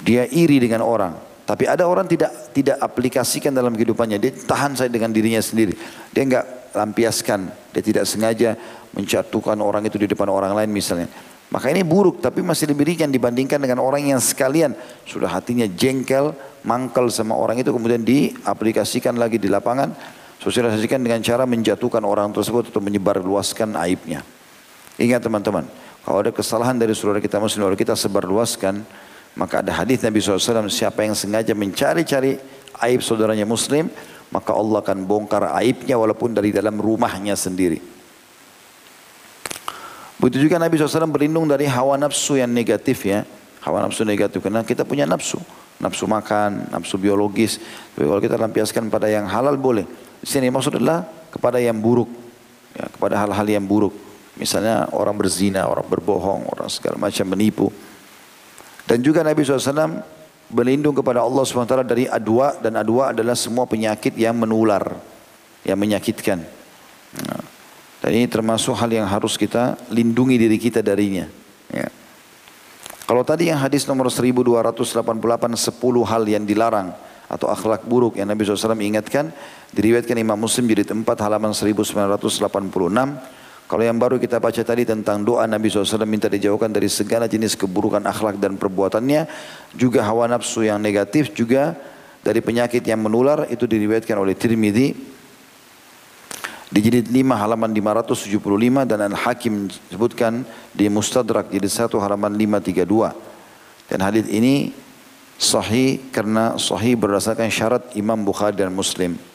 Dia 0.02 0.26
iri 0.26 0.58
dengan 0.58 0.82
orang. 0.82 1.14
Tapi 1.46 1.70
ada 1.70 1.86
orang 1.86 2.10
tidak 2.10 2.50
tidak 2.50 2.82
aplikasikan 2.82 3.54
dalam 3.54 3.78
kehidupannya. 3.78 4.18
Dia 4.18 4.34
tahan 4.34 4.74
saya 4.74 4.90
dengan 4.90 5.14
dirinya 5.14 5.38
sendiri. 5.38 5.78
Dia 6.10 6.24
enggak 6.26 6.46
lampiaskan. 6.74 7.40
Dia 7.70 7.84
tidak 7.86 8.10
sengaja 8.10 8.58
menjatuhkan 8.98 9.62
orang 9.62 9.86
itu 9.86 10.02
di 10.02 10.10
depan 10.10 10.34
orang 10.34 10.58
lain 10.58 10.74
misalnya. 10.74 11.06
Maka 11.54 11.70
ini 11.70 11.86
buruk 11.86 12.18
tapi 12.18 12.42
masih 12.42 12.74
lebih 12.74 12.90
ringan 12.90 13.14
dibandingkan 13.14 13.62
dengan 13.62 13.78
orang 13.86 14.10
yang 14.10 14.18
sekalian 14.18 14.74
sudah 15.06 15.30
hatinya 15.30 15.70
jengkel, 15.70 16.34
mangkel 16.66 17.14
sama 17.14 17.38
orang 17.38 17.62
itu 17.62 17.70
kemudian 17.70 18.02
diaplikasikan 18.02 19.14
lagi 19.14 19.38
di 19.38 19.54
lapangan, 19.54 19.94
sosialisasikan 20.44 21.00
dengan 21.00 21.24
cara 21.24 21.48
menjatuhkan 21.48 22.04
orang 22.04 22.36
tersebut 22.36 22.68
atau 22.68 22.84
menyebar 22.84 23.24
luaskan 23.24 23.80
aibnya. 23.80 24.28
Ingat 25.00 25.24
teman-teman, 25.24 25.64
kalau 26.04 26.20
ada 26.20 26.36
kesalahan 26.36 26.76
dari 26.76 26.92
saudara 26.92 27.24
kita 27.24 27.40
muslim, 27.40 27.64
lalu 27.64 27.80
kita 27.80 27.96
sebarluaskan, 27.96 28.84
maka 29.40 29.64
ada 29.64 29.72
hadis 29.72 30.04
Nabi 30.04 30.20
SAW, 30.20 30.68
siapa 30.68 31.08
yang 31.08 31.16
sengaja 31.16 31.56
mencari-cari 31.56 32.38
aib 32.84 33.00
saudaranya 33.00 33.48
muslim, 33.48 33.88
maka 34.36 34.52
Allah 34.52 34.84
akan 34.84 35.08
bongkar 35.08 35.48
aibnya 35.56 35.96
walaupun 35.96 36.36
dari 36.36 36.52
dalam 36.52 36.76
rumahnya 36.76 37.40
sendiri. 37.40 37.80
Begitu 40.20 40.52
juga 40.52 40.60
Nabi 40.60 40.76
SAW 40.76 41.08
berlindung 41.08 41.48
dari 41.48 41.68
hawa 41.72 41.96
nafsu 41.96 42.36
yang 42.36 42.52
negatif 42.52 43.08
ya. 43.08 43.24
Hawa 43.64 43.88
nafsu 43.88 44.04
negatif, 44.04 44.44
karena 44.44 44.60
kita 44.68 44.84
punya 44.84 45.08
nafsu. 45.08 45.40
Nafsu 45.80 46.04
makan, 46.04 46.68
nafsu 46.72 47.00
biologis. 47.00 47.64
Tapi 47.96 48.08
kalau 48.08 48.20
kita 48.20 48.36
lampiaskan 48.36 48.92
pada 48.92 49.08
yang 49.08 49.24
halal 49.28 49.56
boleh. 49.56 49.84
Sini 50.24 50.48
maksud 50.48 50.80
adalah 50.80 51.04
kepada 51.30 51.60
yang 51.60 51.78
buruk. 51.78 52.08
Ya, 52.74 52.90
kepada 52.90 53.22
hal-hal 53.22 53.46
yang 53.46 53.68
buruk. 53.68 53.94
Misalnya 54.34 54.90
orang 54.90 55.14
berzina, 55.14 55.70
orang 55.70 55.86
berbohong, 55.86 56.50
orang 56.50 56.66
segala 56.72 56.98
macam 56.98 57.30
menipu. 57.30 57.70
Dan 58.90 59.06
juga 59.06 59.22
Nabi 59.22 59.46
SAW 59.46 60.02
berlindung 60.50 60.98
kepada 60.98 61.22
Allah 61.22 61.44
SWT 61.46 61.86
dari 61.86 62.10
adwa 62.10 62.58
dan 62.58 62.82
adwa 62.82 63.14
adalah 63.14 63.38
semua 63.38 63.70
penyakit 63.70 64.18
yang 64.18 64.34
menular, 64.34 64.82
yang 65.62 65.78
menyakitkan. 65.78 66.42
Nah, 67.14 67.44
dan 68.04 68.12
ini 68.12 68.28
termasuk 68.28 68.76
hal 68.76 68.92
yang 68.92 69.08
harus 69.08 69.40
kita 69.40 69.80
lindungi 69.88 70.36
diri 70.36 70.58
kita 70.60 70.84
darinya. 70.84 71.24
Ya. 71.72 71.88
Kalau 73.08 73.24
tadi 73.24 73.48
yang 73.48 73.64
hadis 73.64 73.88
nomor 73.88 74.12
1288 74.12 75.00
10 75.56 76.12
hal 76.12 76.24
yang 76.28 76.44
dilarang 76.44 76.92
atau 77.32 77.48
akhlak 77.48 77.88
buruk 77.88 78.20
yang 78.20 78.28
Nabi 78.28 78.44
SAW 78.44 78.76
ingatkan 78.84 79.32
diriwayatkan 79.74 80.18
Imam 80.22 80.38
Muslim 80.38 80.70
jadi 80.70 80.86
4 80.86 81.04
halaman 81.04 81.52
1986 81.52 82.40
kalau 83.74 83.84
yang 83.90 83.98
baru 83.98 84.22
kita 84.22 84.38
baca 84.38 84.62
tadi 84.62 84.86
tentang 84.86 85.26
doa 85.26 85.50
Nabi 85.50 85.72
SAW 85.72 86.06
minta 86.06 86.30
dijauhkan 86.30 86.70
dari 86.70 86.92
segala 86.92 87.26
jenis 87.26 87.58
keburukan 87.58 88.06
akhlak 88.06 88.38
dan 88.38 88.54
perbuatannya. 88.54 89.26
Juga 89.74 90.06
hawa 90.06 90.30
nafsu 90.30 90.62
yang 90.68 90.78
negatif 90.78 91.34
juga 91.34 91.74
dari 92.22 92.44
penyakit 92.44 92.86
yang 92.86 93.02
menular 93.02 93.50
itu 93.50 93.66
diriwayatkan 93.66 94.14
oleh 94.14 94.38
Tirmidzi 94.38 94.94
di 96.70 96.80
jilid 96.86 97.10
5 97.10 97.18
halaman 97.34 97.74
575 97.74 98.86
dan 98.86 99.00
Al-Hakim 99.10 99.74
sebutkan 99.90 100.46
di 100.70 100.86
Mustadrak 100.94 101.50
jilid 101.50 101.74
1 101.74 101.98
halaman 101.98 102.30
532. 102.30 103.90
Dan 103.90 104.00
hadis 104.06 104.30
ini 104.30 104.70
sahih 105.42 105.98
karena 106.14 106.62
sahih 106.62 106.94
berdasarkan 106.94 107.50
syarat 107.50 107.90
Imam 107.98 108.22
Bukhari 108.22 108.54
dan 108.54 108.70
Muslim. 108.70 109.33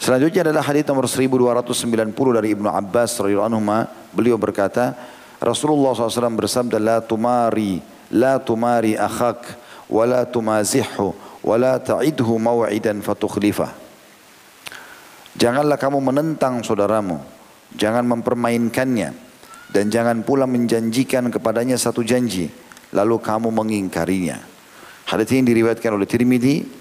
Selanjutnya 0.00 0.48
adalah 0.48 0.64
hadis 0.64 0.88
nomor 0.88 1.04
1290 1.04 2.16
dari 2.32 2.56
Ibnu 2.56 2.72
Abbas 2.72 3.20
radhiyallahu 3.20 3.52
anhu. 3.52 3.62
Beliau 4.16 4.40
berkata 4.40 4.96
Rasulullah 5.36 5.92
SAW 5.92 6.40
bersabda 6.40 6.80
la 6.80 7.04
tumari 7.04 7.84
la 8.10 8.40
tumari 8.42 8.98
akhak 8.98 9.44
wa 9.92 10.04
la 10.08 10.24
tumazihhu 10.26 11.14
wa 11.44 11.54
la 11.56 11.78
ta'idhu 11.78 12.36
maw'idan 12.36 13.00
fatukhlifah 13.00 13.70
Janganlah 15.38 15.78
kamu 15.78 16.02
menentang 16.02 16.60
saudaramu 16.60 17.22
jangan 17.78 18.02
mempermainkannya 18.02 19.14
dan 19.70 19.84
jangan 19.86 20.26
pula 20.26 20.44
menjanjikan 20.50 21.30
kepadanya 21.30 21.78
satu 21.78 22.02
janji 22.02 22.50
lalu 22.90 23.22
kamu 23.22 23.54
mengingkarinya. 23.54 24.42
Hadis 25.06 25.30
ini 25.30 25.46
diriwayatkan 25.54 25.94
oleh 25.94 26.06
Tirmidzi 26.10 26.79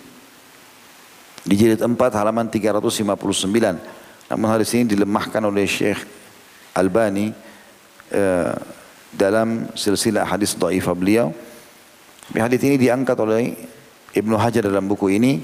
di 1.50 1.58
jilid 1.58 1.82
4 1.82 1.98
halaman 2.14 2.46
359. 2.46 4.30
Namun 4.30 4.48
hadis 4.54 4.70
ini 4.78 4.94
dilemahkan 4.94 5.42
oleh 5.42 5.66
Syekh 5.66 6.06
Albani 6.78 7.34
uh, 8.14 8.54
dalam 9.10 9.66
silsilah 9.74 10.30
hadis 10.30 10.54
dhaifah 10.54 10.94
beliau. 10.94 11.34
Hadis 12.38 12.62
ini 12.62 12.78
diangkat 12.78 13.18
oleh 13.18 13.58
Ibnu 14.14 14.38
Hajar 14.38 14.70
dalam 14.70 14.86
buku 14.86 15.10
ini 15.10 15.42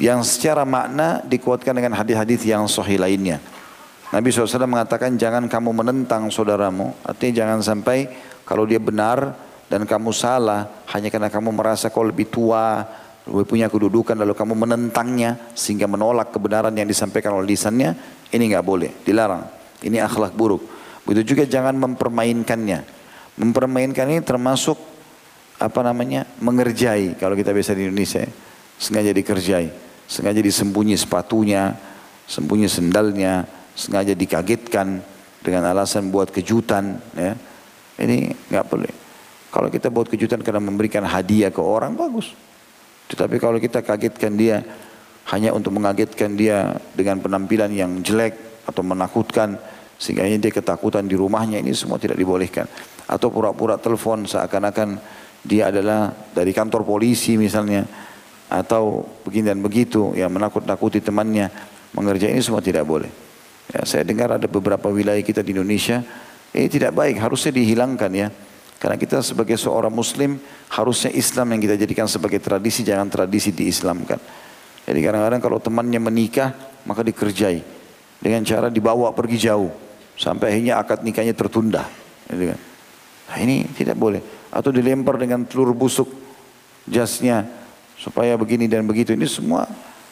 yang 0.00 0.24
secara 0.24 0.64
makna 0.64 1.20
dikuatkan 1.20 1.76
dengan 1.76 2.00
hadis-hadis 2.00 2.48
yang 2.48 2.64
sahih 2.64 2.96
lainnya. 2.96 3.44
Nabi 4.08 4.32
SAW 4.32 4.64
mengatakan 4.64 5.20
jangan 5.20 5.44
kamu 5.44 5.76
menentang 5.76 6.32
saudaramu. 6.32 6.96
Artinya 7.04 7.44
jangan 7.44 7.60
sampai 7.60 8.08
kalau 8.48 8.64
dia 8.64 8.80
benar 8.80 9.36
dan 9.68 9.84
kamu 9.84 10.16
salah 10.16 10.88
hanya 10.96 11.12
karena 11.12 11.28
kamu 11.28 11.52
merasa 11.52 11.92
kau 11.92 12.06
lebih 12.06 12.32
tua, 12.32 12.86
punya 13.26 13.66
kedudukan 13.66 14.14
lalu 14.14 14.38
kamu 14.38 14.54
menentangnya 14.54 15.50
sehingga 15.58 15.90
menolak 15.90 16.30
kebenaran 16.30 16.70
yang 16.78 16.86
disampaikan 16.86 17.34
oleh 17.34 17.54
lisannya, 17.54 17.94
ini 18.30 18.44
nggak 18.54 18.64
boleh, 18.66 18.90
dilarang. 19.02 19.42
Ini 19.82 19.98
akhlak 20.02 20.32
buruk. 20.32 20.62
Begitu 21.02 21.34
juga 21.34 21.44
jangan 21.46 21.74
mempermainkannya. 21.74 22.86
Mempermainkan 23.36 24.08
ini 24.08 24.22
termasuk 24.24 24.78
apa 25.56 25.80
namanya 25.80 26.28
mengerjai 26.44 27.16
kalau 27.16 27.32
kita 27.32 27.52
biasa 27.52 27.72
di 27.72 27.88
Indonesia 27.88 28.28
sengaja 28.76 29.08
dikerjai 29.16 29.72
sengaja 30.04 30.44
disembunyi 30.44 31.00
sepatunya 31.00 31.72
sembunyi 32.28 32.68
sendalnya 32.68 33.48
sengaja 33.72 34.12
dikagetkan 34.12 35.00
dengan 35.40 35.72
alasan 35.72 36.12
buat 36.12 36.28
kejutan 36.28 37.00
ya 37.16 37.32
ini 38.04 38.36
nggak 38.52 38.66
boleh 38.68 38.92
kalau 39.48 39.72
kita 39.72 39.88
buat 39.88 40.12
kejutan 40.12 40.44
karena 40.44 40.60
memberikan 40.60 41.08
hadiah 41.08 41.48
ke 41.48 41.64
orang 41.64 41.96
bagus 41.96 42.36
tetapi 43.06 43.38
kalau 43.38 43.62
kita 43.62 43.82
kagetkan 43.82 44.34
dia 44.34 44.62
hanya 45.30 45.50
untuk 45.50 45.74
mengagetkan 45.74 46.38
dia 46.38 46.78
dengan 46.94 47.18
penampilan 47.18 47.70
yang 47.74 48.02
jelek 48.02 48.62
atau 48.66 48.82
menakutkan 48.86 49.58
sehingga 49.96 50.28
dia 50.28 50.52
ketakutan 50.52 51.08
di 51.08 51.16
rumahnya 51.18 51.58
ini 51.58 51.72
semua 51.72 51.98
tidak 51.98 52.20
dibolehkan. 52.20 52.68
Atau 53.06 53.30
pura-pura 53.30 53.78
telepon 53.78 54.26
seakan-akan 54.26 54.98
dia 55.46 55.70
adalah 55.70 56.10
dari 56.34 56.50
kantor 56.50 56.82
polisi 56.82 57.38
misalnya 57.38 57.86
atau 58.46 59.02
begini 59.26 59.50
dan 59.50 59.62
begitu 59.62 60.14
yang 60.14 60.30
menakut-nakuti 60.30 61.02
temannya 61.02 61.50
mengerjakan 61.94 62.34
ini 62.38 62.42
semua 62.42 62.62
tidak 62.62 62.86
boleh. 62.86 63.10
Ya, 63.70 63.82
saya 63.82 64.06
dengar 64.06 64.30
ada 64.30 64.46
beberapa 64.46 64.86
wilayah 64.90 65.22
kita 65.22 65.42
di 65.42 65.54
Indonesia 65.54 66.02
ini 66.54 66.70
tidak 66.70 66.94
baik, 66.94 67.18
harusnya 67.18 67.52
dihilangkan 67.52 68.10
ya. 68.14 68.28
Karena 68.76 69.00
kita 69.00 69.24
sebagai 69.24 69.56
seorang 69.56 69.92
muslim 69.92 70.36
harusnya 70.68 71.08
Islam 71.16 71.56
yang 71.56 71.60
kita 71.64 71.74
jadikan 71.80 72.04
sebagai 72.04 72.38
tradisi 72.44 72.84
jangan 72.84 73.08
tradisi 73.08 73.48
diislamkan. 73.50 74.20
Jadi 74.86 74.98
kadang-kadang 75.02 75.40
kalau 75.40 75.58
temannya 75.58 75.98
menikah 75.98 76.52
maka 76.86 77.02
dikerjai 77.02 77.64
dengan 78.20 78.44
cara 78.44 78.68
dibawa 78.68 79.10
pergi 79.16 79.48
jauh 79.48 79.72
sampai 80.14 80.54
akhirnya 80.54 80.78
akad 80.78 81.02
nikahnya 81.02 81.32
tertunda. 81.32 81.88
Gitu 82.28 82.52
kan. 82.52 82.60
Nah 83.32 83.36
ini 83.42 83.66
tidak 83.74 83.96
boleh. 83.96 84.20
Atau 84.52 84.70
dilempar 84.70 85.16
dengan 85.18 85.42
telur 85.48 85.72
busuk 85.72 86.08
jasnya 86.86 87.48
supaya 87.96 88.36
begini 88.36 88.68
dan 88.68 88.84
begitu. 88.84 89.16
Ini 89.16 89.26
semua 89.26 89.66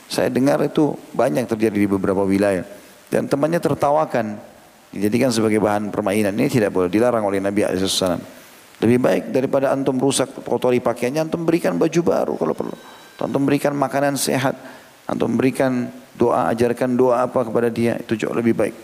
saya 0.09 0.29
dengar 0.29 0.61
itu 0.65 0.97
banyak 1.17 1.49
terjadi 1.49 1.77
di 1.85 1.89
beberapa 1.89 2.25
wilayah. 2.25 2.65
Dan 3.09 3.29
temannya 3.31 3.61
tertawakan. 3.61 4.37
Dijadikan 4.95 5.35
sebagai 5.35 5.59
bahan 5.59 5.91
permainan. 5.91 6.35
Ini 6.39 6.47
tidak 6.47 6.71
boleh. 6.71 6.87
Dilarang 6.87 7.27
oleh 7.27 7.43
Nabi 7.43 7.67
SAW. 7.67 8.44
Lebih 8.83 8.99
baik 8.99 9.25
daripada 9.31 9.71
antum 9.71 9.97
rusak 9.99 10.31
kotori 10.43 10.83
pakaiannya, 10.83 11.31
antum 11.31 11.47
berikan 11.47 11.79
baju 11.79 12.01
baru 12.03 12.35
kalau 12.35 12.55
perlu. 12.57 12.77
Antum 13.23 13.47
berikan 13.47 13.73
makanan 13.79 14.19
sehat, 14.19 14.59
antum 15.07 15.39
berikan 15.39 15.89
doa, 16.19 16.51
ajarkan 16.51 16.99
doa 16.99 17.25
apa 17.25 17.47
kepada 17.47 17.71
dia, 17.71 17.95
itu 17.99 18.19
jauh 18.19 18.35
lebih 18.35 18.55
baik. 18.59 18.75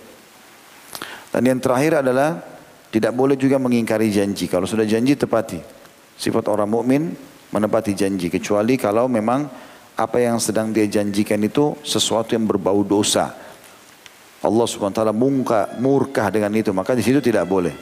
Dan 1.30 1.42
yang 1.46 1.58
terakhir 1.62 2.02
adalah 2.02 2.38
tidak 2.90 3.14
boleh 3.14 3.38
juga 3.38 3.58
mengingkari 3.58 4.10
janji. 4.10 4.50
Kalau 4.50 4.66
sudah 4.66 4.82
janji 4.82 5.14
tepati. 5.14 5.62
Sifat 6.20 6.50
orang 6.52 6.68
mukmin 6.68 7.14
menepati 7.54 7.96
janji 7.96 8.28
kecuali 8.28 8.76
kalau 8.76 9.08
memang 9.08 9.46
apa 9.96 10.18
yang 10.20 10.36
sedang 10.42 10.74
dia 10.74 10.84
janjikan 10.84 11.40
itu 11.40 11.78
sesuatu 11.80 12.34
yang 12.34 12.44
berbau 12.44 12.82
dosa. 12.82 13.32
Allah 14.40 14.66
Subhanahu 14.66 14.92
wa 14.92 14.98
taala 15.00 15.14
murka 15.80 16.24
dengan 16.32 16.52
itu, 16.56 16.72
maka 16.72 16.96
di 16.96 17.04
situ 17.04 17.20
tidak 17.20 17.44
boleh. 17.44 17.72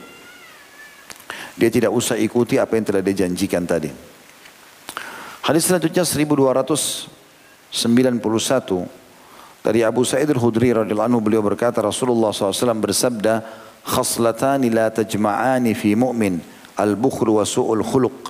Dia 1.57 1.69
tidak 1.71 1.93
usah 1.93 2.19
ikuti 2.19 2.59
apa 2.61 2.75
yang 2.77 2.85
telah 2.85 3.01
dijanjikan 3.01 3.63
tadi. 3.65 3.89
Hadis 5.45 5.65
selanjutnya 5.65 6.05
1291 6.05 7.71
dari 9.65 9.81
Abu 9.81 10.05
Sa'id 10.05 10.29
al-Khudri 10.29 10.75
radhiyallahu 10.75 11.09
anhu 11.09 11.21
beliau 11.23 11.41
berkata 11.41 11.81
Rasulullah 11.81 12.29
SAW 12.29 12.77
bersabda 12.77 13.41
khaslatani 13.81 14.69
la 14.69 14.93
tajma'ani 14.93 15.73
fi 15.73 15.97
mu'min 15.97 16.37
al-bukhru 16.77 17.41
wa 17.41 17.45
su'ul 17.47 17.81
khuluq 17.81 18.29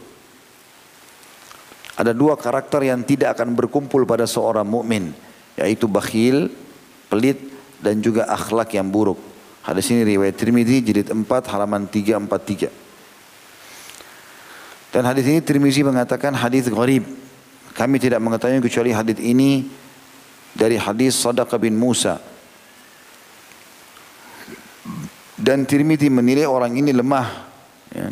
ada 1.99 2.15
dua 2.15 2.39
karakter 2.39 2.87
yang 2.87 3.03
tidak 3.03 3.35
akan 3.35 3.51
berkumpul 3.51 4.07
pada 4.07 4.23
seorang 4.23 4.63
mukmin 4.63 5.11
yaitu 5.59 5.83
bakhil, 5.91 6.47
pelit 7.11 7.35
dan 7.83 7.99
juga 7.99 8.23
akhlak 8.31 8.71
yang 8.71 8.87
buruk. 8.87 9.19
Hadis 9.59 9.91
ini 9.91 10.07
riwayat 10.07 10.39
Tirmidzi 10.39 10.79
jilid 10.79 11.11
4 11.11 11.27
halaman 11.51 11.91
343. 11.91 12.88
Dan 14.89 15.05
hadis 15.05 15.25
ini 15.29 15.39
Tirmizi 15.41 15.85
mengatakan 15.85 16.33
hadis 16.33 16.65
gharib. 16.65 17.05
Kami 17.77 17.95
tidak 18.01 18.19
mengetahui 18.19 18.59
kecuali 18.65 18.89
hadis 18.89 19.21
ini 19.21 19.69
dari 20.57 20.75
hadis 20.75 21.15
Sadaqah 21.21 21.61
bin 21.61 21.77
Musa. 21.77 22.17
Dan 25.39 25.63
Tirmizi 25.63 26.09
menilai 26.09 26.49
orang 26.49 26.73
ini 26.75 26.91
lemah. 26.91 27.47
Ya. 27.93 28.09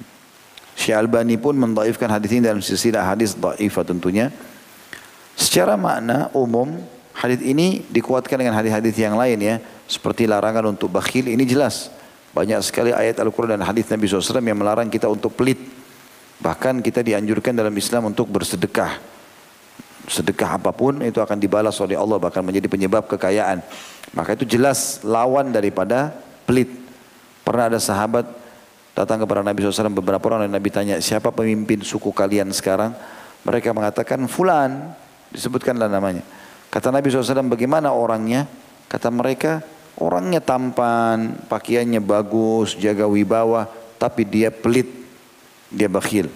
Syekh 0.77 1.41
pun 1.41 1.57
mendaifkan 1.57 2.05
hadis 2.07 2.29
ini 2.37 2.45
dalam 2.45 2.61
silsilah 2.61 3.01
hadis 3.01 3.33
dhaifah 3.33 3.83
tentunya. 3.83 4.29
Secara 5.33 5.73
makna 5.73 6.29
umum 6.37 6.77
hadis 7.17 7.41
ini 7.41 7.81
dikuatkan 7.89 8.37
dengan 8.37 8.53
hadis-hadis 8.53 8.93
yang 8.93 9.17
lain 9.17 9.41
ya. 9.41 9.55
Seperti 9.89 10.29
larangan 10.29 10.69
untuk 10.69 10.93
bakhil 10.93 11.25
ini 11.33 11.43
jelas. 11.49 11.89
Banyak 12.37 12.61
sekali 12.61 12.93
ayat 12.93 13.17
Al-Quran 13.17 13.57
dan 13.57 13.65
hadis 13.65 13.89
Nabi 13.89 14.05
SAW 14.05 14.37
yang 14.45 14.61
melarang 14.61 14.85
kita 14.93 15.09
untuk 15.09 15.33
pelit. 15.33 15.57
Bahkan 16.37 16.85
kita 16.85 17.01
dianjurkan 17.01 17.57
dalam 17.57 17.73
Islam 17.73 18.13
untuk 18.13 18.29
bersedekah. 18.29 19.01
Sedekah 20.07 20.55
apa 20.61 20.71
pun 20.71 21.03
itu 21.03 21.19
akan 21.19 21.35
dibalas 21.35 21.75
oleh 21.83 21.97
Allah 21.97 22.15
bahkan 22.21 22.45
menjadi 22.45 22.69
penyebab 22.69 23.09
kekayaan. 23.09 23.59
Maka 24.15 24.37
itu 24.37 24.45
jelas 24.47 25.03
lawan 25.03 25.51
daripada 25.51 26.13
pelit. 26.47 26.71
Pernah 27.43 27.73
ada 27.73 27.79
sahabat 27.81 28.23
datang 28.95 29.23
kepada 29.23 29.43
Nabi 29.43 29.61
SAW 29.65 29.91
beberapa 29.91 30.23
orang 30.31 30.47
dan 30.47 30.53
Nabi 30.55 30.69
tanya 30.71 30.95
siapa 31.03 31.33
pemimpin 31.33 31.83
suku 31.83 32.13
kalian 32.13 32.53
sekarang? 32.55 32.95
Mereka 33.43 33.73
mengatakan 33.75 34.23
fulan 34.29 34.95
disebutkanlah 35.33 35.91
namanya. 35.91 36.23
Kata 36.71 36.93
Nabi 36.93 37.09
SAW 37.09 37.47
bagaimana 37.51 37.91
orangnya? 37.91 38.47
Kata 38.87 39.11
mereka 39.11 39.59
orangnya 39.99 40.39
tampan, 40.39 41.35
pakaiannya 41.49 41.99
bagus, 41.99 42.77
jaga 42.79 43.09
wibawa, 43.09 43.67
tapi 43.99 44.23
dia 44.23 44.53
pelit 44.53 45.06
dia 45.71 45.87
bakhil. 45.91 46.31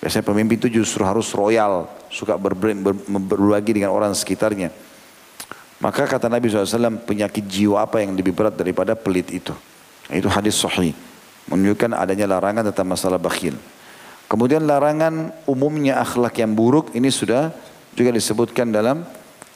Biasanya 0.00 0.24
pemimpin 0.24 0.56
itu 0.56 0.80
justru 0.80 1.04
harus 1.04 1.28
royal, 1.36 1.84
suka 2.08 2.40
ber, 2.40 2.56
ber, 2.56 2.96
berbagi 3.04 3.76
dengan 3.76 3.92
orang 3.92 4.16
sekitarnya. 4.16 4.72
Maka 5.80 6.04
kata 6.04 6.28
Nabi 6.28 6.48
SAW, 6.48 7.04
penyakit 7.04 7.44
jiwa 7.44 7.84
apa 7.84 8.04
yang 8.04 8.12
lebih 8.16 8.36
berat 8.36 8.56
daripada 8.56 8.92
pelit 8.96 9.32
itu? 9.32 9.52
Itu 10.08 10.28
hadis 10.28 10.56
sahih. 10.56 10.92
Menunjukkan 11.48 11.96
adanya 11.96 12.28
larangan 12.28 12.68
tentang 12.68 12.88
masalah 12.92 13.16
bakhil. 13.16 13.56
Kemudian 14.30 14.62
larangan 14.62 15.34
umumnya 15.48 15.98
akhlak 15.98 16.38
yang 16.38 16.54
buruk 16.54 16.94
ini 16.94 17.10
sudah 17.10 17.50
juga 17.98 18.14
disebutkan 18.14 18.70
dalam 18.70 19.02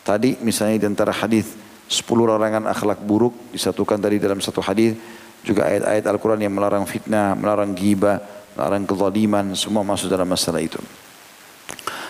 tadi 0.03 0.35
misalnya 0.43 0.83
di 0.83 0.87
antara 0.91 1.15
hadis 1.15 1.55
10 1.87 2.03
larangan 2.11 2.67
akhlak 2.67 2.99
buruk 3.05 3.55
disatukan 3.55 4.03
tadi 4.03 4.19
dalam 4.19 4.43
satu 4.43 4.59
hadis 4.59 4.99
juga 5.47 5.69
ayat-ayat 5.71 6.05
Al-Quran 6.09 6.41
yang 6.43 6.55
melarang 6.57 6.89
fitnah, 6.89 7.37
melarang 7.37 7.71
ghibah, 7.77 8.19
larang 8.55 8.87
kezaliman, 8.87 9.55
semua 9.59 9.83
masuk 9.83 10.11
dalam 10.11 10.27
masalah 10.27 10.63
itu. 10.63 10.79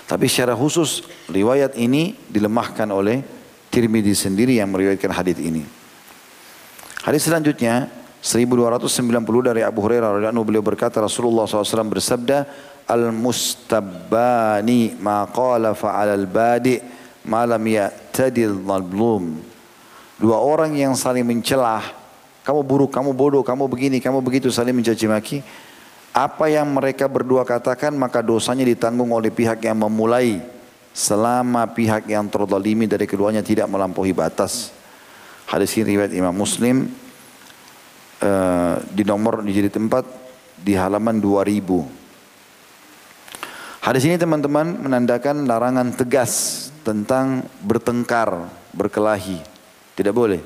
Tapi 0.04 0.28
secara 0.28 0.52
khusus 0.52 1.04
riwayat 1.32 1.80
ini 1.80 2.12
dilemahkan 2.28 2.88
oleh 2.92 3.24
Tirmidzi 3.72 4.14
sendiri 4.14 4.60
yang 4.60 4.70
meriwayatkan 4.70 5.10
hadis 5.10 5.40
ini. 5.40 5.64
Hadis 7.02 7.26
selanjutnya 7.26 7.90
1290 8.22 9.10
dari 9.42 9.60
Abu 9.66 9.82
Hurairah 9.82 10.16
radhiyallahu 10.16 10.46
beliau 10.46 10.64
berkata 10.64 11.02
Rasulullah 11.02 11.44
SAW 11.44 11.90
bersabda 11.90 12.46
al-mustabbani 12.86 14.96
ma 15.00 15.26
qala 15.28 15.74
fa'al 15.74 16.14
al-badi 16.14 16.80
ma 17.28 17.44
lam 17.48 17.60
ya'tadil. 17.60 18.62
Dua 20.14 20.38
orang 20.38 20.78
yang 20.78 20.94
saling 20.94 21.26
mencelah, 21.26 21.82
kamu 22.46 22.62
buruk, 22.62 22.94
kamu 22.94 23.10
bodoh, 23.16 23.42
kamu 23.42 23.66
begini, 23.66 23.98
kamu 23.98 24.22
begitu 24.22 24.48
saling 24.54 24.76
mencaci 24.76 25.06
maki 25.10 25.42
apa 26.14 26.46
yang 26.46 26.70
mereka 26.70 27.10
berdua 27.10 27.42
katakan 27.42 27.90
maka 27.98 28.22
dosanya 28.22 28.62
ditanggung 28.62 29.10
oleh 29.10 29.34
pihak 29.34 29.66
yang 29.66 29.82
memulai 29.82 30.38
selama 30.94 31.66
pihak 31.74 32.06
yang 32.06 32.30
terzalimi 32.30 32.86
dari 32.86 33.02
keduanya 33.02 33.42
tidak 33.42 33.66
melampaui 33.66 34.14
batas. 34.14 34.70
Hadis 35.50 35.74
ini 35.74 35.98
riwayat 35.98 36.14
Imam 36.14 36.30
Muslim 36.30 36.86
uh, 38.22 38.78
di 38.94 39.02
nomor 39.02 39.42
di 39.42 39.50
jilid 39.50 39.74
4 39.74 40.62
di 40.62 40.78
halaman 40.78 41.18
2000. 41.18 43.82
Hadis 43.82 44.06
ini 44.06 44.14
teman-teman 44.14 44.86
menandakan 44.86 45.50
larangan 45.50 45.90
tegas 45.92 46.70
tentang 46.86 47.42
bertengkar, 47.60 48.48
berkelahi. 48.70 49.42
Tidak 49.98 50.14
boleh. 50.14 50.40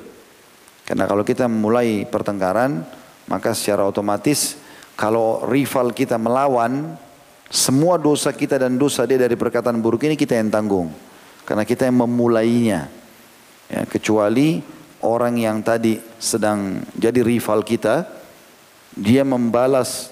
Karena 0.83 1.05
kalau 1.05 1.23
kita 1.23 1.45
memulai 1.45 2.09
pertengkaran, 2.09 2.83
maka 3.29 3.53
secara 3.53 3.85
otomatis 3.85 4.57
kalau 4.99 5.47
rival 5.47 5.95
kita 5.95 6.19
melawan, 6.19 6.99
semua 7.47 7.95
dosa 7.95 8.35
kita 8.35 8.59
dan 8.59 8.75
dosa 8.75 9.07
dia 9.07 9.15
dari 9.15 9.39
perkataan 9.39 9.79
buruk 9.79 10.03
ini 10.03 10.19
kita 10.19 10.35
yang 10.35 10.51
tanggung. 10.51 10.91
Karena 11.47 11.63
kita 11.63 11.87
yang 11.87 12.03
memulainya. 12.03 12.91
Ya, 13.71 13.87
kecuali 13.87 14.59
orang 14.99 15.39
yang 15.39 15.63
tadi 15.63 16.03
sedang 16.19 16.83
jadi 16.99 17.23
rival 17.23 17.63
kita, 17.63 18.11
dia 18.91 19.23
membalas 19.23 20.11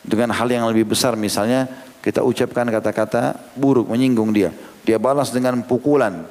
dengan 0.00 0.32
hal 0.32 0.48
yang 0.48 0.64
lebih 0.72 0.88
besar. 0.88 1.12
Misalnya 1.12 1.68
kita 2.00 2.24
ucapkan 2.24 2.64
kata-kata 2.64 3.36
buruk, 3.60 3.92
menyinggung 3.92 4.32
dia. 4.32 4.56
Dia 4.88 4.96
balas 4.96 5.36
dengan 5.36 5.60
pukulan. 5.68 6.24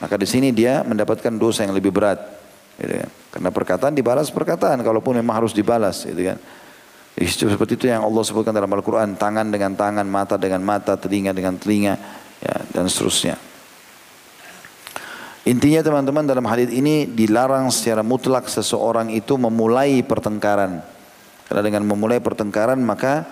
Maka 0.00 0.16
di 0.16 0.24
sini 0.24 0.48
dia 0.48 0.80
mendapatkan 0.80 1.36
dosa 1.36 1.68
yang 1.68 1.76
lebih 1.76 1.92
berat. 1.92 2.24
Gitu 2.80 3.04
kan. 3.04 3.10
Karena 3.36 3.50
perkataan 3.52 3.92
dibalas 3.92 4.32
perkataan, 4.32 4.80
kalaupun 4.80 5.20
memang 5.20 5.44
harus 5.44 5.52
dibalas. 5.52 6.08
Gitu 6.08 6.24
kan. 6.24 6.40
Seperti 7.16 7.74
itu 7.78 7.86
yang 7.90 8.04
Allah 8.04 8.22
sebutkan 8.22 8.52
dalam 8.52 8.70
Al-Quran. 8.70 9.16
Tangan 9.16 9.48
dengan 9.48 9.74
tangan, 9.74 10.06
mata 10.06 10.36
dengan 10.36 10.62
mata, 10.62 10.94
telinga 10.94 11.34
dengan 11.34 11.56
telinga, 11.58 11.94
ya, 12.38 12.54
dan 12.74 12.86
seterusnya. 12.86 13.38
Intinya 15.48 15.80
teman-teman 15.80 16.28
dalam 16.28 16.44
hadis 16.44 16.68
ini 16.68 17.08
dilarang 17.08 17.72
secara 17.72 18.04
mutlak 18.04 18.52
seseorang 18.52 19.08
itu 19.08 19.40
memulai 19.40 20.04
pertengkaran. 20.04 20.84
Karena 21.48 21.62
dengan 21.64 21.88
memulai 21.88 22.20
pertengkaran 22.20 22.76
maka 22.84 23.24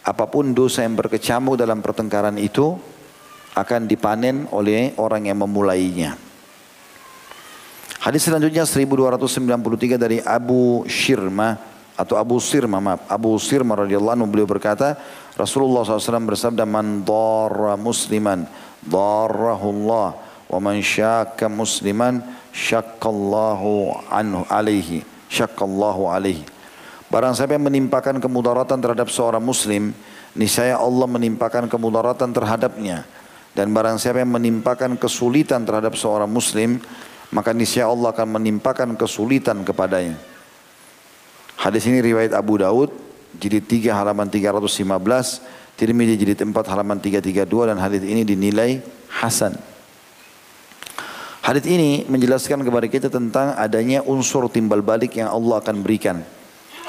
apa 0.00 0.24
pun 0.32 0.56
dosa 0.56 0.80
yang 0.80 0.96
berkecamuk 0.96 1.60
dalam 1.60 1.84
pertengkaran 1.84 2.40
itu 2.40 2.72
akan 3.52 3.84
dipanen 3.84 4.48
oleh 4.48 4.96
orang 4.96 5.28
yang 5.28 5.44
memulainya. 5.44 6.16
Hadis 8.00 8.24
selanjutnya 8.24 8.64
1293 8.64 10.00
dari 10.00 10.24
Abu 10.24 10.88
Shirma 10.88 11.60
atau 11.98 12.14
Abu 12.14 12.38
Sirma 12.38 12.78
maaf 12.78 13.02
Abu 13.10 13.34
Sirma 13.42 13.74
radhiyallahu 13.74 14.14
anhu 14.22 14.30
beliau 14.30 14.46
berkata 14.46 14.94
Rasulullah 15.34 15.82
SAW 15.82 16.30
bersabda 16.30 16.62
man 16.62 17.02
darra 17.02 17.74
musliman 17.74 18.46
darrahullah 18.86 20.14
wa 20.46 20.58
man 20.62 20.78
syakka 20.78 21.50
musliman 21.50 22.22
syakkallahu 22.54 23.98
anhu 24.14 24.46
alaihi 24.46 25.02
syakkallahu 25.26 26.06
alaihi 26.06 26.46
Barang 27.08 27.32
siapa 27.32 27.56
yang 27.56 27.64
menimpakan 27.64 28.20
kemudaratan 28.20 28.84
terhadap 28.84 29.08
seorang 29.08 29.40
muslim 29.40 29.96
niscaya 30.36 30.76
Allah 30.76 31.08
menimpakan 31.08 31.66
kemudaratan 31.66 32.30
terhadapnya 32.36 33.08
dan 33.56 33.74
barang 33.74 33.98
siapa 33.98 34.22
yang 34.22 34.30
menimpakan 34.30 34.94
kesulitan 35.00 35.66
terhadap 35.66 35.96
seorang 35.98 36.30
muslim 36.30 36.78
maka 37.34 37.50
niscaya 37.52 37.88
Allah 37.88 38.12
akan 38.12 38.40
menimpakan 38.40 38.96
kesulitan 38.96 39.64
kepadanya. 39.64 40.37
Hadis 41.58 41.90
ini 41.90 41.98
riwayat 41.98 42.38
Abu 42.38 42.62
Daud, 42.62 42.94
jilid 43.34 43.66
3 43.66 43.90
halaman 43.90 44.30
315, 44.30 45.42
Tirmidzi 45.74 46.14
jilid 46.14 46.38
4 46.38 46.54
halaman 46.54 47.02
332 47.02 47.70
dan 47.70 47.78
hadis 47.82 48.02
ini 48.06 48.22
dinilai 48.22 48.78
hasan. 49.10 49.58
Hadis 51.42 51.66
ini 51.66 52.06
menjelaskan 52.06 52.62
kepada 52.62 52.86
kita 52.86 53.08
tentang 53.10 53.58
adanya 53.58 54.06
unsur 54.06 54.46
timbal 54.46 54.86
balik 54.86 55.18
yang 55.18 55.34
Allah 55.34 55.58
akan 55.58 55.82
berikan. 55.82 56.22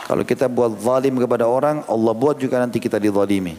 Kalau 0.10 0.26
kita 0.26 0.50
buat 0.50 0.78
zalim 0.82 1.18
kepada 1.22 1.46
orang, 1.46 1.86
Allah 1.86 2.14
buat 2.18 2.38
juga 2.38 2.58
nanti 2.62 2.82
kita 2.82 2.98
dizalimi. 2.98 3.58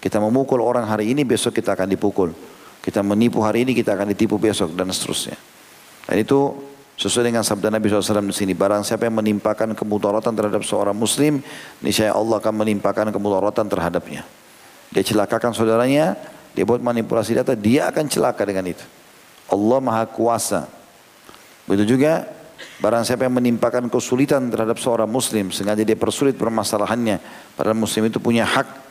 Kita 0.00 0.20
memukul 0.20 0.60
orang 0.60 0.84
hari 0.84 1.12
ini, 1.12 1.24
besok 1.24 1.56
kita 1.56 1.72
akan 1.72 1.88
dipukul. 1.88 2.36
Kita 2.84 3.00
menipu 3.00 3.40
hari 3.40 3.64
ini, 3.64 3.72
kita 3.72 3.96
akan 3.96 4.12
ditipu 4.12 4.36
besok 4.36 4.76
dan 4.76 4.92
seterusnya. 4.92 5.36
Dan 6.04 6.22
itu 6.22 6.52
sesuai 6.96 7.28
dengan 7.28 7.44
sabda 7.44 7.68
Nabi 7.68 7.92
SAW 7.92 8.24
di 8.24 8.36
sini. 8.36 8.52
Barang 8.56 8.80
siapa 8.80 9.04
yang 9.04 9.20
menimpakan 9.20 9.76
kemudaratan 9.76 10.32
terhadap 10.32 10.64
seorang 10.64 10.96
muslim, 10.96 11.44
niscaya 11.84 12.16
Allah 12.16 12.40
akan 12.40 12.54
menimpakan 12.56 13.12
kemudaratan 13.12 13.68
terhadapnya. 13.68 14.24
Dia 14.90 15.04
celakakan 15.04 15.52
saudaranya, 15.52 16.16
dia 16.56 16.64
buat 16.64 16.80
manipulasi 16.80 17.36
data, 17.36 17.52
dia 17.52 17.92
akan 17.92 18.08
celaka 18.08 18.48
dengan 18.48 18.64
itu. 18.72 18.84
Allah 19.52 19.78
Maha 19.84 20.04
Kuasa. 20.08 20.66
Begitu 21.68 22.00
juga 22.00 22.24
barang 22.80 23.04
siapa 23.04 23.28
yang 23.28 23.36
menimpakan 23.36 23.92
kesulitan 23.92 24.48
terhadap 24.48 24.80
seorang 24.80 25.10
muslim, 25.10 25.52
sengaja 25.52 25.84
dia 25.84 25.98
persulit 25.98 26.40
permasalahannya, 26.40 27.20
padahal 27.52 27.76
muslim 27.76 28.08
itu 28.08 28.16
punya 28.16 28.48
hak 28.48 28.85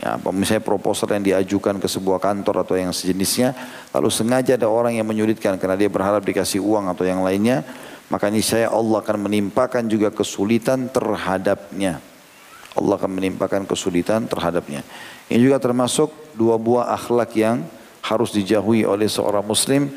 Ya, 0.00 0.16
misalnya 0.32 0.64
proposal 0.64 1.12
yang 1.12 1.22
diajukan 1.22 1.76
ke 1.76 1.86
sebuah 1.86 2.18
kantor 2.18 2.64
atau 2.64 2.74
yang 2.74 2.90
sejenisnya, 2.90 3.52
lalu 3.92 4.08
sengaja 4.08 4.56
ada 4.56 4.66
orang 4.66 4.96
yang 4.96 5.04
menyulitkan 5.04 5.60
karena 5.60 5.76
dia 5.76 5.92
berharap 5.92 6.24
dikasih 6.24 6.64
uang 6.64 6.88
atau 6.90 7.04
yang 7.04 7.20
lainnya, 7.20 7.62
maka 8.08 8.32
saya 8.40 8.72
Allah 8.72 9.04
akan 9.04 9.28
menimpakan 9.28 9.86
juga 9.86 10.08
kesulitan 10.08 10.88
terhadapnya. 10.88 12.00
Allah 12.72 12.94
akan 12.96 13.12
menimpakan 13.12 13.68
kesulitan 13.68 14.24
terhadapnya. 14.24 14.80
Ini 15.28 15.38
juga 15.38 15.60
termasuk 15.60 16.08
dua 16.32 16.56
buah 16.56 16.96
akhlak 16.96 17.36
yang 17.36 17.64
harus 18.00 18.32
dijauhi 18.32 18.88
oleh 18.88 19.06
seorang 19.06 19.44
muslim. 19.44 19.92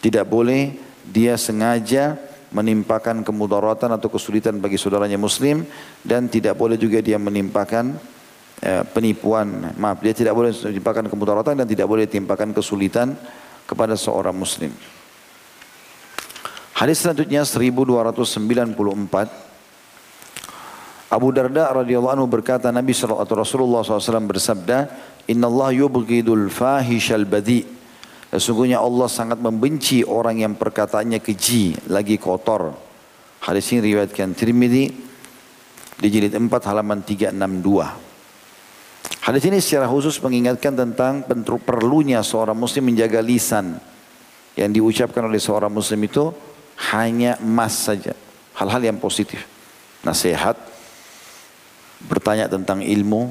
Tidak 0.00 0.24
boleh 0.24 0.78
dia 1.04 1.34
sengaja 1.34 2.16
menimpakan 2.50 3.22
kemudaratan 3.22 3.94
atau 3.94 4.10
kesulitan 4.10 4.58
bagi 4.58 4.74
saudaranya 4.74 5.18
muslim 5.18 5.62
dan 6.02 6.26
tidak 6.26 6.58
boleh 6.58 6.74
juga 6.74 6.98
dia 6.98 7.18
menimpakan 7.18 7.94
Eh, 8.60 8.84
penipuan, 8.92 9.72
maaf 9.80 10.04
dia 10.04 10.12
tidak 10.12 10.36
boleh 10.36 10.52
ditimpakan 10.52 11.08
kemudaratan 11.08 11.64
dan 11.64 11.64
tidak 11.64 11.88
boleh 11.88 12.04
ditimpakan 12.04 12.52
kesulitan 12.52 13.16
kepada 13.64 13.96
seorang 13.96 14.36
muslim. 14.36 14.68
Hadis 16.76 17.00
selanjutnya 17.00 17.40
1294 17.40 19.32
Abu 21.08 21.32
Darda 21.32 21.72
radhiyallahu 21.72 22.20
anhu 22.20 22.28
berkata 22.28 22.68
Nabi 22.68 22.92
sallallahu 22.92 23.40
Rasulullah 23.40 23.80
SAW 23.80 24.28
bersabda, 24.28 24.92
"Inna 25.32 25.48
Allah 25.48 25.80
yubghidul 25.80 26.52
fahishal 26.52 27.24
badi." 27.24 27.64
Sesungguhnya 28.28 28.76
Allah 28.76 29.08
sangat 29.08 29.40
membenci 29.40 30.04
orang 30.04 30.36
yang 30.44 30.52
perkataannya 30.52 31.16
keji, 31.24 31.88
lagi 31.88 32.20
kotor. 32.20 32.76
Hadis 33.40 33.72
ini 33.72 33.96
riwayatkan 33.96 34.36
Tirmidzi 34.36 34.84
di 35.96 36.08
jilid 36.12 36.36
4 36.36 36.68
halaman 36.68 37.00
362. 37.00 38.09
Hadis 39.20 39.44
ini 39.46 39.60
secara 39.60 39.84
khusus 39.84 40.16
mengingatkan 40.18 40.72
tentang 40.72 41.22
perlunya 41.62 42.24
seorang 42.24 42.56
muslim 42.56 42.88
menjaga 42.88 43.20
lisan. 43.20 43.76
Yang 44.56 44.70
diucapkan 44.80 45.22
oleh 45.28 45.38
seorang 45.38 45.70
muslim 45.70 46.00
itu 46.02 46.34
hanya 46.90 47.36
emas 47.38 47.86
saja. 47.86 48.16
Hal-hal 48.56 48.80
yang 48.80 48.98
positif. 48.98 49.44
Nasihat, 50.00 50.56
bertanya 52.08 52.48
tentang 52.48 52.80
ilmu, 52.80 53.30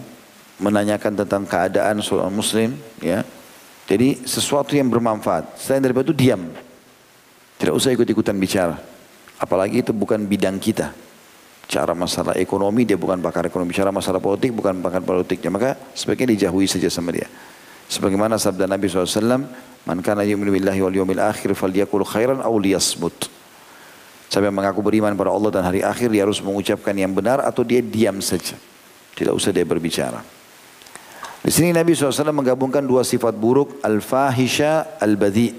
menanyakan 0.61 1.25
tentang 1.25 1.43
keadaan 1.43 1.99
seorang 1.99 2.31
muslim. 2.31 2.77
ya. 3.01 3.25
Jadi 3.89 4.23
sesuatu 4.29 4.77
yang 4.77 4.87
bermanfaat. 4.87 5.57
Selain 5.57 5.81
daripada 5.81 6.13
itu 6.13 6.15
diam. 6.15 6.53
Tidak 7.57 7.73
usah 7.73 7.91
ikut-ikutan 7.91 8.37
bicara. 8.37 8.77
Apalagi 9.41 9.81
itu 9.81 9.91
bukan 9.91 10.21
bidang 10.23 10.61
kita 10.61 11.08
cara 11.69 11.93
masalah 11.93 12.33
ekonomi 12.33 12.81
dia 12.81 12.97
bukan 12.97 13.21
pakar 13.21 13.45
ekonomi, 13.45 13.77
cara 13.77 13.93
masalah 13.93 14.17
politik 14.17 14.57
bukan 14.57 14.81
pakar 14.81 15.05
politiknya, 15.05 15.53
maka 15.53 15.69
sebaiknya 15.93 16.33
dijauhi 16.33 16.65
saja 16.65 16.89
sama 16.89 17.13
dia. 17.13 17.29
Sebagaimana 17.85 18.41
sabda 18.41 18.65
Nabi 18.65 18.89
SAW, 18.89 19.45
Man 19.85 20.03
kana 20.03 20.25
yu'minu 20.27 20.51
billahi 20.51 20.81
wal 20.83 20.97
yawmil 20.97 21.21
akhir 21.21 21.55
falyakul 21.55 22.03
khairan 22.03 22.43
aw 22.43 22.51
liyasmut. 22.57 23.31
Siapa 24.29 24.45
yang 24.45 24.57
mengaku 24.57 24.85
beriman 24.85 25.15
pada 25.17 25.33
Allah 25.33 25.49
dan 25.49 25.63
hari 25.65 25.81
akhir 25.81 26.13
dia 26.13 26.21
harus 26.21 26.37
mengucapkan 26.43 26.93
yang 26.93 27.15
benar 27.15 27.41
atau 27.41 27.65
dia 27.65 27.81
diam 27.81 28.21
saja. 28.21 28.53
Tidak 29.17 29.33
usah 29.33 29.49
dia 29.49 29.65
berbicara. 29.65 30.21
Di 31.39 31.49
sini 31.49 31.73
Nabi 31.73 31.95
SAW 31.95 32.35
menggabungkan 32.35 32.83
dua 32.85 33.01
sifat 33.01 33.33
buruk, 33.33 33.81
al-fahisha, 33.81 34.99
al-badi. 35.01 35.49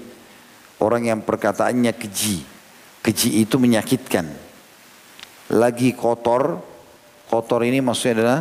Orang 0.79 1.09
yang 1.09 1.19
perkataannya 1.25 1.91
keji. 1.97 2.37
Keji 3.01 3.43
itu 3.43 3.59
menyakitkan 3.59 4.50
lagi 5.51 5.91
kotor, 5.91 6.63
kotor 7.27 7.61
ini 7.67 7.83
maksudnya 7.83 8.13
adalah 8.23 8.39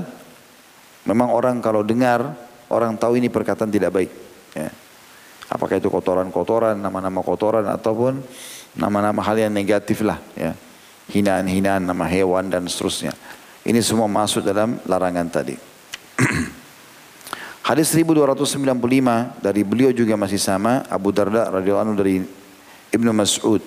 memang 1.11 1.29
orang 1.35 1.59
kalau 1.59 1.83
dengar, 1.83 2.39
orang 2.71 2.95
tahu 2.95 3.19
ini 3.19 3.27
perkataan 3.27 3.71
tidak 3.71 3.91
baik. 3.91 4.11
Ya. 4.55 4.71
Apakah 5.51 5.83
itu 5.83 5.91
kotoran-kotoran, 5.91 6.79
nama-nama 6.79 7.19
kotoran 7.27 7.67
ataupun 7.67 8.23
nama-nama 8.79 9.19
hal 9.27 9.35
yang 9.35 9.51
negatif 9.51 10.07
lah. 10.07 10.23
Ya. 10.39 10.55
Hinaan-hinaan 11.11 11.83
nama 11.83 12.07
hewan 12.07 12.47
dan 12.55 12.71
seterusnya. 12.71 13.11
Ini 13.67 13.83
semua 13.83 14.07
masuk 14.07 14.47
dalam 14.47 14.79
larangan 14.87 15.27
tadi. 15.27 15.59
Hadis 17.67 17.91
1295 17.91 19.43
dari 19.43 19.63
beliau 19.67 19.91
juga 19.91 20.15
masih 20.15 20.39
sama 20.39 20.87
Abu 20.87 21.11
Darda 21.11 21.51
radhiyallahu 21.51 21.85
anhu 21.91 21.97
dari 21.99 22.23
Ibnu 22.95 23.11
Mas'ud 23.11 23.63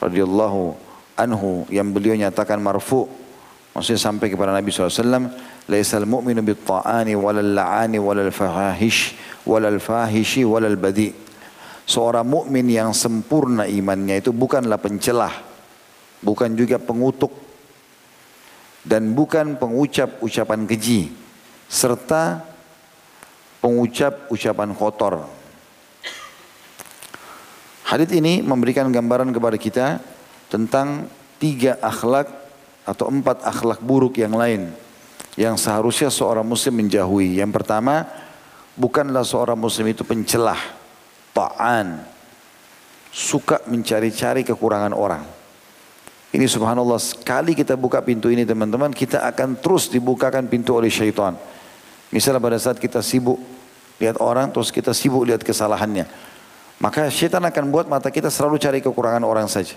radhiyallahu 0.00 0.91
anhu 1.18 1.68
yang 1.68 1.92
beliau 1.92 2.16
nyatakan 2.16 2.60
marfu 2.60 3.08
maksudnya 3.72 4.00
sampai 4.00 4.28
kepada 4.32 4.52
Nabi 4.52 4.68
SAW 4.68 5.32
laisal 5.68 6.04
mu'minu 6.04 6.42
bit 6.44 6.64
ta'ani 6.64 7.16
walal 7.16 7.52
la'ani 7.56 7.96
walal 8.02 8.32
fahish 8.34 9.14
walal 9.46 9.78
fahishi 9.78 10.46
walal 10.46 10.78
badi. 10.78 11.14
Seorang 11.82 12.22
mukmin 12.22 12.70
yang 12.70 12.94
sempurna 12.94 13.66
imannya 13.66 14.22
itu 14.22 14.30
bukanlah 14.30 14.78
pencelah 14.78 15.34
bukan 16.22 16.54
juga 16.54 16.78
pengutuk 16.78 17.34
dan 18.86 19.10
bukan 19.10 19.58
pengucap 19.58 20.22
ucapan 20.22 20.62
keji 20.62 21.10
serta 21.66 22.46
pengucap 23.58 24.30
ucapan 24.30 24.70
kotor. 24.78 25.26
Hadis 27.82 28.08
ini 28.14 28.40
memberikan 28.40 28.88
gambaran 28.88 29.34
kepada 29.34 29.58
kita 29.58 29.86
tentang 30.52 31.08
tiga 31.40 31.80
akhlak 31.80 32.28
atau 32.84 33.08
empat 33.08 33.40
akhlak 33.40 33.80
buruk 33.80 34.20
yang 34.20 34.36
lain 34.36 34.68
yang 35.32 35.56
seharusnya 35.56 36.12
seorang 36.12 36.44
muslim 36.44 36.84
menjauhi. 36.84 37.40
Yang 37.40 37.56
pertama, 37.56 38.04
bukanlah 38.76 39.24
seorang 39.24 39.56
muslim 39.56 39.88
itu 39.88 40.04
pencelah, 40.04 40.60
ta'an, 41.32 42.04
suka 43.08 43.64
mencari-cari 43.64 44.44
kekurangan 44.44 44.92
orang. 44.92 45.24
Ini 46.32 46.48
subhanallah 46.48 46.96
sekali 46.96 47.52
kita 47.52 47.76
buka 47.76 48.00
pintu 48.00 48.32
ini 48.32 48.48
teman-teman 48.48 48.88
kita 48.88 49.20
akan 49.28 49.60
terus 49.60 49.92
dibukakan 49.92 50.48
pintu 50.48 50.76
oleh 50.76 50.88
syaitan. 50.88 51.36
Misalnya 52.08 52.40
pada 52.40 52.56
saat 52.56 52.80
kita 52.80 53.04
sibuk 53.04 53.36
lihat 54.00 54.16
orang 54.16 54.48
terus 54.48 54.72
kita 54.72 54.96
sibuk 54.96 55.28
lihat 55.28 55.44
kesalahannya. 55.44 56.08
Maka 56.80 57.12
syaitan 57.12 57.44
akan 57.44 57.64
buat 57.68 57.84
mata 57.84 58.08
kita 58.08 58.32
selalu 58.32 58.56
cari 58.56 58.80
kekurangan 58.80 59.24
orang 59.28 59.44
saja. 59.44 59.76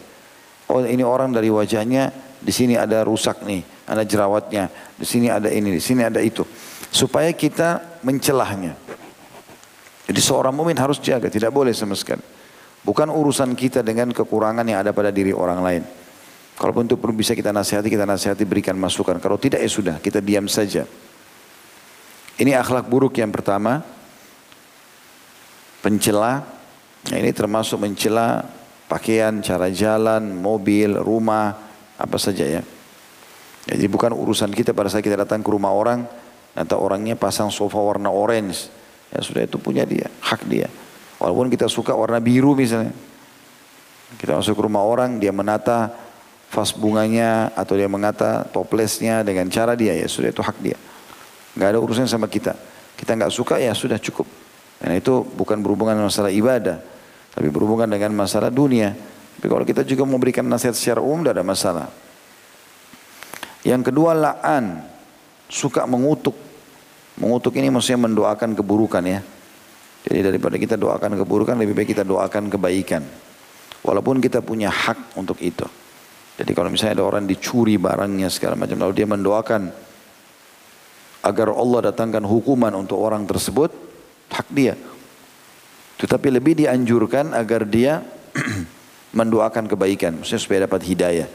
Oh 0.69 0.81
ini 0.81 1.05
orang 1.05 1.29
dari 1.29 1.49
wajahnya, 1.53 2.09
di 2.41 2.53
sini 2.53 2.73
ada 2.73 3.05
rusak 3.05 3.45
nih, 3.45 3.61
ada 3.85 4.01
jerawatnya, 4.01 4.69
di 4.97 5.05
sini 5.05 5.29
ada 5.29 5.49
ini, 5.49 5.77
di 5.77 5.83
sini 5.83 6.01
ada 6.01 6.21
itu. 6.21 6.41
Supaya 6.89 7.29
kita 7.33 8.01
mencelahnya. 8.01 8.73
Jadi 10.05 10.21
seorang 10.21 10.53
mumin 10.53 10.77
harus 10.77 11.01
jaga, 11.01 11.29
tidak 11.29 11.49
boleh 11.53 11.73
sama 11.73 11.97
sekali. 11.97 12.21
Bukan 12.85 13.09
urusan 13.09 13.57
kita 13.57 13.81
dengan 13.81 14.13
kekurangan 14.13 14.61
yang 14.61 14.85
ada 14.85 14.93
pada 14.93 15.09
diri 15.09 15.33
orang 15.33 15.59
lain. 15.65 15.83
Kalaupun 16.55 16.85
itu 16.87 16.95
perlu 16.95 17.17
bisa 17.17 17.33
kita 17.33 17.49
nasihati, 17.49 17.89
kita 17.89 18.05
nasihati 18.05 18.45
berikan 18.45 18.77
masukan. 18.77 19.17
Kalau 19.17 19.35
tidak 19.41 19.59
ya 19.59 19.67
sudah, 19.67 19.95
kita 19.97 20.21
diam 20.21 20.45
saja. 20.45 20.87
Ini 22.37 22.51
akhlak 22.55 22.87
buruk 22.87 23.17
yang 23.17 23.33
pertama. 23.33 23.81
Pencela. 25.81 26.45
Nah, 27.11 27.17
ini 27.17 27.33
termasuk 27.33 27.81
mencela 27.81 28.45
pakaian, 28.85 29.41
cara 29.41 29.69
jalan, 29.73 30.35
mobil, 30.37 30.95
rumah, 30.97 31.57
apa 31.97 32.17
saja 32.19 32.45
ya. 32.45 32.61
Jadi 33.65 33.85
bukan 33.89 34.13
urusan 34.13 34.53
kita 34.53 34.77
pada 34.77 34.93
saat 34.93 35.01
kita 35.01 35.25
datang 35.25 35.41
ke 35.41 35.49
rumah 35.49 35.73
orang, 35.73 36.05
atau 36.55 36.79
orangnya 36.79 37.19
pasang 37.19 37.51
sofa 37.51 37.75
warna 37.75 38.07
orange. 38.07 38.71
Ya 39.11 39.19
sudah 39.21 39.43
itu 39.43 39.59
punya 39.59 39.83
dia, 39.83 40.07
hak 40.23 40.47
dia. 40.47 40.71
Walaupun 41.19 41.51
kita 41.51 41.67
suka 41.67 41.91
warna 41.95 42.21
biru 42.23 42.53
misalnya. 42.53 42.95
Kita 44.15 44.37
masuk 44.37 44.55
ke 44.55 44.63
rumah 44.63 44.85
orang, 44.85 45.17
dia 45.19 45.33
menata 45.35 45.91
vas 46.53 46.71
bunganya 46.71 47.51
atau 47.57 47.75
dia 47.75 47.89
menata 47.89 48.47
toplesnya 48.47 49.25
dengan 49.25 49.49
cara 49.51 49.75
dia, 49.75 49.91
ya 49.97 50.07
sudah 50.07 50.29
itu 50.31 50.39
hak 50.39 50.57
dia. 50.61 50.77
Gak 51.57 51.75
ada 51.75 51.79
urusan 51.81 52.07
sama 52.07 52.29
kita. 52.31 52.55
Kita 52.95 53.11
nggak 53.11 53.33
suka 53.33 53.59
ya 53.59 53.75
sudah 53.75 53.99
cukup. 53.99 54.23
Dan 54.79 54.95
itu 54.95 55.23
bukan 55.35 55.59
berhubungan 55.59 55.99
dengan 55.99 56.07
masalah 56.11 56.31
ibadah, 56.31 56.79
tapi 57.35 57.51
berhubungan 57.51 57.91
dengan 57.91 58.15
masalah 58.15 58.47
dunia. 58.47 58.95
Tapi 59.35 59.47
kalau 59.51 59.67
kita 59.67 59.83
juga 59.83 60.07
memberikan 60.07 60.47
nasihat 60.47 60.71
secara 60.71 61.03
umum 61.03 61.21
tidak 61.27 61.35
ada 61.35 61.45
masalah. 61.45 61.87
Yang 63.67 63.91
kedua 63.91 64.15
la'an, 64.15 64.87
suka 65.51 65.83
mengutuk. 65.83 66.33
Mengutuk 67.19 67.51
ini 67.59 67.67
maksudnya 67.67 68.07
mendoakan 68.07 68.55
keburukan 68.55 69.03
ya. 69.03 69.19
Jadi 70.07 70.19
daripada 70.31 70.55
kita 70.55 70.79
doakan 70.79 71.19
keburukan 71.19 71.59
lebih 71.59 71.75
baik 71.75 71.91
kita 71.91 72.07
doakan 72.07 72.47
kebaikan. 72.47 73.03
Walaupun 73.83 74.23
kita 74.23 74.39
punya 74.39 74.71
hak 74.71 75.19
untuk 75.19 75.41
itu. 75.43 75.67
Jadi 76.35 76.51
kalau 76.55 76.71
misalnya 76.71 77.03
ada 77.03 77.05
orang 77.07 77.27
dicuri 77.27 77.75
barangnya 77.75 78.27
segala 78.31 78.59
macam 78.59 78.79
lalu 78.79 78.93
dia 78.95 79.07
mendoakan 79.07 79.61
agar 81.25 81.47
Allah 81.51 81.89
datangkan 81.89 82.21
hukuman 82.21 82.71
untuk 82.77 83.01
orang 83.01 83.25
tersebut, 83.25 83.73
hak 84.29 84.47
dia. 84.53 84.77
Tetapi 86.05 86.29
lebih 86.29 86.53
dianjurkan 86.53 87.33
agar 87.33 87.65
dia 87.65 88.05
mendoakan 89.17 89.65
kebaikan, 89.65 90.21
maksudnya 90.21 90.37
supaya 90.37 90.59
dapat 90.69 90.85
hidayah. 90.85 91.25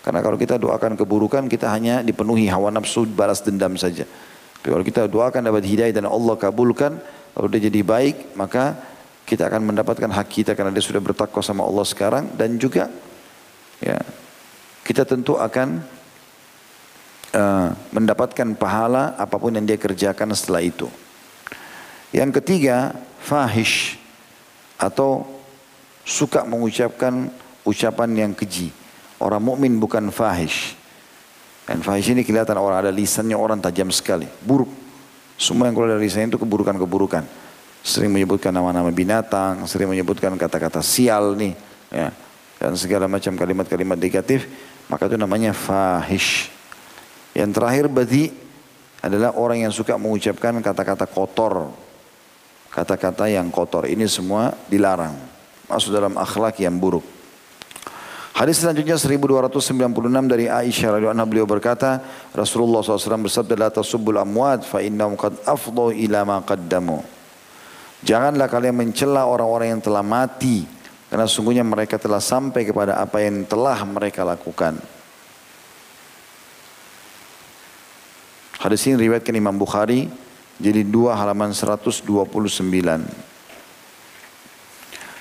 Karena 0.00 0.24
kalau 0.24 0.40
kita 0.40 0.56
doakan 0.56 0.96
keburukan, 0.96 1.44
kita 1.44 1.68
hanya 1.68 2.00
dipenuhi 2.00 2.48
hawa 2.48 2.72
nafsu 2.72 3.04
balas 3.04 3.44
dendam 3.44 3.76
saja. 3.76 4.08
Tapi 4.08 4.68
kalau 4.72 4.80
kita 4.80 5.12
doakan 5.12 5.44
dapat 5.44 5.68
hidayah 5.68 5.92
dan 5.92 6.08
Allah 6.08 6.40
kabulkan, 6.40 6.96
kalau 7.36 7.48
dia 7.52 7.68
jadi 7.68 7.84
baik, 7.84 8.32
maka 8.32 8.80
kita 9.28 9.44
akan 9.44 9.68
mendapatkan 9.68 10.08
hak 10.08 10.28
kita 10.32 10.56
karena 10.56 10.72
dia 10.72 10.80
sudah 10.80 11.04
bertakwa 11.04 11.44
sama 11.44 11.60
Allah 11.60 11.84
sekarang 11.84 12.24
dan 12.36 12.56
juga 12.60 12.92
ya 13.80 13.96
kita 14.84 15.08
tentu 15.08 15.36
akan 15.40 15.80
uh, 17.32 17.68
mendapatkan 17.92 18.52
pahala 18.56 19.16
apa 19.20 19.36
pun 19.36 19.52
yang 19.52 19.68
dia 19.68 19.76
kerjakan 19.76 20.32
setelah 20.32 20.64
itu. 20.64 20.88
Yang 22.12 22.40
ketiga, 22.40 22.96
fahish 23.20 24.03
atau 24.78 25.26
suka 26.04 26.44
mengucapkan 26.44 27.32
ucapan 27.64 28.10
yang 28.12 28.32
keji. 28.36 28.70
Orang 29.18 29.40
mukmin 29.40 29.80
bukan 29.80 30.12
fahish. 30.12 30.76
Dan 31.64 31.80
fahish 31.80 32.12
ini 32.12 32.22
kelihatan 32.22 32.60
orang 32.60 32.84
ada 32.84 32.92
lisannya 32.92 33.34
orang 33.34 33.56
tajam 33.56 33.88
sekali, 33.88 34.28
buruk. 34.44 34.68
Semua 35.40 35.66
yang 35.66 35.74
keluar 35.74 35.96
dari 35.96 36.06
lisan 36.06 36.28
itu 36.28 36.36
keburukan-keburukan. 36.36 37.24
Sering 37.84 38.12
menyebutkan 38.12 38.52
nama-nama 38.52 38.88
binatang, 38.92 39.64
sering 39.64 39.88
menyebutkan 39.88 40.32
kata-kata 40.36 40.80
sial 40.84 41.36
nih, 41.36 41.52
ya, 41.92 42.12
dan 42.56 42.72
segala 42.80 43.04
macam 43.04 43.36
kalimat-kalimat 43.36 43.96
negatif, 44.00 44.48
maka 44.88 45.04
itu 45.08 45.16
namanya 45.20 45.52
fahish. 45.52 46.48
Yang 47.36 47.50
terakhir 47.60 47.84
berarti 47.92 48.24
adalah 49.04 49.36
orang 49.36 49.68
yang 49.68 49.72
suka 49.74 50.00
mengucapkan 50.00 50.56
kata-kata 50.64 51.04
kotor, 51.04 51.68
kata-kata 52.74 53.30
yang 53.30 53.54
kotor. 53.54 53.86
Ini 53.86 54.10
semua 54.10 54.50
dilarang, 54.66 55.14
masuk 55.70 55.94
dalam 55.94 56.18
akhlak 56.18 56.58
yang 56.58 56.74
buruk. 56.74 57.06
Hadis 58.34 58.66
selanjutnya 58.66 58.98
1296 58.98 60.26
dari 60.26 60.50
Aisyah 60.50 60.98
radhiyallahu 60.98 61.14
anha 61.14 61.22
beliau 61.22 61.46
berkata, 61.46 62.02
Rasulullah 62.34 62.82
SAW 62.82 63.30
bersabda, 63.30 63.54
"La 63.54 63.70
tasubbul 63.70 64.18
amwat 64.18 64.66
fa 64.66 64.82
innahum 64.82 65.14
qad 65.14 65.38
afdhu 65.46 65.94
ila 65.94 66.26
ma 66.26 66.42
qaddamu." 66.42 66.98
Janganlah 68.02 68.50
kalian 68.50 68.74
mencela 68.74 69.30
orang-orang 69.30 69.78
yang 69.78 69.82
telah 69.86 70.02
mati 70.02 70.66
karena 71.06 71.30
sungguhnya 71.30 71.62
mereka 71.62 71.94
telah 71.94 72.18
sampai 72.18 72.66
kepada 72.66 72.98
apa 72.98 73.22
yang 73.22 73.46
telah 73.46 73.78
mereka 73.86 74.26
lakukan. 74.26 74.82
Hadis 78.58 78.82
ini 78.90 78.98
riwayatkan 78.98 79.30
Imam 79.38 79.54
Bukhari 79.54 80.10
jadi 80.58 80.86
dua 80.86 81.18
halaman 81.18 81.50
129. 81.50 82.06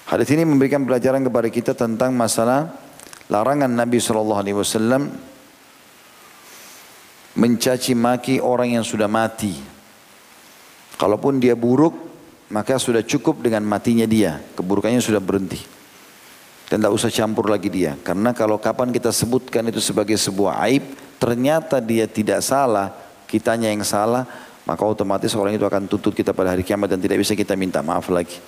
Hadis 0.04 0.30
ini 0.30 0.44
memberikan 0.46 0.86
pelajaran 0.86 1.26
kepada 1.26 1.48
kita 1.50 1.72
tentang 1.74 2.14
masalah 2.14 2.70
larangan 3.32 3.72
Nabi 3.72 3.98
SAW 3.98 4.46
mencaci 7.34 7.98
maki 7.98 8.38
orang 8.38 8.78
yang 8.78 8.86
sudah 8.86 9.10
mati. 9.10 9.58
Kalaupun 11.02 11.42
dia 11.42 11.58
buruk, 11.58 11.98
maka 12.54 12.78
sudah 12.78 13.02
cukup 13.02 13.42
dengan 13.42 13.66
matinya 13.66 14.06
dia. 14.06 14.38
Keburukannya 14.54 15.02
sudah 15.02 15.18
berhenti. 15.18 15.58
Dan 16.70 16.82
tidak 16.82 16.94
usah 16.94 17.10
campur 17.10 17.50
lagi 17.50 17.74
dia. 17.74 17.98
Karena 18.06 18.32
kalau 18.38 18.62
kapan 18.62 18.94
kita 18.94 19.10
sebutkan 19.10 19.66
itu 19.70 19.82
sebagai 19.82 20.14
sebuah 20.14 20.62
aib, 20.70 20.86
ternyata 21.18 21.82
dia 21.82 22.06
tidak 22.06 22.46
salah, 22.46 22.94
kitanya 23.26 23.74
yang 23.74 23.82
salah, 23.82 24.30
maka 24.64 24.84
otomatis 24.88 25.32
orang 25.36 25.60
itu 25.60 25.66
akan 25.68 25.92
tuntut 25.92 26.16
kita 26.16 26.32
pada 26.32 26.56
hari 26.56 26.64
kiamat 26.64 26.96
dan 26.96 27.00
tidak 27.04 27.20
bisa 27.20 27.36
kita 27.36 27.54
minta 27.60 27.84
maaf 27.84 28.08
lagi. 28.08 28.40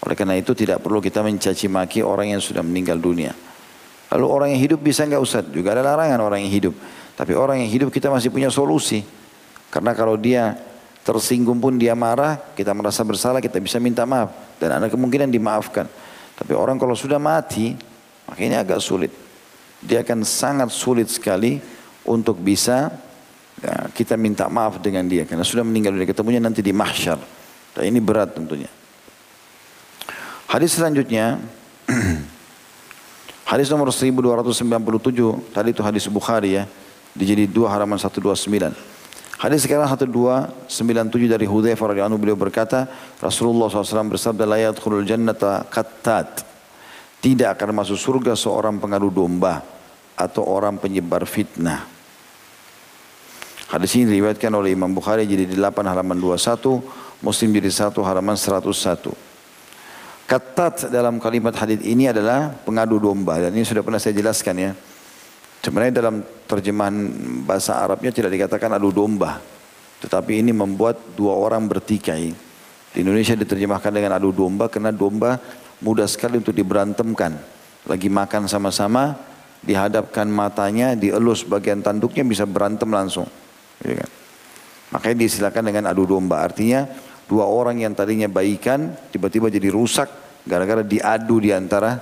Oleh 0.00 0.16
karena 0.16 0.38
itu 0.38 0.54
tidak 0.56 0.80
perlu 0.80 1.02
kita 1.02 1.20
mencaci 1.20 1.66
maki 1.68 2.00
orang 2.00 2.32
yang 2.32 2.40
sudah 2.40 2.62
meninggal 2.62 2.96
dunia. 2.96 3.34
Lalu 4.10 4.26
orang 4.26 4.48
yang 4.54 4.60
hidup 4.62 4.80
bisa 4.80 5.04
nggak 5.04 5.22
usah 5.22 5.44
juga 5.44 5.76
ada 5.76 5.82
larangan 5.84 6.18
orang 6.22 6.42
yang 6.42 6.50
hidup. 6.50 6.74
Tapi 7.14 7.36
orang 7.36 7.60
yang 7.62 7.70
hidup 7.70 7.92
kita 7.92 8.08
masih 8.08 8.32
punya 8.32 8.48
solusi. 8.48 9.04
Karena 9.70 9.92
kalau 9.94 10.16
dia 10.16 10.56
tersinggung 11.04 11.60
pun 11.60 11.76
dia 11.76 11.92
marah, 11.94 12.40
kita 12.56 12.74
merasa 12.74 13.04
bersalah, 13.06 13.38
kita 13.44 13.60
bisa 13.60 13.76
minta 13.78 14.08
maaf. 14.08 14.32
Dan 14.58 14.80
ada 14.80 14.86
kemungkinan 14.88 15.30
dimaafkan. 15.30 15.86
Tapi 16.34 16.52
orang 16.56 16.80
kalau 16.80 16.96
sudah 16.96 17.20
mati, 17.20 17.76
makanya 18.24 18.64
agak 18.64 18.80
sulit. 18.80 19.12
Dia 19.84 20.00
akan 20.00 20.24
sangat 20.24 20.72
sulit 20.72 21.12
sekali 21.12 21.60
untuk 22.08 22.40
bisa 22.40 22.88
ya, 23.60 23.88
kita 23.92 24.16
minta 24.16 24.48
maaf 24.48 24.80
dengan 24.80 25.06
dia. 25.06 25.28
Karena 25.28 25.44
sudah 25.46 25.62
meninggal 25.62 25.94
dunia, 25.96 26.08
ketemunya 26.08 26.40
nanti 26.42 26.60
di 26.60 26.74
mahsyar. 26.74 27.20
Dan 27.76 27.82
ini 27.86 28.02
berat 28.02 28.34
tentunya. 28.34 28.68
Hadis 30.50 30.74
selanjutnya, 30.74 31.38
Hadis 33.50 33.66
nomor 33.66 33.90
1297 33.90 35.50
tadi 35.50 35.74
itu 35.74 35.82
hadis 35.82 36.06
Bukhari 36.06 36.54
ya. 36.54 36.70
Di 37.10 37.26
jadi 37.26 37.50
2 37.50 37.66
halaman 37.66 37.98
129. 37.98 38.46
Hadis 39.42 39.66
sekarang 39.66 39.90
1297 39.90 40.70
dari 41.26 41.50
radhiyallahu 41.50 42.06
anhu 42.06 42.22
beliau 42.22 42.38
berkata, 42.38 42.86
Rasulullah 43.18 43.66
SAW 43.66 44.14
bersabda 44.14 44.46
la 44.46 44.70
yadkhulul 44.70 45.02
jannata 45.02 45.66
qattat. 45.66 46.46
Tidak 47.18 47.50
akan 47.58 47.82
masuk 47.82 47.98
surga 47.98 48.38
seorang 48.38 48.78
pengadu 48.78 49.10
domba 49.10 49.66
atau 50.14 50.46
orang 50.46 50.78
penyebar 50.78 51.26
fitnah. 51.26 51.99
Hadis 53.70 53.94
ini 53.94 54.18
diriwayatkan 54.18 54.50
oleh 54.50 54.74
Imam 54.74 54.90
Bukhari 54.90 55.22
jadi 55.30 55.46
di 55.46 55.54
8 55.54 55.86
halaman 55.86 56.18
21, 56.18 57.22
Muslim 57.22 57.48
jadi 57.54 57.70
1 57.70 57.94
halaman 58.02 58.34
101. 58.34 59.14
Katat 60.26 60.90
dalam 60.90 61.22
kalimat 61.22 61.54
hadis 61.54 61.78
ini 61.86 62.10
adalah 62.10 62.50
pengadu 62.66 62.98
domba 62.98 63.38
dan 63.38 63.54
ini 63.54 63.62
sudah 63.62 63.86
pernah 63.86 64.02
saya 64.02 64.18
jelaskan 64.18 64.54
ya. 64.58 64.70
Sebenarnya 65.62 66.02
dalam 66.02 66.18
terjemahan 66.50 66.94
bahasa 67.46 67.78
Arabnya 67.78 68.10
tidak 68.10 68.34
dikatakan 68.34 68.74
adu 68.74 68.90
domba. 68.90 69.38
Tetapi 70.02 70.42
ini 70.42 70.50
membuat 70.50 71.14
dua 71.14 71.38
orang 71.38 71.70
bertikai. 71.70 72.34
Di 72.90 73.06
Indonesia 73.06 73.38
diterjemahkan 73.38 73.94
dengan 73.94 74.18
adu 74.18 74.34
domba 74.34 74.66
karena 74.66 74.90
domba 74.90 75.38
mudah 75.78 76.10
sekali 76.10 76.42
untuk 76.42 76.58
diberantemkan. 76.58 77.38
Lagi 77.86 78.10
makan 78.10 78.50
sama-sama, 78.50 79.14
dihadapkan 79.62 80.26
matanya, 80.26 80.98
dielus 80.98 81.46
bagian 81.46 81.86
tanduknya 81.86 82.26
bisa 82.26 82.42
berantem 82.50 82.90
langsung. 82.90 83.30
Ya 83.84 83.94
kan? 84.04 84.10
Makanya 84.90 85.16
disilakan 85.22 85.62
dengan 85.70 85.84
adu 85.90 86.04
domba. 86.04 86.42
Artinya 86.42 86.84
dua 87.30 87.46
orang 87.46 87.78
yang 87.78 87.94
tadinya 87.94 88.26
baikan 88.26 88.92
tiba-tiba 89.14 89.46
jadi 89.46 89.70
rusak 89.70 90.10
gara-gara 90.42 90.82
diadu 90.82 91.38
di 91.38 91.54
antara 91.54 92.00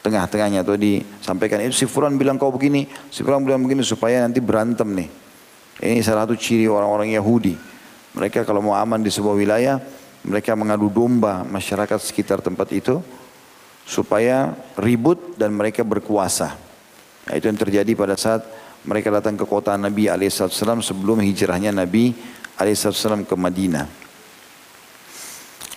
tengah-tengahnya 0.00 0.62
atau 0.62 0.78
disampaikan 0.78 1.58
itu 1.66 1.84
si 1.84 1.86
Fulan 1.90 2.14
bilang 2.14 2.38
kau 2.38 2.54
begini, 2.54 2.86
si 3.10 3.26
Fulan 3.26 3.42
bilang 3.42 3.66
begini 3.66 3.82
supaya 3.82 4.22
nanti 4.22 4.38
berantem 4.38 4.86
nih. 4.94 5.08
Ini 5.82 6.00
salah 6.00 6.24
satu 6.24 6.38
ciri 6.38 6.70
orang-orang 6.70 7.12
Yahudi. 7.12 7.52
Mereka 8.16 8.48
kalau 8.48 8.64
mau 8.64 8.78
aman 8.78 9.02
di 9.02 9.12
sebuah 9.12 9.36
wilayah, 9.36 9.76
mereka 10.24 10.56
mengadu 10.56 10.88
domba 10.88 11.44
masyarakat 11.44 12.00
sekitar 12.00 12.40
tempat 12.40 12.72
itu 12.72 13.02
supaya 13.84 14.56
ribut 14.80 15.36
dan 15.36 15.52
mereka 15.52 15.84
berkuasa. 15.84 16.56
Nah, 17.26 17.32
itu 17.34 17.50
yang 17.50 17.58
terjadi 17.58 17.92
pada 17.92 18.16
saat 18.16 18.46
mereka 18.86 19.10
datang 19.10 19.34
ke 19.34 19.44
kota 19.44 19.74
Nabi 19.74 20.06
alaihissalam 20.06 20.80
sebelum 20.80 21.20
hijrahnya 21.20 21.74
Nabi 21.74 22.14
alaihissalam 22.56 23.26
ke 23.26 23.34
Madinah. 23.34 23.86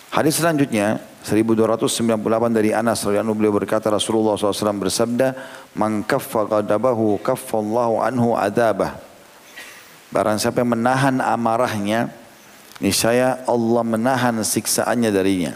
Hadis 0.10 0.38
selanjutnya 0.40 1.02
1298 1.26 2.16
dari 2.54 2.72
Anas 2.74 3.04
radhiyallahu 3.04 3.38
beliau 3.38 3.54
berkata 3.54 3.92
Rasulullah 3.92 4.40
SAW 4.40 4.80
bersabda 4.80 5.36
man 5.78 6.02
kaffa 6.02 6.48
ghadabahu 6.48 7.22
kaffallahu 7.22 8.02
anhu 8.02 8.34
adabah 8.34 8.98
barang 10.10 10.42
siapa 10.42 10.66
yang 10.66 10.74
menahan 10.74 11.22
amarahnya 11.22 12.10
niscaya 12.82 13.46
Allah 13.46 13.84
menahan 13.86 14.42
siksaannya 14.42 15.14
darinya 15.14 15.54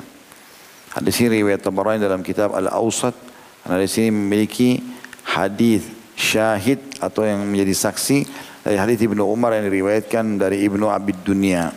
Hadis 0.93 1.25
ini 1.25 1.41
riwayat 1.41 1.65
Tabarani 1.65 2.05
dalam 2.05 2.21
kitab 2.21 2.53
Al-Awsat. 2.53 3.17
Karena 3.65 3.81
di 3.81 3.89
sini 3.89 4.13
memiliki 4.13 4.77
hadis 5.25 5.89
syahid 6.23 6.79
atau 7.03 7.27
yang 7.27 7.43
menjadi 7.43 7.75
saksi 7.75 8.23
dari 8.63 8.79
hadis 8.79 9.03
Ibnu 9.03 9.27
Umar 9.27 9.59
yang 9.59 9.67
diriwayatkan 9.67 10.39
dari 10.39 10.63
Ibnu 10.63 10.87
Abid 10.87 11.19
Dunia. 11.27 11.75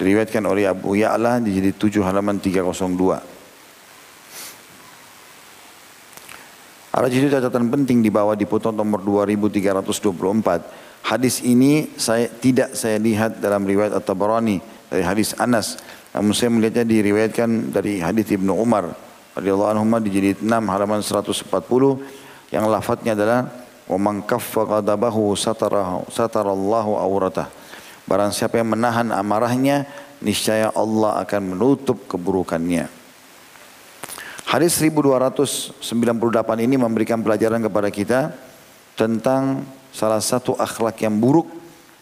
Diriwayatkan 0.00 0.40
oleh 0.48 0.64
Abu 0.64 0.96
Ya'la 0.96 1.44
di 1.44 1.60
jilid 1.60 1.76
7 1.76 2.00
halaman 2.00 2.40
302. 2.40 3.20
Ada 6.94 7.10
jadi 7.10 7.26
catatan 7.26 7.68
penting 7.68 8.00
di 8.00 8.08
bawah 8.08 8.32
di 8.32 8.48
putar 8.48 8.72
nomor 8.72 9.04
2324. 9.04 11.04
Hadis 11.04 11.44
ini 11.44 11.92
saya 12.00 12.32
tidak 12.32 12.72
saya 12.72 12.96
lihat 12.96 13.44
dalam 13.44 13.68
riwayat 13.68 13.92
At-Tabarani 13.92 14.56
dari 14.88 15.04
hadis 15.04 15.36
Anas 15.36 15.76
namun 16.14 16.32
saya 16.32 16.48
melihatnya 16.54 16.86
diriwayatkan 16.86 17.74
dari 17.74 17.98
hadis 17.98 18.30
Ibnu 18.30 18.54
Umar 18.54 18.94
radhiyallahu 19.34 19.70
anhu 19.74 19.84
di 19.98 20.10
jilid 20.14 20.38
6 20.40 20.48
halaman 20.48 21.02
140 21.02 21.50
yang 22.52 22.68
lafadznya 22.68 23.16
adalah 23.16 23.48
wa 23.84 23.98
man 24.00 24.24
kaffa 24.24 24.64
satarallahu 26.08 26.92
awratah. 26.96 27.48
Barang 28.04 28.32
siapa 28.32 28.60
yang 28.60 28.68
menahan 28.68 29.08
amarahnya 29.12 29.88
niscaya 30.20 30.68
Allah 30.76 31.24
akan 31.24 31.56
menutup 31.56 32.04
keburukannya. 32.04 32.88
Hadis 34.44 34.76
1298 34.76 35.80
ini 36.60 36.76
memberikan 36.76 37.24
pelajaran 37.24 37.64
kepada 37.64 37.88
kita 37.88 38.20
tentang 38.94 39.64
salah 39.90 40.20
satu 40.20 40.54
akhlak 40.54 41.00
yang 41.00 41.16
buruk 41.16 41.48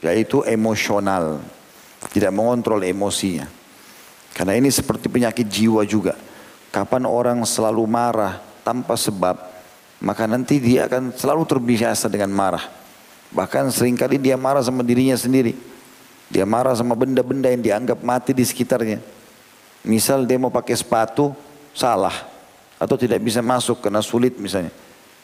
yaitu 0.02 0.42
emosional. 0.44 1.38
Tidak 2.10 2.34
mengontrol 2.34 2.82
emosinya. 2.82 3.46
Karena 4.34 4.58
ini 4.58 4.74
seperti 4.74 5.06
penyakit 5.06 5.46
jiwa 5.46 5.86
juga. 5.86 6.18
Kapan 6.74 7.06
orang 7.06 7.38
selalu 7.46 7.84
marah 7.86 8.42
tanpa 8.66 8.98
sebab, 8.98 9.38
maka 10.02 10.26
nanti 10.26 10.58
dia 10.58 10.90
akan 10.90 11.14
selalu 11.14 11.46
terbiasa 11.46 12.10
dengan 12.10 12.34
marah. 12.34 12.66
Bahkan 13.30 13.70
sering 13.70 13.94
kali 13.94 14.18
dia 14.18 14.34
marah 14.34 14.60
sama 14.60 14.82
dirinya 14.82 15.14
sendiri. 15.14 15.54
Dia 16.26 16.42
marah 16.42 16.74
sama 16.74 16.98
benda-benda 16.98 17.46
yang 17.48 17.62
dianggap 17.62 18.02
mati 18.02 18.34
di 18.34 18.42
sekitarnya. 18.42 18.98
Misal 19.86 20.26
dia 20.26 20.42
mau 20.42 20.50
pakai 20.50 20.74
sepatu, 20.74 21.30
salah. 21.70 22.28
Atau 22.82 22.98
tidak 22.98 23.22
bisa 23.22 23.38
masuk 23.40 23.78
karena 23.78 24.02
sulit 24.02 24.34
misalnya. 24.42 24.74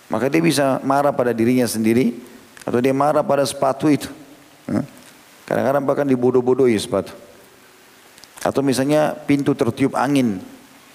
Maka 0.06 0.30
dia 0.30 0.38
bisa 0.38 0.78
marah 0.86 1.10
pada 1.10 1.34
dirinya 1.34 1.66
sendiri. 1.66 2.14
Atau 2.62 2.78
dia 2.78 2.94
marah 2.94 3.26
pada 3.26 3.42
sepatu 3.42 3.90
itu. 3.90 4.08
Kadang-kadang 5.48 5.82
bahkan 5.82 6.06
dibodoh-bodohi 6.06 6.78
sepatu. 6.78 7.16
Atau 8.46 8.62
misalnya 8.62 9.16
pintu 9.26 9.58
tertiup 9.58 9.98
angin. 9.98 10.38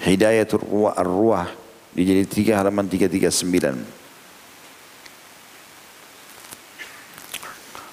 Hidayatul 0.00 0.64
Ruah 0.64 0.96
Ar-Ruah 0.96 1.52
di 1.92 2.08
jilid 2.08 2.32
3 2.32 2.64
halaman 2.64 2.88
339. 2.88 4.05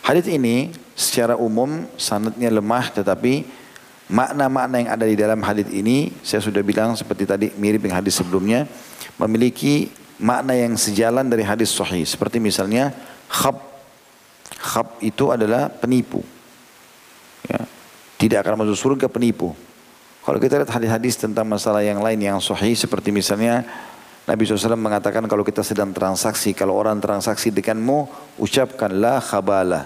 Hadis 0.03 0.27
ini 0.27 0.67
secara 0.99 1.39
umum 1.39 1.87
sanadnya 1.95 2.51
lemah 2.51 2.91
tetapi 2.91 3.47
makna-makna 4.11 4.75
yang 4.83 4.91
ada 4.91 5.05
di 5.07 5.15
dalam 5.15 5.39
hadis 5.39 5.71
ini 5.71 6.11
saya 6.19 6.43
sudah 6.43 6.59
bilang 6.59 6.91
seperti 6.93 7.23
tadi 7.23 7.47
mirip 7.55 7.79
dengan 7.79 8.03
hadis 8.03 8.19
sebelumnya 8.19 8.67
memiliki 9.15 9.87
makna 10.19 10.53
yang 10.53 10.75
sejalan 10.75 11.27
dari 11.31 11.47
hadis 11.47 11.71
sahih. 11.71 12.03
Seperti 12.03 12.43
misalnya 12.43 12.91
khab. 13.31 13.57
Khab 14.59 14.99
itu 15.03 15.31
adalah 15.31 15.67
penipu. 15.67 16.23
Ya. 17.43 17.67
tidak 18.15 18.47
akan 18.47 18.63
masuk 18.63 18.79
surga 18.79 19.11
penipu. 19.11 19.51
Kalau 20.23 20.39
kita 20.39 20.55
lihat 20.55 20.71
hadis-hadis 20.71 21.19
tentang 21.19 21.43
masalah 21.43 21.83
yang 21.83 21.99
lain 21.99 22.15
yang 22.15 22.39
sahih 22.39 22.71
seperti 22.71 23.11
misalnya 23.11 23.67
Nabi 24.23 24.47
SAW 24.47 24.79
mengatakan 24.79 25.27
kalau 25.27 25.43
kita 25.43 25.67
sedang 25.67 25.91
transaksi, 25.91 26.55
kalau 26.55 26.79
orang 26.79 27.03
transaksi 27.03 27.51
denganmu, 27.51 28.07
ucapkan 28.39 28.87
la 28.87 29.19
khabala. 29.19 29.83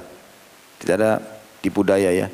Tidak 0.77 0.93
ada 0.93 1.17
tipu 1.57 1.81
daya 1.81 2.13
ya. 2.13 2.27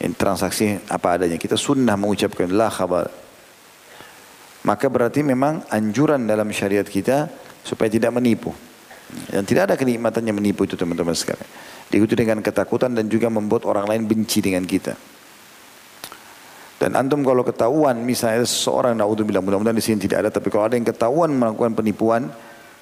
Ini 0.00 0.16
transaksi 0.16 0.80
apa 0.88 1.20
adanya. 1.20 1.36
Kita 1.36 1.60
sunnah 1.60 2.00
mengucapkan 2.00 2.48
la 2.48 2.72
khabala. 2.72 3.12
Maka 4.64 4.86
berarti 4.88 5.20
memang 5.20 5.60
anjuran 5.68 6.24
dalam 6.24 6.48
syariat 6.48 6.86
kita 6.86 7.28
supaya 7.60 7.92
tidak 7.92 8.14
menipu. 8.16 8.56
Dan 9.28 9.44
tidak 9.44 9.68
ada 9.68 9.74
kenikmatannya 9.76 10.32
menipu 10.32 10.64
itu 10.64 10.80
teman-teman 10.80 11.12
sekalian. 11.12 11.44
Diikuti 11.92 12.16
dengan 12.16 12.40
ketakutan 12.40 12.96
dan 12.96 13.04
juga 13.12 13.28
membuat 13.28 13.68
orang 13.68 13.84
lain 13.84 14.08
benci 14.08 14.40
dengan 14.40 14.64
kita. 14.64 14.96
Dan 16.82 16.98
antum 16.98 17.22
kalau 17.22 17.46
ketahuan 17.46 17.94
misalnya 18.02 18.42
seorang 18.42 18.98
naudzubillah 18.98 19.38
mudah-mudahan 19.38 19.78
di 19.78 19.86
sini 19.86 20.02
tidak 20.02 20.26
ada 20.26 20.30
tapi 20.34 20.50
kalau 20.50 20.66
ada 20.66 20.74
yang 20.74 20.82
ketahuan 20.82 21.30
melakukan 21.30 21.78
penipuan 21.78 22.26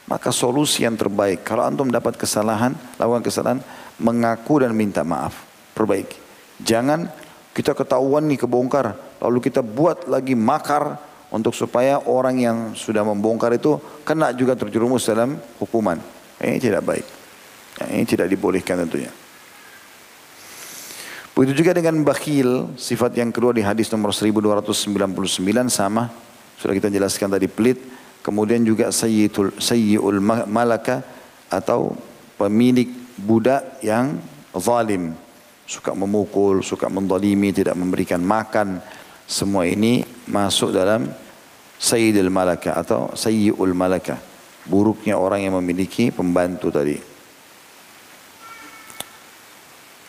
maka 0.08 0.32
solusi 0.32 0.88
yang 0.88 0.96
terbaik 0.96 1.44
kalau 1.44 1.68
antum 1.68 1.84
dapat 1.92 2.16
kesalahan 2.16 2.72
lakukan 2.96 3.20
kesalahan 3.20 3.60
mengaku 4.00 4.64
dan 4.64 4.72
minta 4.72 5.04
maaf 5.04 5.44
perbaiki. 5.76 6.16
Jangan 6.64 7.12
kita 7.52 7.76
ketahuan 7.76 8.24
nih 8.24 8.40
kebongkar 8.40 8.96
lalu 9.20 9.44
kita 9.44 9.60
buat 9.60 10.08
lagi 10.08 10.32
makar 10.32 10.96
untuk 11.28 11.52
supaya 11.52 12.00
orang 12.08 12.40
yang 12.40 12.58
sudah 12.72 13.04
membongkar 13.04 13.52
itu 13.52 13.76
kena 14.00 14.32
juga 14.32 14.56
terjerumus 14.56 15.04
dalam 15.12 15.36
hukuman. 15.60 16.00
Ini 16.40 16.56
tidak 16.56 16.88
baik. 16.88 17.06
Ini 17.84 18.08
tidak 18.08 18.32
dibolehkan 18.32 18.80
tentunya. 18.80 19.12
Begitu 21.36 21.64
juga 21.64 21.72
dengan 21.72 22.02
bakhil, 22.02 22.74
sifat 22.74 23.16
yang 23.16 23.30
kedua 23.30 23.54
di 23.54 23.62
hadis 23.62 23.88
nomor 23.94 24.10
1299 24.12 25.70
sama. 25.70 26.10
Sudah 26.60 26.74
kita 26.76 26.92
jelaskan 26.92 27.32
tadi 27.32 27.48
pelit. 27.48 27.80
Kemudian 28.20 28.60
juga 28.66 28.92
sayyidul 28.92 30.20
malaka 30.44 31.00
atau 31.48 31.96
pemilik 32.36 32.92
budak 33.16 33.80
yang 33.80 34.20
zalim. 34.52 35.16
Suka 35.64 35.94
memukul, 35.94 36.60
suka 36.66 36.90
mendolimi, 36.90 37.54
tidak 37.54 37.78
memberikan 37.78 38.20
makan. 38.20 38.82
Semua 39.30 39.64
ini 39.64 40.02
masuk 40.26 40.74
dalam 40.74 41.06
Sayyidul 41.78 42.28
Malaka 42.28 42.74
atau 42.74 43.14
Sayyul 43.14 43.72
Malaka. 43.72 44.18
Buruknya 44.66 45.16
orang 45.16 45.46
yang 45.46 45.54
memiliki 45.56 46.10
pembantu 46.10 46.74
tadi. 46.74 47.09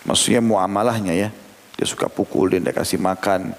Maksudnya 0.05 0.41
muamalahnya 0.41 1.13
ya. 1.13 1.29
Dia 1.77 1.87
suka 1.87 2.09
pukul, 2.09 2.53
dia 2.53 2.59
tidak 2.61 2.81
kasih 2.81 3.01
makan. 3.01 3.53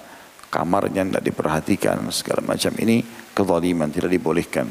Kamarnya 0.51 1.01
tidak 1.03 1.23
diperhatikan. 1.23 1.97
Segala 2.13 2.43
macam 2.45 2.71
ini 2.77 3.01
kezaliman, 3.33 3.89
tidak 3.89 4.11
dibolehkan. 4.11 4.67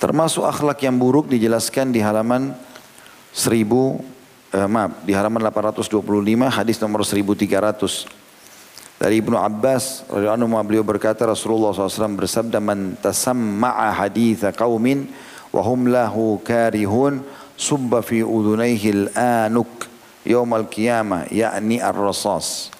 Termasuk 0.00 0.44
akhlak 0.44 0.84
yang 0.84 1.00
buruk 1.00 1.32
dijelaskan 1.32 1.94
di 1.94 2.00
halaman 2.04 2.52
1000 3.32 3.66
eh, 4.54 4.68
maaf 4.68 5.02
di 5.02 5.16
halaman 5.16 5.42
825 5.48 5.98
hadis 6.54 6.76
nomor 6.78 7.02
1300 7.02 8.06
dari 8.94 9.18
Ibnu 9.18 9.34
Abbas 9.34 10.06
radhiyallahu 10.06 10.38
anhu 10.46 10.62
beliau 10.62 10.86
berkata 10.86 11.26
Rasulullah 11.26 11.74
SAW 11.74 12.14
bersabda 12.14 12.62
man 12.62 12.94
tasamma'a 13.02 13.90
haditha 13.90 14.54
qaumin 14.54 15.10
wa 15.50 15.62
lahu 15.66 16.38
karihun 16.46 17.18
subba 17.54 18.02
fi 18.02 18.22
udunaihi 18.22 19.10
al-anuk 19.14 19.86
al 20.26 20.66
qiyamah 20.68 21.30
yakni 21.30 21.78
ar-rasas 21.78 22.70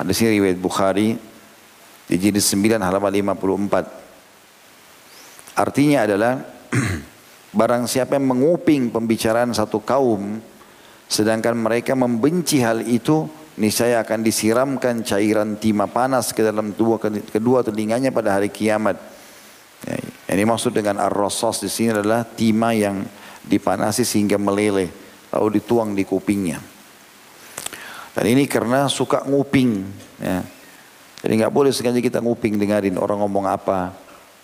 hadis 0.00 0.20
ini 0.24 0.40
riwayat 0.40 0.58
Bukhari 0.58 1.18
di 2.10 2.18
jilid 2.18 2.42
9 2.42 2.80
halaman 2.80 3.36
54 3.36 5.58
artinya 5.58 5.98
adalah 6.08 6.40
barang 7.58 7.84
siapa 7.90 8.14
yang 8.16 8.30
menguping 8.30 8.94
pembicaraan 8.94 9.50
satu 9.50 9.82
kaum 9.82 10.38
Sedangkan 11.10 11.58
mereka 11.58 11.98
membenci 11.98 12.62
hal 12.62 12.86
itu, 12.86 13.26
niscaya 13.58 13.98
akan 14.06 14.22
disiramkan 14.22 15.02
cairan 15.02 15.58
timah 15.58 15.90
panas 15.90 16.30
ke 16.30 16.38
dalam 16.38 16.70
dua, 16.70 17.02
kedua 17.02 17.66
telinganya 17.66 18.14
pada 18.14 18.38
hari 18.38 18.46
kiamat. 18.46 18.94
Ya, 19.90 19.98
ini 20.38 20.46
maksud 20.46 20.70
dengan 20.70 21.02
ar-rasas 21.02 21.58
di 21.58 21.66
sini 21.66 21.98
adalah 21.98 22.22
timah 22.22 22.74
yang 22.78 23.02
dipanasi 23.46 24.04
sehingga 24.04 24.36
meleleh, 24.36 24.90
lalu 25.32 25.60
dituang 25.60 25.96
di 25.96 26.04
kupingnya. 26.04 26.60
Dan 28.10 28.24
ini 28.26 28.44
karena 28.50 28.90
suka 28.90 29.22
nguping. 29.24 29.86
Ya. 30.18 30.42
Jadi 31.20 31.32
nggak 31.40 31.52
boleh 31.54 31.70
sengaja 31.70 32.00
kita 32.02 32.18
nguping 32.18 32.58
dengarin 32.58 32.98
orang 32.98 33.22
ngomong 33.22 33.46
apa. 33.46 33.94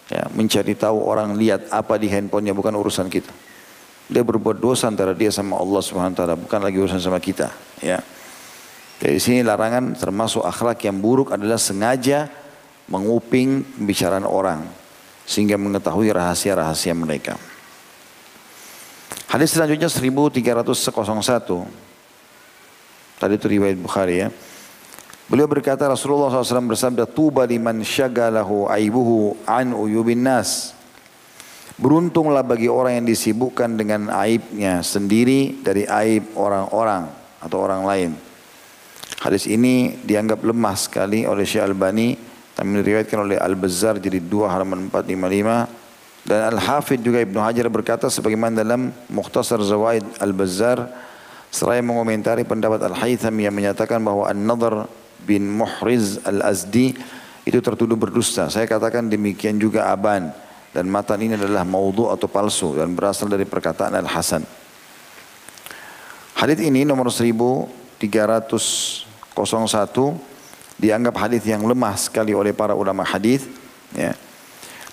Ya, 0.06 0.22
mencari 0.30 0.78
tahu 0.78 1.02
orang 1.02 1.34
lihat 1.34 1.66
apa 1.74 1.98
di 1.98 2.06
handphonenya 2.06 2.54
bukan 2.54 2.78
urusan 2.78 3.10
kita. 3.10 3.34
Dia 4.06 4.22
berbuat 4.22 4.62
dosa 4.62 4.86
antara 4.86 5.10
dia 5.18 5.34
sama 5.34 5.58
Allah 5.58 5.82
Subhanahu 5.82 6.14
wa 6.14 6.18
taala, 6.22 6.38
bukan 6.38 6.60
lagi 6.62 6.78
urusan 6.78 7.02
sama 7.02 7.18
kita, 7.18 7.50
ya. 7.82 7.98
Dari 9.02 9.18
sini 9.18 9.42
larangan 9.42 9.98
termasuk 9.98 10.46
akhlak 10.46 10.78
yang 10.86 11.02
buruk 11.02 11.34
adalah 11.34 11.58
sengaja 11.58 12.30
menguping 12.86 13.66
pembicaraan 13.66 14.22
orang 14.22 14.62
sehingga 15.26 15.58
mengetahui 15.58 16.14
rahasia-rahasia 16.14 16.94
mereka. 16.94 17.34
Hadis 19.26 19.58
selanjutnya 19.58 19.90
1301. 19.90 21.66
Tadi 23.16 23.32
itu 23.34 23.46
riwayat 23.48 23.78
Bukhari 23.80 24.22
ya. 24.22 24.28
Beliau 25.26 25.50
berkata 25.50 25.90
Rasulullah 25.90 26.30
SAW 26.30 26.70
bersabda 26.70 27.02
tuba 27.02 27.42
liman 27.42 27.82
syagalahu 27.82 28.70
aibuhu 28.70 29.34
an 29.42 29.74
uyubin 29.74 30.22
nas. 30.22 30.70
Beruntunglah 31.76 32.46
bagi 32.46 32.70
orang 32.70 33.02
yang 33.02 33.06
disibukkan 33.10 33.74
dengan 33.74 34.08
aibnya 34.14 34.86
sendiri 34.86 35.60
dari 35.60 35.82
aib 35.82 36.30
orang-orang 36.38 37.10
atau 37.42 37.58
orang 37.58 37.82
lain. 37.82 38.10
Hadis 39.18 39.50
ini 39.50 39.98
dianggap 40.06 40.46
lemah 40.46 40.76
sekali 40.78 41.26
oleh 41.26 41.42
Syekh 41.42 41.66
Albani 41.66 42.14
tapi 42.56 42.72
diriwayatkan 42.72 43.18
oleh 43.20 43.36
Al-Bazzar 43.36 44.00
jadi 44.00 44.16
2 44.22 44.48
halaman 44.48 44.88
455 44.88 45.85
dan 46.26 46.58
Al-Hafidh 46.58 47.06
juga 47.06 47.22
Ibnu 47.22 47.38
Hajar 47.38 47.70
berkata 47.70 48.10
sebagaimana 48.10 48.66
dalam 48.66 48.90
Mukhtasar 49.06 49.62
Zawaid 49.62 50.02
Al-Bazzar 50.18 50.90
seraya 51.54 51.78
mengomentari 51.86 52.42
pendapat 52.42 52.82
Al-Haytham 52.82 53.38
yang 53.38 53.54
menyatakan 53.54 54.02
bahwa 54.02 54.26
An-Nadhr 54.26 54.90
bin 55.22 55.46
Muhriz 55.46 56.18
Al-Azdi 56.26 56.98
itu 57.46 57.58
tertuduh 57.62 57.94
berdusta. 57.94 58.50
Saya 58.50 58.66
katakan 58.66 59.06
demikian 59.06 59.54
juga 59.62 59.86
Aban 59.86 60.34
dan 60.74 60.90
matan 60.90 61.22
ini 61.22 61.38
adalah 61.38 61.62
maudhu 61.62 62.10
atau 62.10 62.26
palsu 62.26 62.74
dan 62.74 62.98
berasal 62.98 63.30
dari 63.30 63.46
perkataan 63.46 63.94
Al-Hasan. 63.94 64.42
Hadis 66.34 66.58
ini 66.58 66.82
nomor 66.82 67.06
1301 67.14 68.02
dianggap 70.76 71.14
hadis 71.22 71.46
yang 71.46 71.62
lemah 71.62 71.94
sekali 71.94 72.34
oleh 72.34 72.50
para 72.50 72.74
ulama 72.74 73.06
hadis 73.06 73.46
ya. 73.94 74.25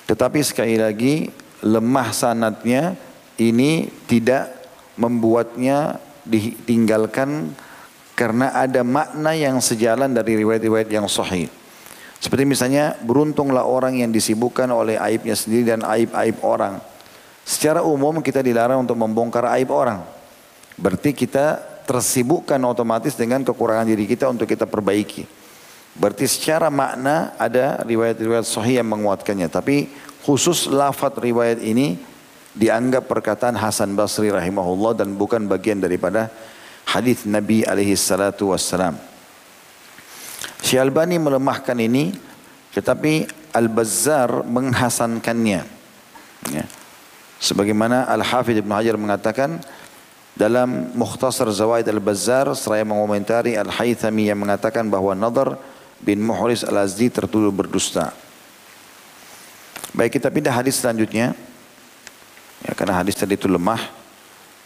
Tetapi 0.08 0.40
sekali 0.44 0.76
lagi 0.76 1.32
lemah 1.64 2.10
sanatnya 2.12 2.96
ini 3.40 3.88
tidak 4.06 4.52
membuatnya 5.00 5.98
ditinggalkan 6.24 7.56
karena 8.14 8.54
ada 8.54 8.86
makna 8.86 9.34
yang 9.34 9.58
sejalan 9.58 10.14
dari 10.14 10.38
riwayat-riwayat 10.38 10.90
yang 10.92 11.10
sahih. 11.10 11.50
Seperti 12.24 12.48
misalnya 12.48 12.96
beruntunglah 13.04 13.68
orang 13.68 14.00
yang 14.00 14.08
disibukkan 14.14 14.70
oleh 14.72 14.96
aibnya 14.96 15.36
sendiri 15.36 15.76
dan 15.76 15.84
aib-aib 15.84 16.40
orang. 16.40 16.80
Secara 17.44 17.84
umum 17.84 18.24
kita 18.24 18.40
dilarang 18.40 18.88
untuk 18.88 18.96
membongkar 18.96 19.44
aib 19.60 19.68
orang. 19.76 20.00
Berarti 20.80 21.12
kita 21.12 21.60
tersibukkan 21.84 22.60
otomatis 22.64 23.20
dengan 23.20 23.44
kekurangan 23.44 23.84
diri 23.84 24.08
kita 24.08 24.32
untuk 24.32 24.48
kita 24.48 24.64
perbaiki. 24.64 25.43
Berarti 25.94 26.26
secara 26.26 26.74
makna 26.74 27.38
ada 27.38 27.86
riwayat-riwayat 27.86 28.46
sahih 28.50 28.82
yang 28.82 28.90
menguatkannya. 28.90 29.46
Tapi 29.46 29.90
khusus 30.26 30.66
lafad 30.66 31.14
riwayat 31.22 31.62
ini 31.62 32.02
dianggap 32.58 33.06
perkataan 33.06 33.58
Hasan 33.58 33.94
Basri 33.94 34.34
rahimahullah 34.34 34.98
dan 34.98 35.14
bukan 35.14 35.46
bagian 35.46 35.82
daripada 35.82 36.34
hadis 36.90 37.30
Nabi 37.30 37.62
alaihi 37.62 37.94
salatu 37.94 38.54
wassalam. 38.54 38.98
Syekh 40.66 40.82
Albani 40.82 41.22
melemahkan 41.22 41.78
ini 41.78 42.14
tetapi 42.74 43.30
Al-Bazzar 43.54 44.50
menghasankannya. 44.50 45.62
Ya. 46.50 46.66
Sebagaimana 47.38 48.10
Al-Hafidh 48.10 48.66
Ibn 48.66 48.72
Hajar 48.82 48.98
mengatakan 48.98 49.62
dalam 50.34 50.90
Mukhtasar 50.98 51.46
Zawaid 51.54 51.86
Al-Bazzar 51.86 52.50
seraya 52.58 52.82
mengomentari 52.82 53.54
Al-Haythami 53.54 54.34
yang 54.34 54.42
mengatakan 54.42 54.90
bahwa 54.90 55.14
Nadar 55.14 55.62
bin 56.04 56.20
Muhris 56.20 56.68
Al-Azdi 56.68 57.08
tertuduh 57.08 57.50
berdusta. 57.50 58.12
Baik 59.96 60.20
kita 60.20 60.28
pindah 60.28 60.52
hadis 60.52 60.84
selanjutnya. 60.84 61.32
Ya, 62.64 62.72
karena 62.76 63.00
hadis 63.00 63.16
tadi 63.16 63.40
itu 63.40 63.48
lemah. 63.48 63.80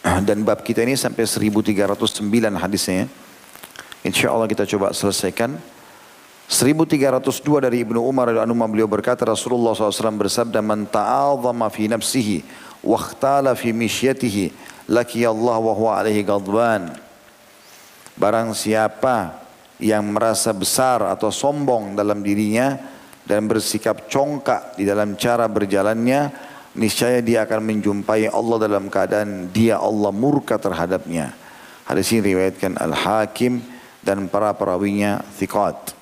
Dan 0.26 0.42
bab 0.42 0.66
kita 0.66 0.82
ini 0.82 0.98
sampai 0.98 1.22
1309 1.22 2.18
hadisnya. 2.58 3.06
Insya 4.02 4.34
Allah 4.34 4.50
kita 4.50 4.66
coba 4.66 4.90
selesaikan. 4.90 5.54
1302 6.48 7.44
dari 7.60 7.84
Ibnu 7.84 8.00
Umar 8.00 8.32
radhiyallahu 8.32 8.72
beliau 8.72 8.88
berkata 8.88 9.20
Rasulullah 9.28 9.76
SAW 9.76 10.16
bersabda 10.16 10.64
man 10.64 10.88
ta'azama 10.88 11.68
fi 11.68 11.92
nafsihi 11.92 12.40
wa 12.80 12.96
ikhtala 12.96 13.52
fi 13.52 13.76
mishyatihi 13.76 14.56
laki 14.88 15.28
Allah 15.28 15.60
wa 15.60 15.76
huwa 15.76 16.00
alaihi 16.00 16.24
ghadban 16.24 16.96
barang 18.16 18.56
siapa 18.56 19.47
yang 19.78 20.10
merasa 20.10 20.50
besar 20.50 21.06
atau 21.06 21.30
sombong 21.30 21.94
dalam 21.94 22.18
dirinya 22.22 22.78
dan 23.22 23.46
bersikap 23.46 24.10
congkak 24.10 24.74
di 24.74 24.82
dalam 24.82 25.14
cara 25.14 25.46
berjalannya 25.46 26.34
niscaya 26.74 27.22
dia 27.22 27.46
akan 27.46 27.60
menjumpai 27.62 28.30
Allah 28.30 28.56
dalam 28.66 28.90
keadaan 28.90 29.50
dia 29.54 29.78
Allah 29.78 30.10
murka 30.10 30.58
terhadapnya 30.58 31.30
hadis 31.86 32.10
ini 32.10 32.34
riwayatkan 32.34 32.74
Al-Hakim 32.74 33.62
dan 34.02 34.26
para 34.26 34.50
perawinya 34.54 35.22
thiqat 35.38 35.94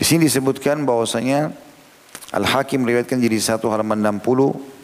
di 0.00 0.04
sini 0.08 0.24
disebutkan 0.24 0.88
bahwasanya 0.88 1.52
Al-Hakim 2.32 2.86
meriwayatkan 2.86 3.20
jadi 3.20 3.36
satu 3.36 3.68
halaman 3.68 4.00
60 4.00 4.80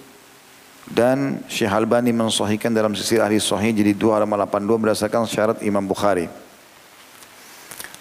dan 0.92 1.42
Syekh 1.50 1.72
Albani 1.72 2.14
mensahihkan 2.14 2.70
dalam 2.70 2.94
sisi 2.94 3.18
ahli 3.18 3.42
sahih 3.42 3.74
jadi 3.74 3.94
dua 3.94 4.18
halaman 4.22 4.46
82 4.46 4.82
berdasarkan 4.82 5.26
syarat 5.26 5.58
Imam 5.66 5.82
Bukhari. 5.82 6.45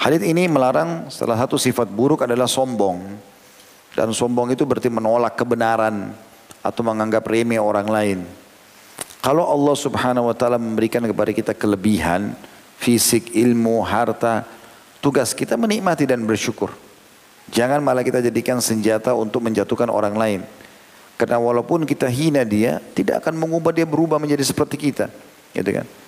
Hadis 0.05 0.21
ini 0.21 0.45
melarang 0.45 1.09
salah 1.09 1.33
satu 1.33 1.57
sifat 1.57 1.89
buruk 1.89 2.29
adalah 2.29 2.45
sombong. 2.45 3.01
Dan 3.97 4.13
sombong 4.13 4.53
itu 4.53 4.61
berarti 4.61 4.85
menolak 4.85 5.33
kebenaran 5.33 6.13
atau 6.61 6.81
menganggap 6.85 7.25
remeh 7.25 7.57
orang 7.57 7.89
lain. 7.89 8.19
Kalau 9.25 9.41
Allah 9.49 9.73
Subhanahu 9.73 10.29
wa 10.29 10.35
taala 10.37 10.61
memberikan 10.61 11.01
kepada 11.01 11.33
kita 11.33 11.57
kelebihan 11.57 12.37
fisik, 12.77 13.33
ilmu, 13.33 13.81
harta, 13.81 14.45
tugas 15.01 15.33
kita 15.33 15.57
menikmati 15.57 16.05
dan 16.05 16.21
bersyukur. 16.21 16.69
Jangan 17.49 17.81
malah 17.81 18.05
kita 18.05 18.21
jadikan 18.21 18.61
senjata 18.61 19.17
untuk 19.17 19.41
menjatuhkan 19.41 19.89
orang 19.89 20.13
lain. 20.13 20.41
Karena 21.17 21.41
walaupun 21.41 21.81
kita 21.81 22.05
hina 22.13 22.45
dia, 22.45 22.77
tidak 22.93 23.25
akan 23.25 23.41
mengubah 23.41 23.73
dia 23.73 23.89
berubah 23.89 24.21
menjadi 24.21 24.45
seperti 24.45 24.77
kita. 24.77 25.09
Gitu 25.49 25.81
kan? 25.81 26.04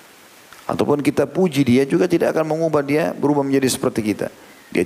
Ataupun 0.68 1.00
kita 1.00 1.24
puji 1.24 1.64
dia 1.64 1.88
juga 1.88 2.12
tidak 2.12 2.36
akan 2.36 2.52
mengubah 2.52 2.84
dia 2.84 3.16
berubah 3.16 3.42
menjadi 3.42 3.72
seperti 3.72 4.04
kita. 4.04 4.28
Dia 4.68 4.84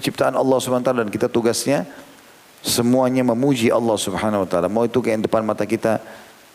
ciptaan 0.00 0.32
Allah 0.32 0.56
SWT 0.56 0.96
dan 0.96 1.08
kita 1.12 1.28
tugasnya 1.28 1.84
semuanya 2.64 3.20
memuji 3.20 3.68
Allah 3.68 4.00
Subhanahu 4.00 4.44
wa 4.44 4.48
taala. 4.48 4.72
Mau 4.72 4.88
itu 4.88 5.04
kayak 5.04 5.28
depan 5.28 5.44
mata 5.44 5.68
kita 5.68 6.00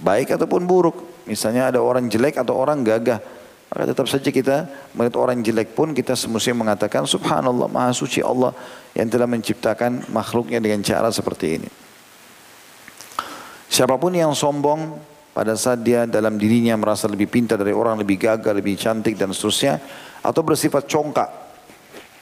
baik 0.01 0.34
ataupun 0.34 0.66
buruk. 0.66 0.97
Misalnya 1.30 1.70
ada 1.70 1.78
orang 1.78 2.09
jelek 2.09 2.41
atau 2.41 2.57
orang 2.57 2.82
gagah, 2.82 3.22
maka 3.70 3.84
tetap 3.86 4.09
saja 4.09 4.30
kita 4.34 4.66
melihat 4.97 5.18
orang 5.22 5.45
jelek 5.45 5.78
pun 5.78 5.93
kita 5.93 6.18
semestinya 6.18 6.66
mengatakan 6.66 7.05
subhanallah 7.05 7.70
maha 7.70 7.93
suci 7.93 8.22
Allah 8.22 8.53
yang 8.97 9.09
telah 9.13 9.30
menciptakan 9.30 10.09
makhluknya 10.09 10.57
dengan 10.57 10.82
cara 10.82 11.13
seperti 11.13 11.61
ini. 11.61 11.70
Siapa 13.70 13.97
pun 13.97 14.13
yang 14.13 14.34
sombong 14.34 15.13
pada 15.36 15.52
saat 15.60 15.84
dia 15.84 16.08
dalam 16.08 16.40
dirinya 16.40 16.80
merasa 16.80 17.12
lebih 17.12 17.28
pintar 17.28 17.60
dari 17.60 17.76
orang, 17.76 18.00
lebih 18.00 18.16
gagah, 18.16 18.56
lebih 18.56 18.80
cantik 18.80 19.20
dan 19.20 19.36
seterusnya, 19.36 19.84
atau 20.24 20.40
bersifat 20.40 20.88
congkak. 20.88 21.28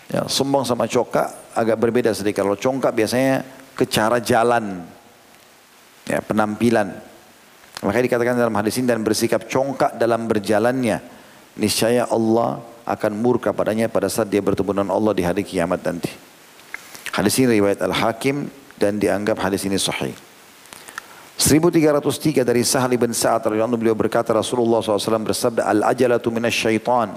Ya, 0.09 0.25
sombong 0.25 0.65
sama 0.65 0.89
congkak 0.89 1.53
agak 1.53 1.77
berbeda 1.77 2.09
sedikit. 2.17 2.41
Kalau 2.41 2.57
congkak 2.57 2.89
biasanya 2.89 3.45
ke 3.77 3.85
cara 3.85 4.17
jalan, 4.17 4.81
ya, 6.09 6.25
penampilan. 6.25 6.89
Makanya 7.85 8.05
dikatakan 8.09 8.33
dalam 8.33 8.57
hadis 8.57 8.81
ini 8.81 8.89
dan 8.89 9.05
bersikap 9.05 9.45
congkak 9.45 9.93
dalam 10.01 10.25
berjalannya. 10.25 10.97
Niscaya 11.53 12.09
Allah 12.09 12.65
akan 12.81 13.11
murka 13.13 13.53
padanya 13.53 13.93
pada 13.93 14.09
saat 14.09 14.25
dia 14.25 14.41
bertemu 14.41 14.81
dengan 14.81 14.89
Allah 14.89 15.13
di 15.13 15.21
hari 15.21 15.45
kiamat 15.45 15.85
nanti. 15.85 16.09
Hadis 17.13 17.37
ini 17.37 17.61
riwayat 17.61 17.77
Al-Hakim 17.77 18.49
dan 18.81 18.97
dianggap 18.97 19.37
hadis 19.37 19.69
ini 19.69 19.77
sahih. 19.77 20.32
1303 21.37 22.45
dari 22.45 22.61
Sahal 22.61 22.93
bin 22.93 23.09
Sa'ad 23.09 23.49
radhiyallahu 23.49 23.79
beliau 23.81 23.97
berkata 23.97 24.29
Rasulullah 24.37 24.85
SAW 24.85 25.25
bersabda 25.25 25.65
al-ajalatu 25.65 26.29
minasyaitan. 26.29 27.09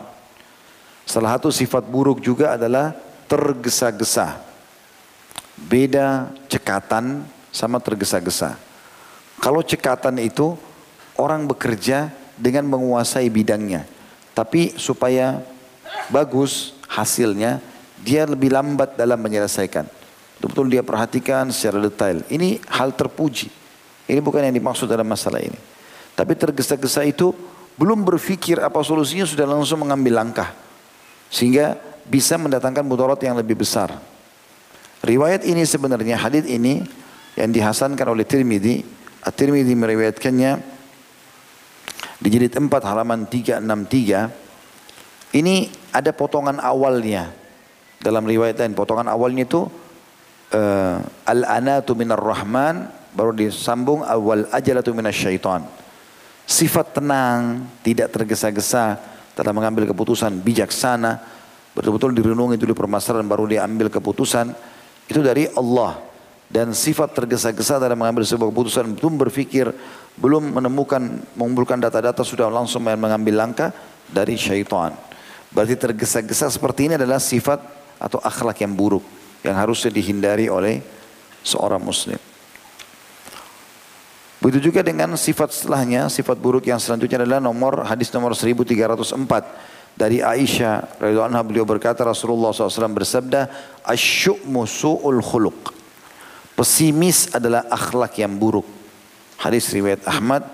Salah 1.04 1.36
satu 1.36 1.52
sifat 1.52 1.84
buruk 1.86 2.24
juga 2.24 2.56
adalah 2.56 2.96
tergesa-gesa. 3.28 4.40
Beda 5.56 6.32
cekatan 6.48 7.28
sama 7.52 7.78
tergesa-gesa. 7.78 8.56
Kalau 9.36 9.60
cekatan 9.60 10.16
itu 10.18 10.56
orang 11.20 11.44
bekerja 11.44 12.08
dengan 12.36 12.64
menguasai 12.68 13.28
bidangnya. 13.28 13.84
Tapi 14.32 14.76
supaya 14.76 15.40
bagus 16.12 16.76
hasilnya 16.88 17.60
dia 18.00 18.28
lebih 18.28 18.52
lambat 18.52 18.96
dalam 18.96 19.20
menyelesaikan. 19.20 19.88
Betul-betul 20.36 20.66
dia 20.68 20.82
perhatikan 20.84 21.48
secara 21.48 21.80
detail. 21.80 22.20
Ini 22.28 22.60
hal 22.68 22.92
terpuji. 22.92 23.65
Ini 24.06 24.22
bukan 24.22 24.46
yang 24.46 24.54
dimaksud 24.54 24.86
dalam 24.86 25.06
masalah 25.06 25.42
ini. 25.42 25.58
Tapi 26.14 26.32
tergesa-gesa 26.38 27.02
itu 27.02 27.34
belum 27.76 28.06
berpikir 28.06 28.62
apa 28.62 28.80
solusinya 28.80 29.28
sudah 29.28 29.44
langsung 29.44 29.84
mengambil 29.84 30.22
langkah. 30.22 30.54
Sehingga 31.28 31.76
bisa 32.06 32.38
mendatangkan 32.38 32.86
mudarat 32.86 33.18
yang 33.20 33.36
lebih 33.36 33.58
besar. 33.58 33.92
Riwayat 35.02 35.44
ini 35.44 35.66
sebenarnya 35.66 36.16
hadis 36.16 36.46
ini 36.48 36.80
yang 37.36 37.52
dihasankan 37.52 38.08
oleh 38.08 38.24
Tirmidzi. 38.24 38.80
At-Tirmidzi 39.26 39.74
meriwayatkannya 39.74 40.52
di 42.22 42.28
jilid 42.30 42.54
4 42.54 42.70
halaman 42.70 43.26
363. 43.28 45.36
Ini 45.36 45.68
ada 45.92 46.16
potongan 46.16 46.62
awalnya 46.62 47.28
dalam 48.00 48.24
riwayat 48.24 48.62
lain. 48.62 48.72
Potongan 48.72 49.10
awalnya 49.10 49.44
itu 49.44 49.68
uh, 50.54 50.96
al-anatu 51.28 51.92
minar 51.92 52.22
rahman 52.22 52.88
baru 53.16 53.32
disambung 53.32 54.04
awal 54.04 54.44
ajalatu 54.52 54.92
minasyaitan. 54.92 55.64
Sifat 56.46 57.00
tenang, 57.00 57.64
tidak 57.80 58.12
tergesa-gesa 58.12 59.00
dalam 59.32 59.56
mengambil 59.56 59.88
keputusan 59.88 60.30
bijaksana, 60.44 61.18
betul-betul 61.72 62.12
direnungi 62.12 62.60
dulu 62.60 62.76
permasalahan 62.76 63.26
baru 63.26 63.48
diambil 63.48 63.88
keputusan 63.88 64.52
itu 65.08 65.20
dari 65.24 65.48
Allah. 65.56 66.04
Dan 66.46 66.70
sifat 66.70 67.10
tergesa-gesa 67.10 67.82
dalam 67.82 67.98
mengambil 67.98 68.22
sebuah 68.22 68.54
keputusan 68.54 68.94
belum 68.94 69.18
berpikir 69.18 69.66
belum 70.14 70.54
menemukan 70.54 71.02
mengumpulkan 71.34 71.82
data-data 71.82 72.22
sudah 72.22 72.46
langsung 72.46 72.86
mengambil 72.86 73.34
langkah 73.34 73.74
dari 74.06 74.38
syaitan. 74.38 74.94
Berarti 75.50 75.74
tergesa-gesa 75.74 76.46
seperti 76.46 76.86
ini 76.86 76.94
adalah 76.94 77.18
sifat 77.18 77.58
atau 77.98 78.22
akhlak 78.22 78.62
yang 78.62 78.78
buruk 78.78 79.02
yang 79.42 79.58
harusnya 79.58 79.90
dihindari 79.90 80.46
oleh 80.46 80.78
seorang 81.42 81.82
muslim 81.82 82.35
Begitu 84.40 84.70
juga 84.70 84.84
dengan 84.84 85.16
sifat 85.16 85.52
setelahnya, 85.52 86.12
sifat 86.12 86.36
buruk 86.36 86.68
yang 86.68 86.76
selanjutnya 86.76 87.24
adalah 87.24 87.40
nomor 87.40 87.88
hadis 87.88 88.12
nomor 88.12 88.36
1304 88.36 89.96
dari 89.96 90.20
Aisyah 90.20 91.00
radhiyallahu 91.00 91.30
anha 91.32 91.40
beliau 91.40 91.64
berkata 91.64 92.04
Rasulullah 92.04 92.52
SAW 92.52 92.92
bersabda 92.92 93.48
asyu'mu 93.88 94.68
su'ul 94.68 95.24
khuluq. 95.24 95.72
Pesimis 96.52 97.32
adalah 97.32 97.64
akhlak 97.72 98.16
yang 98.20 98.36
buruk. 98.36 98.68
Hadis 99.40 99.72
riwayat 99.72 100.04
Ahmad 100.04 100.44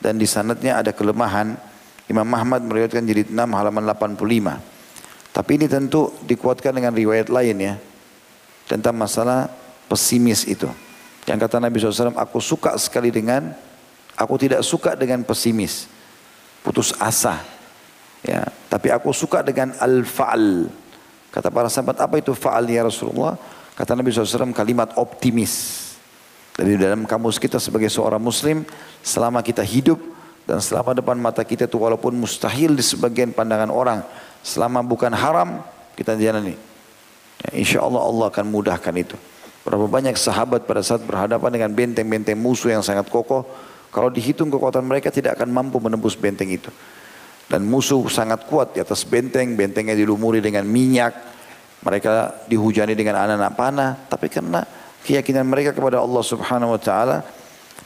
dan 0.00 0.20
di 0.20 0.28
sanadnya 0.28 0.80
ada 0.80 0.92
kelemahan. 0.92 1.56
Imam 2.08 2.28
Ahmad 2.36 2.60
meriwayatkan 2.60 3.04
jilid 3.08 3.32
6 3.32 3.36
halaman 3.36 3.84
85 3.88 4.72
tapi 5.32 5.56
ini 5.56 5.66
tentu 5.66 6.12
dikuatkan 6.28 6.76
dengan 6.76 6.92
riwayat 6.92 7.32
lain 7.32 7.56
ya 7.56 7.74
tentang 8.68 8.92
masalah 8.92 9.48
pesimis 9.88 10.44
itu 10.44 10.68
yang 11.26 11.38
kata 11.38 11.62
Nabi 11.62 11.78
SAW, 11.78 12.18
aku 12.18 12.42
suka 12.42 12.74
sekali 12.78 13.14
dengan, 13.14 13.54
aku 14.18 14.34
tidak 14.42 14.66
suka 14.66 14.98
dengan 14.98 15.22
pesimis, 15.22 15.86
putus 16.66 16.90
asa. 16.98 17.38
Ya, 18.22 18.46
tapi 18.66 18.90
aku 18.90 19.14
suka 19.14 19.42
dengan 19.42 19.74
al-fa'al. 19.78 20.66
Kata 21.30 21.48
para 21.50 21.70
sahabat, 21.70 21.98
apa 22.02 22.18
itu 22.18 22.34
fa'al 22.34 22.66
ya 22.66 22.86
Rasulullah? 22.86 23.38
Kata 23.78 23.94
Nabi 23.94 24.10
SAW, 24.10 24.50
kalimat 24.50 24.94
optimis. 24.98 25.80
Dari 26.52 26.76
dalam 26.76 27.08
kamus 27.08 27.40
kita 27.40 27.56
sebagai 27.56 27.88
seorang 27.88 28.20
muslim, 28.20 28.66
selama 29.00 29.40
kita 29.40 29.64
hidup 29.64 29.96
dan 30.44 30.60
selama 30.60 30.92
depan 30.92 31.16
mata 31.16 31.40
kita 31.40 31.64
itu 31.64 31.80
walaupun 31.80 32.12
mustahil 32.12 32.76
di 32.76 32.84
sebagian 32.84 33.32
pandangan 33.32 33.72
orang, 33.72 34.04
selama 34.44 34.84
bukan 34.84 35.16
haram, 35.16 35.64
kita 35.96 36.12
jalani. 36.18 36.52
Ya, 37.46 37.50
insya 37.56 37.80
Allah 37.80 38.04
Allah 38.04 38.26
akan 38.28 38.46
mudahkan 38.52 38.94
itu. 39.00 39.16
Berapa 39.62 39.86
banyak 39.86 40.18
sahabat 40.18 40.66
pada 40.66 40.82
saat 40.82 41.06
berhadapan 41.06 41.50
dengan 41.54 41.70
benteng-benteng 41.70 42.34
musuh 42.34 42.74
yang 42.74 42.82
sangat 42.82 43.06
kokoh. 43.06 43.46
Kalau 43.94 44.10
dihitung 44.10 44.50
kekuatan 44.50 44.82
mereka 44.82 45.14
tidak 45.14 45.38
akan 45.38 45.54
mampu 45.54 45.78
menembus 45.78 46.18
benteng 46.18 46.50
itu. 46.50 46.72
Dan 47.46 47.68
musuh 47.70 48.02
sangat 48.10 48.48
kuat 48.50 48.74
di 48.74 48.82
atas 48.82 49.06
benteng. 49.06 49.54
Bentengnya 49.54 49.94
dilumuri 49.94 50.42
dengan 50.42 50.66
minyak. 50.66 51.14
Mereka 51.86 52.46
dihujani 52.50 52.98
dengan 52.98 53.22
anak-anak 53.22 53.52
panah. 53.54 53.90
Tapi 54.10 54.26
karena 54.26 54.66
keyakinan 55.06 55.46
mereka 55.46 55.70
kepada 55.70 56.02
Allah 56.02 56.22
subhanahu 56.26 56.74
wa 56.74 56.80
ta'ala. 56.82 57.22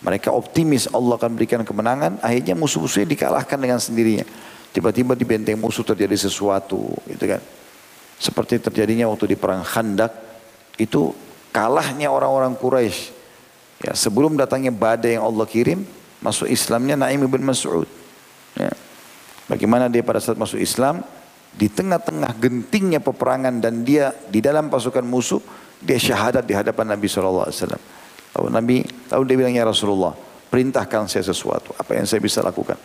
Mereka 0.01 0.33
optimis 0.33 0.89
Allah 0.97 1.21
akan 1.21 1.37
berikan 1.37 1.61
kemenangan. 1.61 2.25
Akhirnya 2.25 2.57
musuh-musuhnya 2.57 3.05
dikalahkan 3.05 3.61
dengan 3.61 3.77
sendirinya. 3.77 4.25
Tiba-tiba 4.73 5.13
di 5.13 5.29
benteng 5.29 5.61
musuh 5.61 5.85
terjadi 5.85 6.17
sesuatu. 6.17 6.89
Gitu 7.05 7.37
kan. 7.37 7.43
Seperti 8.17 8.65
terjadinya 8.65 9.13
waktu 9.13 9.35
di 9.35 9.37
perang 9.37 9.61
Khandak. 9.61 10.15
Itu 10.79 11.26
kalahnya 11.57 12.13
orang-orang 12.13 12.53
Quraisy. 12.53 13.17
Ya, 13.81 13.97
sebelum 13.97 14.37
datangnya 14.37 14.69
badai 14.69 15.17
yang 15.17 15.25
Allah 15.25 15.49
kirim, 15.49 15.89
masuk 16.21 16.53
Islamnya 16.53 17.01
Naim 17.01 17.25
bin 17.25 17.41
Mas'ud. 17.41 17.89
Ya. 18.61 18.73
Bagaimana 19.49 19.89
dia 19.89 20.05
pada 20.05 20.21
saat 20.21 20.37
masuk 20.37 20.61
Islam, 20.61 21.01
di 21.57 21.73
tengah-tengah 21.73 22.37
gentingnya 22.37 23.01
peperangan 23.01 23.57
dan 23.65 23.81
dia 23.89 24.13
di 24.29 24.45
dalam 24.45 24.69
pasukan 24.69 25.01
musuh, 25.01 25.41
dia 25.81 25.97
syahadat 25.97 26.45
di 26.45 26.53
hadapan 26.53 26.93
Nabi 26.93 27.09
SAW. 27.09 27.49
Lalu 28.37 28.49
Nabi, 28.53 28.77
lalu 29.09 29.23
dia 29.25 29.37
bilang, 29.41 29.57
ya 29.57 29.65
Rasulullah, 29.65 30.13
perintahkan 30.53 31.09
saya 31.09 31.25
sesuatu, 31.25 31.73
apa 31.81 31.97
yang 31.97 32.05
saya 32.05 32.21
bisa 32.21 32.45
lakukan. 32.45 32.77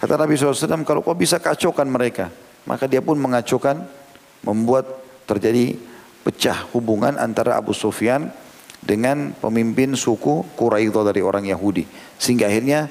Kata 0.00 0.16
Nabi 0.16 0.36
SAW, 0.36 0.84
kalau 0.88 1.04
kau 1.04 1.12
bisa 1.12 1.36
kacaukan 1.36 1.84
mereka, 1.84 2.32
maka 2.64 2.88
dia 2.88 3.04
pun 3.04 3.20
mengacaukan, 3.20 3.84
membuat 4.44 4.84
terjadi 5.28 5.76
pecah 6.26 6.66
hubungan 6.74 7.14
antara 7.22 7.54
Abu 7.54 7.70
Sufyan 7.70 8.34
dengan 8.82 9.30
pemimpin 9.38 9.94
suku 9.94 10.42
Quraidah 10.58 11.14
dari 11.14 11.22
orang 11.22 11.46
Yahudi. 11.46 11.86
Sehingga 12.18 12.50
akhirnya 12.50 12.90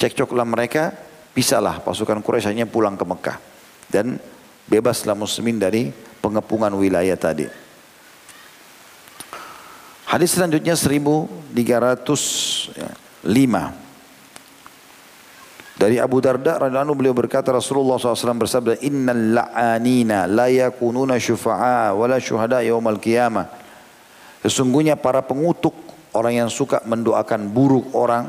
cekcoklah 0.00 0.48
mereka, 0.48 0.96
pisalah 1.36 1.84
pasukan 1.84 2.24
Quraisy 2.24 2.56
hanya 2.56 2.64
pulang 2.64 2.96
ke 2.96 3.04
Mekah. 3.04 3.36
Dan 3.92 4.16
bebaslah 4.64 5.12
muslimin 5.12 5.60
dari 5.60 5.92
pengepungan 6.24 6.72
wilayah 6.72 7.20
tadi. 7.20 7.44
Hadis 10.08 10.32
selanjutnya 10.32 10.72
1305. 10.72 11.52
Dari 15.80 15.96
Abu 15.96 16.20
Darda 16.20 16.60
radhiyallahu 16.60 16.92
beliau 16.92 17.16
berkata 17.16 17.48
Rasulullah 17.56 17.96
SAW 17.96 18.44
bersabda 18.44 18.84
innal 18.84 19.32
la'anina 19.32 20.28
la 20.28 20.52
yakununa 20.52 21.16
syufa'a 21.16 21.96
wala 21.96 22.20
syuhada 22.20 22.60
yaumal 22.60 23.00
qiyamah. 23.00 23.48
Sesungguhnya 24.44 25.00
para 25.00 25.24
pengutuk 25.24 25.72
orang 26.12 26.44
yang 26.44 26.50
suka 26.52 26.84
mendoakan 26.84 27.48
buruk 27.48 27.96
orang 27.96 28.28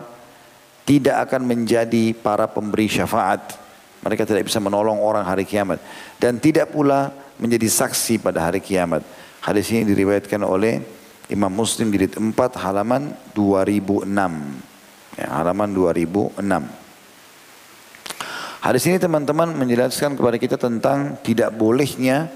tidak 0.88 1.28
akan 1.28 1.44
menjadi 1.44 2.16
para 2.16 2.48
pemberi 2.48 2.88
syafaat. 2.88 3.60
Mereka 4.00 4.24
tidak 4.24 4.48
bisa 4.48 4.64
menolong 4.64 5.04
orang 5.04 5.28
hari 5.28 5.44
kiamat. 5.44 5.84
Dan 6.24 6.40
tidak 6.40 6.72
pula 6.72 7.12
menjadi 7.36 7.68
saksi 7.68 8.24
pada 8.24 8.48
hari 8.48 8.64
kiamat. 8.64 9.04
Hadis 9.44 9.68
ini 9.76 9.92
diriwayatkan 9.92 10.40
oleh 10.40 10.80
Imam 11.28 11.52
Muslim 11.52 11.92
di 11.92 12.00
4 12.08 12.32
halaman 12.64 13.12
2006. 13.36 15.20
Ya, 15.20 15.28
halaman 15.36 15.76
2006. 15.76 16.81
Hadis 18.62 18.86
ini 18.86 19.02
teman-teman 19.02 19.58
menjelaskan 19.58 20.14
kepada 20.14 20.38
kita 20.38 20.54
tentang 20.54 21.18
tidak 21.26 21.50
bolehnya 21.58 22.30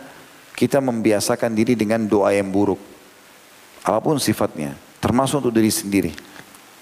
kita 0.58 0.82
membiasakan 0.82 1.54
diri 1.54 1.78
dengan 1.78 2.02
doa 2.10 2.34
yang 2.34 2.50
buruk. 2.50 2.82
Apa 3.86 4.02
pun 4.02 4.18
sifatnya, 4.18 4.74
termasuk 4.98 5.46
untuk 5.46 5.54
diri 5.54 5.70
sendiri. 5.70 6.12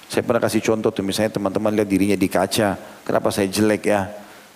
Saya 0.07 0.23
pernah 0.23 0.39
kasih 0.39 0.63
contoh 0.63 0.95
tuh 0.95 1.03
misalnya 1.03 1.35
teman-teman 1.35 1.75
lihat 1.75 1.89
dirinya 1.91 2.15
di 2.15 2.31
kaca, 2.31 2.79
kenapa 3.03 3.35
saya 3.35 3.51
jelek 3.51 3.83
ya, 3.83 4.07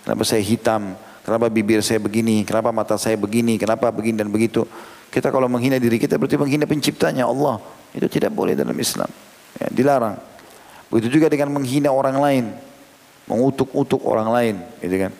kenapa 0.07 0.23
saya 0.23 0.39
hitam, 0.39 0.95
kenapa 1.19 1.51
bibir 1.51 1.83
saya 1.83 1.99
begini, 1.99 2.47
kenapa 2.47 2.71
mata 2.71 2.95
saya 2.95 3.19
begini, 3.19 3.59
kenapa 3.59 3.91
begini 3.91 4.23
dan 4.23 4.31
begitu. 4.31 4.63
Kita 5.11 5.35
kalau 5.35 5.51
menghina 5.51 5.83
diri 5.83 5.99
kita 5.99 6.15
berarti 6.15 6.39
menghina 6.39 6.63
penciptanya 6.63 7.27
Allah. 7.27 7.59
Itu 7.91 8.07
tidak 8.07 8.31
boleh 8.31 8.55
dalam 8.55 8.75
Islam. 8.79 9.11
Ya, 9.59 9.67
dilarang. 9.67 10.15
Begitu 10.88 11.19
juga 11.19 11.27
dengan 11.27 11.51
menghina 11.51 11.91
orang 11.91 12.15
lain 12.15 12.45
mengutuk-utuk 13.28 14.01
orang 14.07 14.28
lain, 14.32 14.55
gitu 14.80 14.95
kan. 15.07 15.13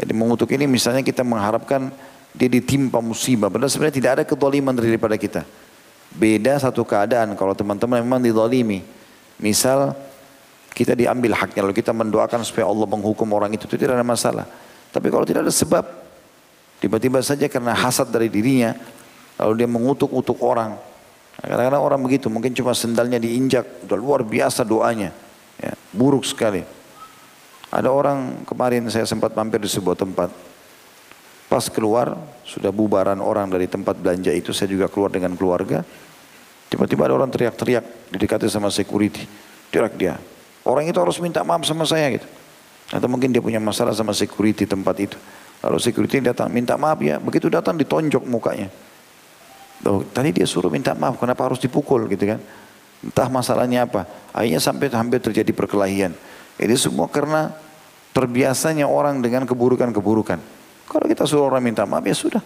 Jadi 0.00 0.12
mengutuk 0.16 0.50
ini 0.50 0.66
misalnya 0.66 1.04
kita 1.04 1.22
mengharapkan 1.22 1.92
dia 2.34 2.50
ditimpa 2.50 2.98
musibah, 2.98 3.46
padahal 3.46 3.70
sebenarnya 3.70 3.96
tidak 3.96 4.10
ada 4.18 4.24
kedoliman 4.26 4.74
daripada 4.74 5.14
kita. 5.14 5.46
Beda 6.10 6.58
satu 6.58 6.82
keadaan 6.82 7.38
kalau 7.38 7.54
teman-teman 7.54 8.02
memang 8.02 8.18
didolimi. 8.18 8.82
Misal 9.38 9.94
kita 10.74 10.98
diambil 10.98 11.38
haknya, 11.38 11.62
lalu 11.62 11.78
kita 11.78 11.94
mendoakan 11.94 12.42
supaya 12.42 12.66
Allah 12.66 12.86
menghukum 12.90 13.30
orang 13.30 13.54
itu, 13.54 13.70
itu 13.70 13.78
tidak 13.78 14.02
ada 14.02 14.06
masalah. 14.06 14.46
Tapi 14.90 15.06
kalau 15.10 15.22
tidak 15.22 15.46
ada 15.46 15.54
sebab, 15.54 15.86
tiba-tiba 16.82 17.22
saja 17.22 17.46
karena 17.46 17.74
hasad 17.74 18.10
dari 18.10 18.26
dirinya, 18.26 18.74
lalu 19.38 19.62
dia 19.62 19.68
mengutuk-utuk 19.70 20.38
orang. 20.42 20.74
Nah, 21.34 21.46
kadang-kadang 21.50 21.82
orang 21.82 22.00
begitu, 22.02 22.26
mungkin 22.30 22.54
cuma 22.54 22.74
sendalnya 22.74 23.18
diinjak, 23.18 23.86
udah 23.86 23.98
luar 23.98 24.22
biasa 24.22 24.62
doanya. 24.62 25.10
Ya, 25.58 25.74
buruk 25.94 26.26
sekali. 26.26 26.62
Ada 27.74 27.90
orang 27.90 28.46
kemarin 28.46 28.86
saya 28.86 29.02
sempat 29.02 29.34
mampir 29.34 29.58
di 29.58 29.66
sebuah 29.66 29.98
tempat. 29.98 30.30
Pas 31.50 31.66
keluar, 31.66 32.14
sudah 32.46 32.70
bubaran 32.70 33.18
orang 33.18 33.50
dari 33.50 33.66
tempat 33.66 33.98
belanja 33.98 34.30
itu, 34.30 34.54
saya 34.54 34.70
juga 34.70 34.86
keluar 34.86 35.10
dengan 35.10 35.34
keluarga. 35.34 35.82
Tiba-tiba 36.70 37.10
ada 37.10 37.18
orang 37.18 37.34
teriak-teriak, 37.34 38.14
didekati 38.14 38.46
sama 38.46 38.70
security. 38.70 39.26
Teriak 39.74 39.98
dia. 39.98 40.14
Orang 40.62 40.86
itu 40.86 40.94
harus 41.02 41.18
minta 41.18 41.42
maaf 41.42 41.66
sama 41.66 41.82
saya 41.82 42.14
gitu. 42.14 42.26
Atau 42.94 43.10
mungkin 43.10 43.34
dia 43.34 43.42
punya 43.42 43.58
masalah 43.58 43.90
sama 43.90 44.14
security 44.14 44.70
tempat 44.70 44.94
itu. 45.02 45.18
Lalu 45.66 45.78
security 45.82 46.22
datang, 46.22 46.54
minta 46.54 46.78
maaf 46.78 47.02
ya. 47.02 47.18
Begitu 47.18 47.50
datang 47.50 47.74
ditonjok 47.74 48.22
mukanya. 48.22 48.70
Loh, 49.82 50.06
tadi 50.14 50.30
dia 50.30 50.46
suruh 50.46 50.70
minta 50.70 50.94
maaf, 50.94 51.18
kenapa 51.18 51.50
harus 51.50 51.58
dipukul 51.58 52.06
gitu 52.06 52.22
kan? 52.22 52.38
Entah 53.02 53.28
masalahnya 53.28 53.90
apa. 53.90 54.06
Akhirnya 54.30 54.62
sampai 54.62 54.88
hampir 54.94 55.18
terjadi 55.18 55.50
perkelahian. 55.50 56.14
Ini 56.54 56.76
semua 56.78 57.10
karena 57.10 57.63
terbiasanya 58.14 58.86
orang 58.86 59.18
dengan 59.18 59.42
keburukan-keburukan. 59.44 60.38
Kalau 60.86 61.06
kita 61.10 61.26
suruh 61.26 61.50
orang 61.50 61.66
minta 61.66 61.82
maaf 61.82 62.06
ya 62.06 62.14
sudah. 62.14 62.42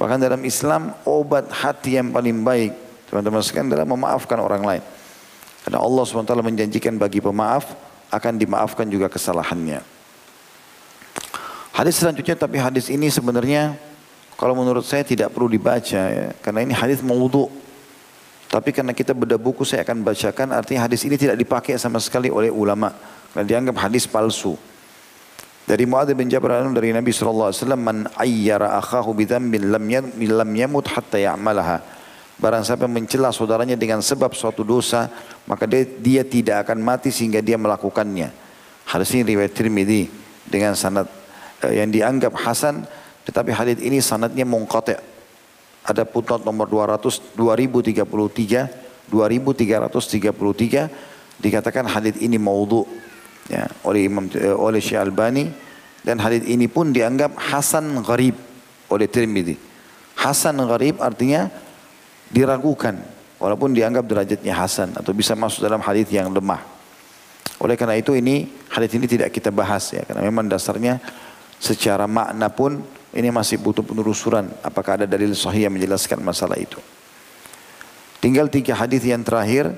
Bahkan 0.00 0.18
dalam 0.18 0.40
Islam 0.42 0.96
obat 1.04 1.52
hati 1.52 2.00
yang 2.00 2.10
paling 2.10 2.40
baik 2.40 2.72
teman-teman 3.12 3.44
sekalian 3.44 3.68
adalah 3.68 3.84
memaafkan 3.84 4.40
orang 4.40 4.64
lain. 4.64 4.82
Karena 5.62 5.78
Allah 5.84 6.02
SWT 6.02 6.32
menjanjikan 6.32 6.96
bagi 6.96 7.20
pemaaf 7.20 7.76
akan 8.08 8.40
dimaafkan 8.40 8.88
juga 8.88 9.12
kesalahannya. 9.12 9.84
Hadis 11.76 12.00
selanjutnya 12.00 12.36
tapi 12.40 12.56
hadis 12.56 12.88
ini 12.88 13.12
sebenarnya 13.12 13.76
kalau 14.40 14.56
menurut 14.56 14.82
saya 14.82 15.04
tidak 15.04 15.30
perlu 15.30 15.46
dibaca 15.46 16.02
ya, 16.08 16.32
karena 16.40 16.64
ini 16.64 16.72
hadis 16.72 17.04
maudhu. 17.04 17.52
Tapi 18.48 18.72
karena 18.72 18.96
kita 18.96 19.12
beda 19.12 19.36
buku 19.36 19.64
saya 19.64 19.84
akan 19.84 20.04
bacakan 20.04 20.56
artinya 20.56 20.88
hadis 20.88 21.04
ini 21.04 21.16
tidak 21.16 21.36
dipakai 21.36 21.76
sama 21.76 22.00
sekali 22.00 22.28
oleh 22.28 22.48
ulama 22.52 22.92
karena 23.32 23.44
dianggap 23.48 23.76
hadis 23.88 24.08
palsu. 24.08 24.56
Dari 25.72 25.88
Muadz 25.88 26.12
bin 26.12 26.28
Jabal 26.28 26.68
dari 26.76 26.92
Nabi 26.92 27.16
SAW, 27.16 27.48
Man 27.80 28.04
ayyara 28.20 28.76
akhahu 28.76 29.16
bidhambin 29.16 29.72
lam, 29.72 29.88
lam 30.12 30.50
yamut 30.52 30.84
hatta 30.84 31.16
ya'malaha. 31.16 31.80
Barang 32.36 32.60
siapa 32.60 32.84
mencela 32.84 33.32
saudaranya 33.32 33.72
dengan 33.72 34.04
sebab 34.04 34.36
suatu 34.36 34.68
dosa, 34.68 35.08
maka 35.48 35.64
dia, 35.64 35.88
dia 35.88 36.28
tidak 36.28 36.68
akan 36.68 36.76
mati 36.84 37.08
sehingga 37.08 37.40
dia 37.40 37.56
melakukannya. 37.56 38.28
Hadis 38.84 39.16
ini 39.16 39.32
riwayat 39.32 39.56
Tirmidzi 39.56 40.12
dengan 40.44 40.76
sanad 40.76 41.08
eh, 41.64 41.80
yang 41.80 41.88
dianggap 41.88 42.36
hasan, 42.36 42.84
tetapi 43.24 43.56
hadis 43.56 43.80
ini 43.80 44.04
sanadnya 44.04 44.44
mungqati'. 44.44 45.00
Ada 45.88 46.04
putnot 46.04 46.44
nomor 46.44 46.68
200 46.68 47.32
2033 47.32 49.08
2333 49.08 49.08
dikatakan 51.40 51.88
hadis 51.88 52.20
ini 52.20 52.36
maudhu 52.36 52.84
ya, 53.48 53.66
oleh 53.86 54.06
Imam 54.06 54.28
eh, 54.34 54.52
oleh 54.52 54.78
Syekh 54.78 55.00
Albani 55.00 55.50
dan 56.02 56.18
hadis 56.18 56.42
ini 56.46 56.66
pun 56.66 56.90
dianggap 56.90 57.38
hasan 57.38 58.02
gharib 58.02 58.34
oleh 58.90 59.06
Tirmidzi. 59.06 59.56
Hasan 60.18 60.58
gharib 60.62 60.98
artinya 60.98 61.48
diragukan 62.30 62.98
walaupun 63.42 63.74
dianggap 63.74 64.06
derajatnya 64.06 64.54
hasan 64.54 64.94
atau 64.94 65.10
bisa 65.10 65.34
masuk 65.34 65.66
dalam 65.66 65.82
hadis 65.82 66.06
yang 66.10 66.30
lemah. 66.30 66.62
Oleh 67.62 67.78
karena 67.78 67.94
itu 67.94 68.14
ini 68.18 68.50
hadis 68.70 68.90
ini 68.98 69.06
tidak 69.06 69.30
kita 69.30 69.54
bahas 69.54 69.94
ya 69.94 70.02
karena 70.02 70.26
memang 70.26 70.50
dasarnya 70.50 70.98
secara 71.62 72.10
makna 72.10 72.50
pun 72.50 72.82
ini 73.14 73.28
masih 73.30 73.62
butuh 73.62 73.86
penelusuran 73.86 74.50
apakah 74.66 74.98
ada 74.98 75.06
dalil 75.06 75.30
sahih 75.36 75.70
yang 75.70 75.74
menjelaskan 75.74 76.18
masalah 76.18 76.58
itu. 76.58 76.80
Tinggal 78.18 78.50
tiga 78.50 78.74
hadis 78.78 79.02
yang 79.06 79.22
terakhir 79.22 79.74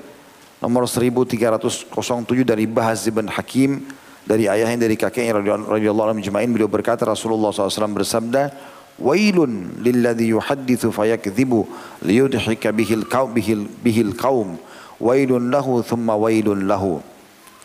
nomor 0.65 0.89
1307 0.89 1.93
dari 2.41 2.65
Bahaz 2.65 3.05
bin 3.13 3.29
Hakim 3.29 3.85
dari 4.25 4.49
ayahnya 4.49 4.89
dari 4.89 4.97
kakeknya 4.97 5.37
radhiyallahu 5.61 6.17
anhu 6.17 6.25
jemain 6.25 6.49
beliau 6.49 6.65
berkata 6.65 7.05
Rasulullah 7.05 7.53
SAW 7.53 7.93
bersabda 7.93 8.73
Wailun 8.97 9.77
lilladhi 9.85 10.33
yuhaddithu 10.33 10.89
fayakdhibu 10.89 11.69
liyudhika 12.01 12.73
bihil 12.73 13.05
qaum 13.05 13.29
bihil, 13.29 13.69
bihil 13.85 14.17
qaum 14.17 14.57
wailun 14.97 15.53
lahu 15.53 15.85
thumma 15.85 16.17
wailun 16.17 16.65
lahu. 16.65 16.97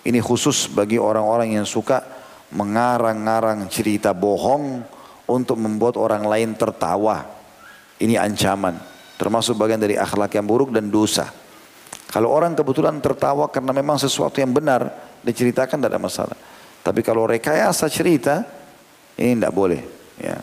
Ini 0.04 0.20
khusus 0.20 0.68
bagi 0.68 1.00
orang-orang 1.00 1.56
yang 1.56 1.64
suka 1.64 2.04
mengarang-arang 2.52 3.64
cerita 3.72 4.12
bohong 4.12 4.84
untuk 5.30 5.56
membuat 5.56 5.96
orang 5.96 6.26
lain 6.26 6.52
tertawa. 6.58 7.24
Ini 7.96 8.20
ancaman 8.20 8.76
termasuk 9.16 9.56
bagian 9.56 9.80
dari 9.80 9.96
akhlak 9.96 10.34
yang 10.34 10.44
buruk 10.44 10.74
dan 10.74 10.90
dosa 10.90 11.39
kalau 12.10 12.34
orang 12.34 12.58
kebetulan 12.58 12.98
tertawa 12.98 13.46
karena 13.46 13.70
memang 13.70 13.94
sesuatu 13.94 14.42
yang 14.42 14.50
benar 14.50 14.90
diceritakan 15.22 15.78
tidak 15.78 15.90
ada 15.94 16.02
masalah. 16.02 16.38
Tapi 16.82 17.06
kalau 17.06 17.30
rekayasa 17.30 17.86
cerita 17.86 18.42
ini 19.14 19.38
tidak 19.38 19.54
boleh. 19.54 19.80
Ya. 20.18 20.42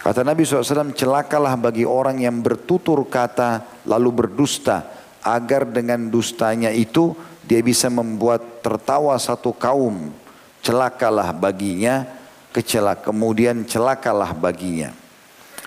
Kata 0.00 0.22
Nabi 0.22 0.46
SAW, 0.46 0.96
celakalah 0.96 1.58
bagi 1.60 1.84
orang 1.84 2.22
yang 2.22 2.40
bertutur 2.40 3.04
kata 3.04 3.84
lalu 3.84 4.24
berdusta 4.24 4.86
agar 5.20 5.66
dengan 5.66 6.06
dustanya 6.08 6.70
itu 6.70 7.12
dia 7.42 7.58
bisa 7.60 7.90
membuat 7.90 8.62
tertawa 8.62 9.18
satu 9.18 9.50
kaum. 9.50 10.14
Celakalah 10.62 11.34
baginya, 11.34 12.06
kecelak 12.54 13.04
kemudian 13.04 13.66
celakalah 13.66 14.30
baginya. 14.32 14.94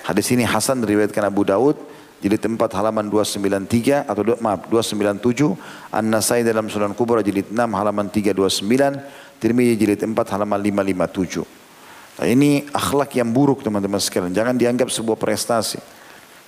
Hadis 0.08 0.32
ini 0.32 0.48
Hasan 0.48 0.82
diriwayatkan 0.82 1.24
Abu 1.28 1.44
Daud 1.44 1.89
jilid 2.20 2.44
4 2.44 2.60
halaman 2.60 3.08
293 3.08 4.04
atau 4.04 4.22
maaf 4.44 4.68
297 4.68 5.56
An-Nasai 5.96 6.44
dalam 6.44 6.68
Sunan 6.68 6.92
Kubra 6.92 7.24
jilid 7.24 7.52
6 7.52 7.56
halaman 7.56 8.12
329 8.12 9.40
Tirmidzi 9.40 9.76
jilid 9.80 10.00
4 10.04 10.16
halaman 10.36 10.60
557 10.60 12.20
nah, 12.20 12.28
ini 12.28 12.68
akhlak 12.76 13.16
yang 13.16 13.32
buruk 13.32 13.64
teman-teman 13.64 14.04
sekalian. 14.04 14.36
Jangan 14.36 14.60
dianggap 14.60 14.92
sebuah 14.92 15.16
prestasi. 15.16 15.80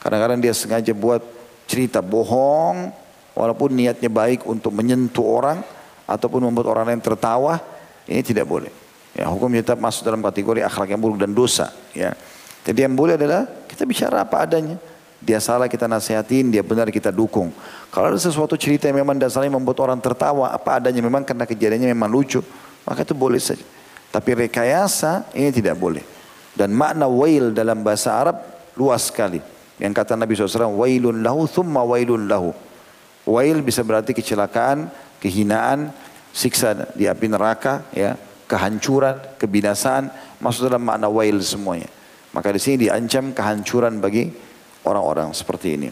Kadang-kadang 0.03 0.43
dia 0.43 0.51
sengaja 0.51 0.91
buat 0.91 1.23
cerita 1.71 2.03
bohong 2.03 2.91
walaupun 3.31 3.71
niatnya 3.71 4.11
baik 4.11 4.43
untuk 4.43 4.75
menyentuh 4.75 5.23
orang 5.23 5.63
ataupun 6.03 6.43
membuat 6.43 6.75
orang 6.75 6.91
lain 6.91 6.99
tertawa 6.99 7.63
ini 8.11 8.19
tidak 8.19 8.43
boleh. 8.43 8.73
Ya 9.15 9.31
hukumnya 9.31 9.63
tetap 9.63 9.79
masuk 9.79 10.03
dalam 10.03 10.19
kategori 10.19 10.67
akhlak 10.67 10.91
yang 10.91 10.99
buruk 10.99 11.15
dan 11.15 11.31
dosa 11.31 11.71
ya. 11.95 12.11
Jadi 12.67 12.79
yang 12.83 12.93
boleh 12.93 13.15
adalah 13.15 13.47
kita 13.71 13.87
bicara 13.87 14.27
apa 14.27 14.43
adanya 14.43 14.90
dia 15.21 15.37
salah 15.37 15.69
kita 15.69 15.85
nasihatin, 15.85 16.49
dia 16.49 16.65
benar 16.65 16.89
kita 16.89 17.13
dukung. 17.13 17.53
Kalau 17.93 18.09
ada 18.09 18.17
sesuatu 18.17 18.57
cerita 18.57 18.89
yang 18.89 19.05
memang 19.05 19.21
dasarnya 19.21 19.53
membuat 19.53 19.77
orang 19.85 20.01
tertawa, 20.01 20.49
apa 20.49 20.81
adanya 20.81 20.99
memang 21.05 21.21
karena 21.21 21.45
kejadiannya 21.45 21.93
memang 21.93 22.09
lucu, 22.09 22.41
maka 22.81 23.05
itu 23.05 23.13
boleh 23.13 23.37
saja. 23.37 23.61
Tapi 24.09 24.49
rekayasa 24.49 25.29
ini 25.37 25.53
tidak 25.53 25.77
boleh. 25.77 26.01
Dan 26.57 26.73
makna 26.73 27.05
wail 27.05 27.53
dalam 27.53 27.85
bahasa 27.85 28.17
Arab 28.17 28.41
luas 28.75 29.07
sekali. 29.07 29.39
Yang 29.77 29.93
kata 29.93 30.17
Nabi 30.17 30.33
SAW, 30.33 30.73
wailun 30.73 31.21
lahu 31.21 31.45
thumma 31.45 31.85
wailun 31.85 32.25
lahu. 32.25 32.51
Wail 33.23 33.61
bisa 33.61 33.85
berarti 33.85 34.17
kecelakaan, 34.17 34.89
kehinaan, 35.21 35.93
siksa 36.33 36.91
di 36.97 37.05
api 37.05 37.29
neraka, 37.29 37.85
ya, 37.93 38.17
kehancuran, 38.49 39.37
kebinasaan, 39.37 40.09
masuk 40.41 40.67
dalam 40.67 40.83
makna 40.83 41.07
wail 41.07 41.37
semuanya. 41.39 41.87
Maka 42.33 42.51
di 42.51 42.59
sini 42.59 42.89
diancam 42.89 43.31
kehancuran 43.31 44.01
bagi 44.01 44.27
orang-orang 44.87 45.33
seperti 45.33 45.77
ini. 45.77 45.89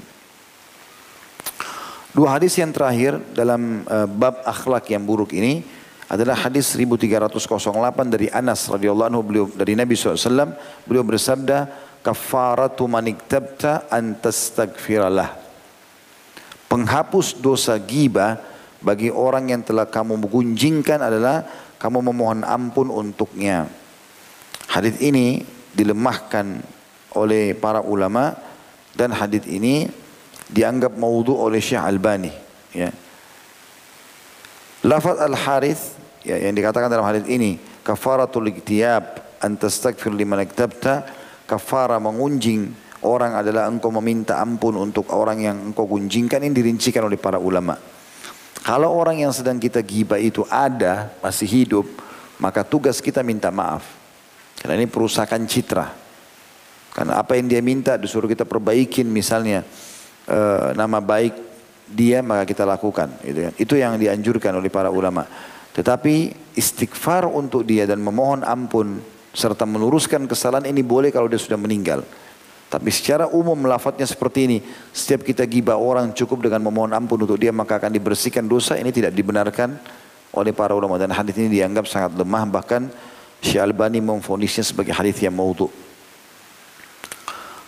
Dua 2.09 2.35
hadis 2.35 2.57
yang 2.57 2.73
terakhir 2.73 3.21
dalam 3.37 3.85
uh, 3.85 4.09
bab 4.09 4.41
akhlak 4.43 4.89
yang 4.89 5.05
buruk 5.05 5.31
ini 5.35 5.61
adalah 6.09 6.33
hadis 6.33 6.73
1308 6.73 7.69
dari 8.09 8.27
Anas 8.33 8.65
radhiyallahu 8.65 9.09
anhu. 9.13 9.21
Beliau 9.21 9.45
dari 9.53 9.77
Nabi 9.77 9.93
SAW 9.93 10.57
beliau 10.89 11.05
bersabda 11.05 11.69
kafaratu 12.01 12.89
maniktabta 12.89 13.85
antastagfiralah 13.93 15.49
penghapus 16.69 17.41
dosa 17.41 17.75
giba 17.81 18.37
bagi 18.79 19.11
orang 19.11 19.51
yang 19.51 19.61
telah 19.65 19.89
kamu 19.89 20.21
gunjingkan 20.29 21.01
adalah 21.01 21.43
kamu 21.81 22.13
memohon 22.13 22.45
ampun 22.45 22.87
untuknya. 22.93 23.67
Hadis 24.69 25.01
ini 25.01 25.43
dilemahkan 25.73 26.61
oleh 27.17 27.57
para 27.57 27.81
ulama 27.81 28.37
dan 28.97 29.13
hadis 29.13 29.45
ini 29.45 29.89
dianggap 30.49 30.97
maudhu 30.97 31.37
oleh 31.37 31.61
Syekh 31.61 31.79
Albani 31.79 32.33
ya. 32.73 32.89
Lafaz 34.79 35.19
Al-Harith 35.19 35.83
ya, 36.23 36.39
yang 36.39 36.55
dikatakan 36.55 36.87
dalam 36.87 37.05
hadis 37.05 37.27
ini 37.27 37.59
kafaratul 37.83 38.47
iktiyab 38.49 39.37
antastaghfir 39.43 40.11
liman 40.11 40.41
iktabta. 40.43 41.05
Kafara 41.49 41.97
mengunjing 41.97 42.69
orang 43.01 43.33
adalah 43.33 43.65
engkau 43.65 43.89
meminta 43.89 44.37
ampun 44.37 44.77
untuk 44.77 45.09
orang 45.09 45.41
yang 45.41 45.57
engkau 45.73 45.89
gunjingkan. 45.89 46.45
Ini 46.45 46.53
dirincikan 46.53 47.09
oleh 47.09 47.17
para 47.17 47.41
ulama. 47.41 47.73
Kalau 48.61 48.93
orang 48.93 49.25
yang 49.25 49.33
sedang 49.33 49.57
kita 49.57 49.81
giba 49.81 50.21
itu 50.21 50.45
ada 50.45 51.09
masih 51.25 51.49
hidup 51.49 51.89
maka 52.37 52.63
tugas 52.63 53.01
kita 53.03 53.25
minta 53.25 53.49
maaf. 53.49 53.83
Karena 54.61 54.79
ini 54.79 54.87
perusakan 54.87 55.43
citra 55.43 55.98
karena 56.93 57.21
apa 57.21 57.37
yang 57.37 57.47
dia 57.47 57.61
minta 57.61 57.95
disuruh 57.95 58.27
kita 58.27 58.43
perbaikin 58.43 59.05
misalnya 59.05 59.61
uh, 60.25 60.73
nama 60.73 60.97
baik 60.97 61.33
dia 61.89 62.21
maka 62.21 62.45
kita 62.45 62.63
lakukan 62.65 63.09
gitu 63.25 63.49
kan. 63.49 63.53
Itu 63.57 63.73
yang 63.77 63.97
dianjurkan 63.97 64.53
oleh 64.57 64.69
para 64.69 64.93
ulama. 64.93 65.25
Tetapi 65.73 66.33
istighfar 66.57 67.29
untuk 67.29 67.65
dia 67.65 67.89
dan 67.89 68.01
memohon 68.01 68.45
ampun 68.45 69.01
serta 69.33 69.65
meluruskan 69.65 70.25
kesalahan 70.25 70.69
ini 70.69 70.81
boleh 70.85 71.09
kalau 71.13 71.29
dia 71.29 71.41
sudah 71.41 71.57
meninggal. 71.57 72.05
Tapi 72.69 72.93
secara 72.93 73.25
umum 73.25 73.57
lafadznya 73.65 74.05
seperti 74.05 74.45
ini. 74.45 74.57
Setiap 74.93 75.25
kita 75.25 75.41
gibah 75.49 75.81
orang 75.81 76.13
cukup 76.13 76.45
dengan 76.45 76.69
memohon 76.69 76.93
ampun 76.93 77.25
untuk 77.25 77.41
dia 77.41 77.49
maka 77.49 77.81
akan 77.81 77.89
dibersihkan 77.89 78.45
dosa. 78.45 78.77
Ini 78.77 78.93
tidak 78.93 79.09
dibenarkan 79.17 79.73
oleh 80.37 80.53
para 80.53 80.77
ulama. 80.77 81.01
Dan 81.01 81.09
hadis 81.09 81.33
ini 81.41 81.49
dianggap 81.57 81.89
sangat 81.89 82.13
lemah. 82.13 82.45
Bahkan 82.45 82.81
Syalbani 83.41 84.05
memfonisnya 84.05 84.61
sebagai 84.61 84.93
hadis 84.93 85.17
yang 85.17 85.33
maudhu. 85.33 85.88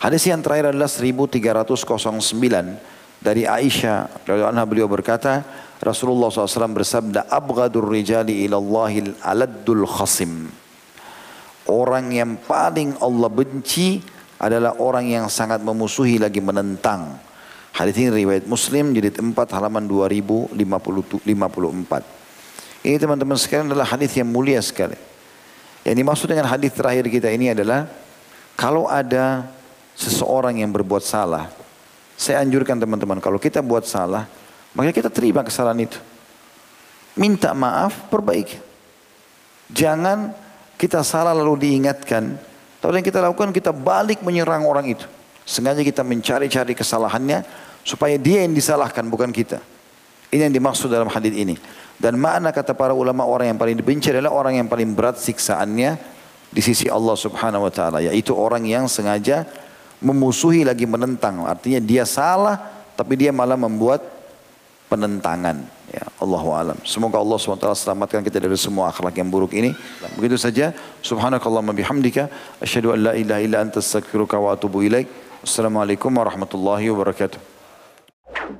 Hadis 0.01 0.25
yang 0.25 0.41
terakhir 0.41 0.73
adalah 0.73 0.89
1309 0.89 3.21
dari 3.21 3.45
Aisyah 3.45 4.25
anha. 4.25 4.65
Beliau 4.65 4.89
berkata 4.89 5.45
Rasulullah 5.77 6.33
SAW 6.33 6.73
bersabda 6.73 7.29
abgadur 7.29 7.85
rijali 7.85 8.49
ilallahil 8.49 9.13
aladdul 9.21 9.85
khasim. 9.85 10.49
Orang 11.69 12.09
yang 12.09 12.41
paling 12.41 12.97
Allah 12.97 13.29
benci 13.29 14.01
adalah 14.41 14.73
orang 14.81 15.05
yang 15.05 15.29
sangat 15.29 15.61
memusuhi 15.61 16.17
lagi 16.17 16.41
menentang. 16.41 17.21
Hadis 17.77 17.93
ini 18.01 18.25
riwayat 18.25 18.49
Muslim 18.49 18.97
jadi 18.97 19.13
4 19.13 19.37
halaman 19.53 19.85
2054 19.85 20.57
ini 22.81 22.97
teman-teman 22.97 23.37
sekalian 23.37 23.69
adalah 23.69 23.85
hadis 23.85 24.09
yang 24.17 24.25
mulia 24.25 24.57
sekali. 24.57 24.97
Yang 25.85 25.95
dimaksud 26.01 26.27
dengan 26.29 26.49
hadis 26.49 26.73
terakhir 26.73 27.05
kita 27.13 27.29
ini 27.29 27.53
adalah 27.53 27.85
kalau 28.57 28.89
ada 28.89 29.45
seseorang 29.95 30.59
yang 30.63 30.71
berbuat 30.73 31.03
salah 31.03 31.61
saya 32.21 32.45
anjurkan 32.45 32.77
teman-teman 32.77 33.17
kalau 33.17 33.41
kita 33.41 33.65
buat 33.65 33.81
salah, 33.81 34.29
maka 34.77 34.93
kita 34.93 35.09
terima 35.09 35.41
kesalahan 35.41 35.89
itu. 35.89 35.97
Minta 37.17 37.49
maaf, 37.57 38.13
perbaiki. 38.13 38.61
Jangan 39.73 40.29
kita 40.77 41.01
salah 41.01 41.33
lalu 41.33 41.65
diingatkan. 41.65 42.37
Tapi 42.77 42.93
yang 42.93 43.07
kita 43.09 43.25
lakukan 43.25 43.49
kita 43.49 43.73
balik 43.73 44.21
menyerang 44.21 44.69
orang 44.69 44.93
itu. 44.93 45.09
Sengaja 45.49 45.81
kita 45.81 46.05
mencari-cari 46.05 46.77
kesalahannya 46.77 47.41
supaya 47.81 48.21
dia 48.21 48.45
yang 48.45 48.53
disalahkan 48.53 49.01
bukan 49.09 49.33
kita. 49.33 49.57
Ini 50.29 50.45
yang 50.45 50.53
dimaksud 50.53 50.93
dalam 50.93 51.09
hadis 51.09 51.33
ini. 51.33 51.57
Dan 51.97 52.21
mana 52.21 52.53
kata 52.53 52.77
para 52.77 52.93
ulama 52.93 53.25
orang 53.25 53.49
yang 53.49 53.57
paling 53.57 53.73
dibenci 53.73 54.13
adalah 54.13 54.29
orang 54.29 54.61
yang 54.61 54.69
paling 54.69 54.93
berat 54.93 55.17
siksaannya 55.17 55.97
di 56.53 56.61
sisi 56.61 56.85
Allah 56.85 57.17
Subhanahu 57.17 57.65
wa 57.65 57.73
taala 57.73 57.97
yaitu 58.03 58.37
orang 58.37 58.61
yang 58.65 58.85
sengaja 58.85 59.45
memusuhi 60.01 60.65
lagi 60.65 60.89
menentang. 60.89 61.45
Artinya 61.45 61.79
dia 61.79 62.03
salah 62.03 62.57
tapi 62.97 63.15
dia 63.15 63.31
malah 63.31 63.55
membuat 63.55 64.03
penentangan. 64.91 65.63
Ya, 65.91 66.07
Allah 66.19 66.43
alam. 66.55 66.77
Semoga 66.87 67.19
Allah 67.19 67.35
SWT 67.35 67.67
selamatkan 67.79 68.23
kita 68.23 68.39
dari 68.39 68.55
semua 68.55 68.91
akhlak 68.91 69.15
yang 69.15 69.27
buruk 69.27 69.55
ini. 69.55 69.71
Begitu 70.19 70.35
saja. 70.39 70.75
Subhanakallah 71.03 71.63
bihamdika. 71.63 72.27
Asyhadu 72.59 72.95
an 72.95 73.11
la 73.11 73.13
ilaha 73.15 73.39
illa 73.43 73.57
anta 73.63 73.79
astaghfiruka 73.79 74.39
wa 74.39 74.55
atubu. 74.55 74.83
Assalamualaikum 75.43 76.11
warahmatullahi 76.11 76.91
wabarakatuh. 76.91 78.59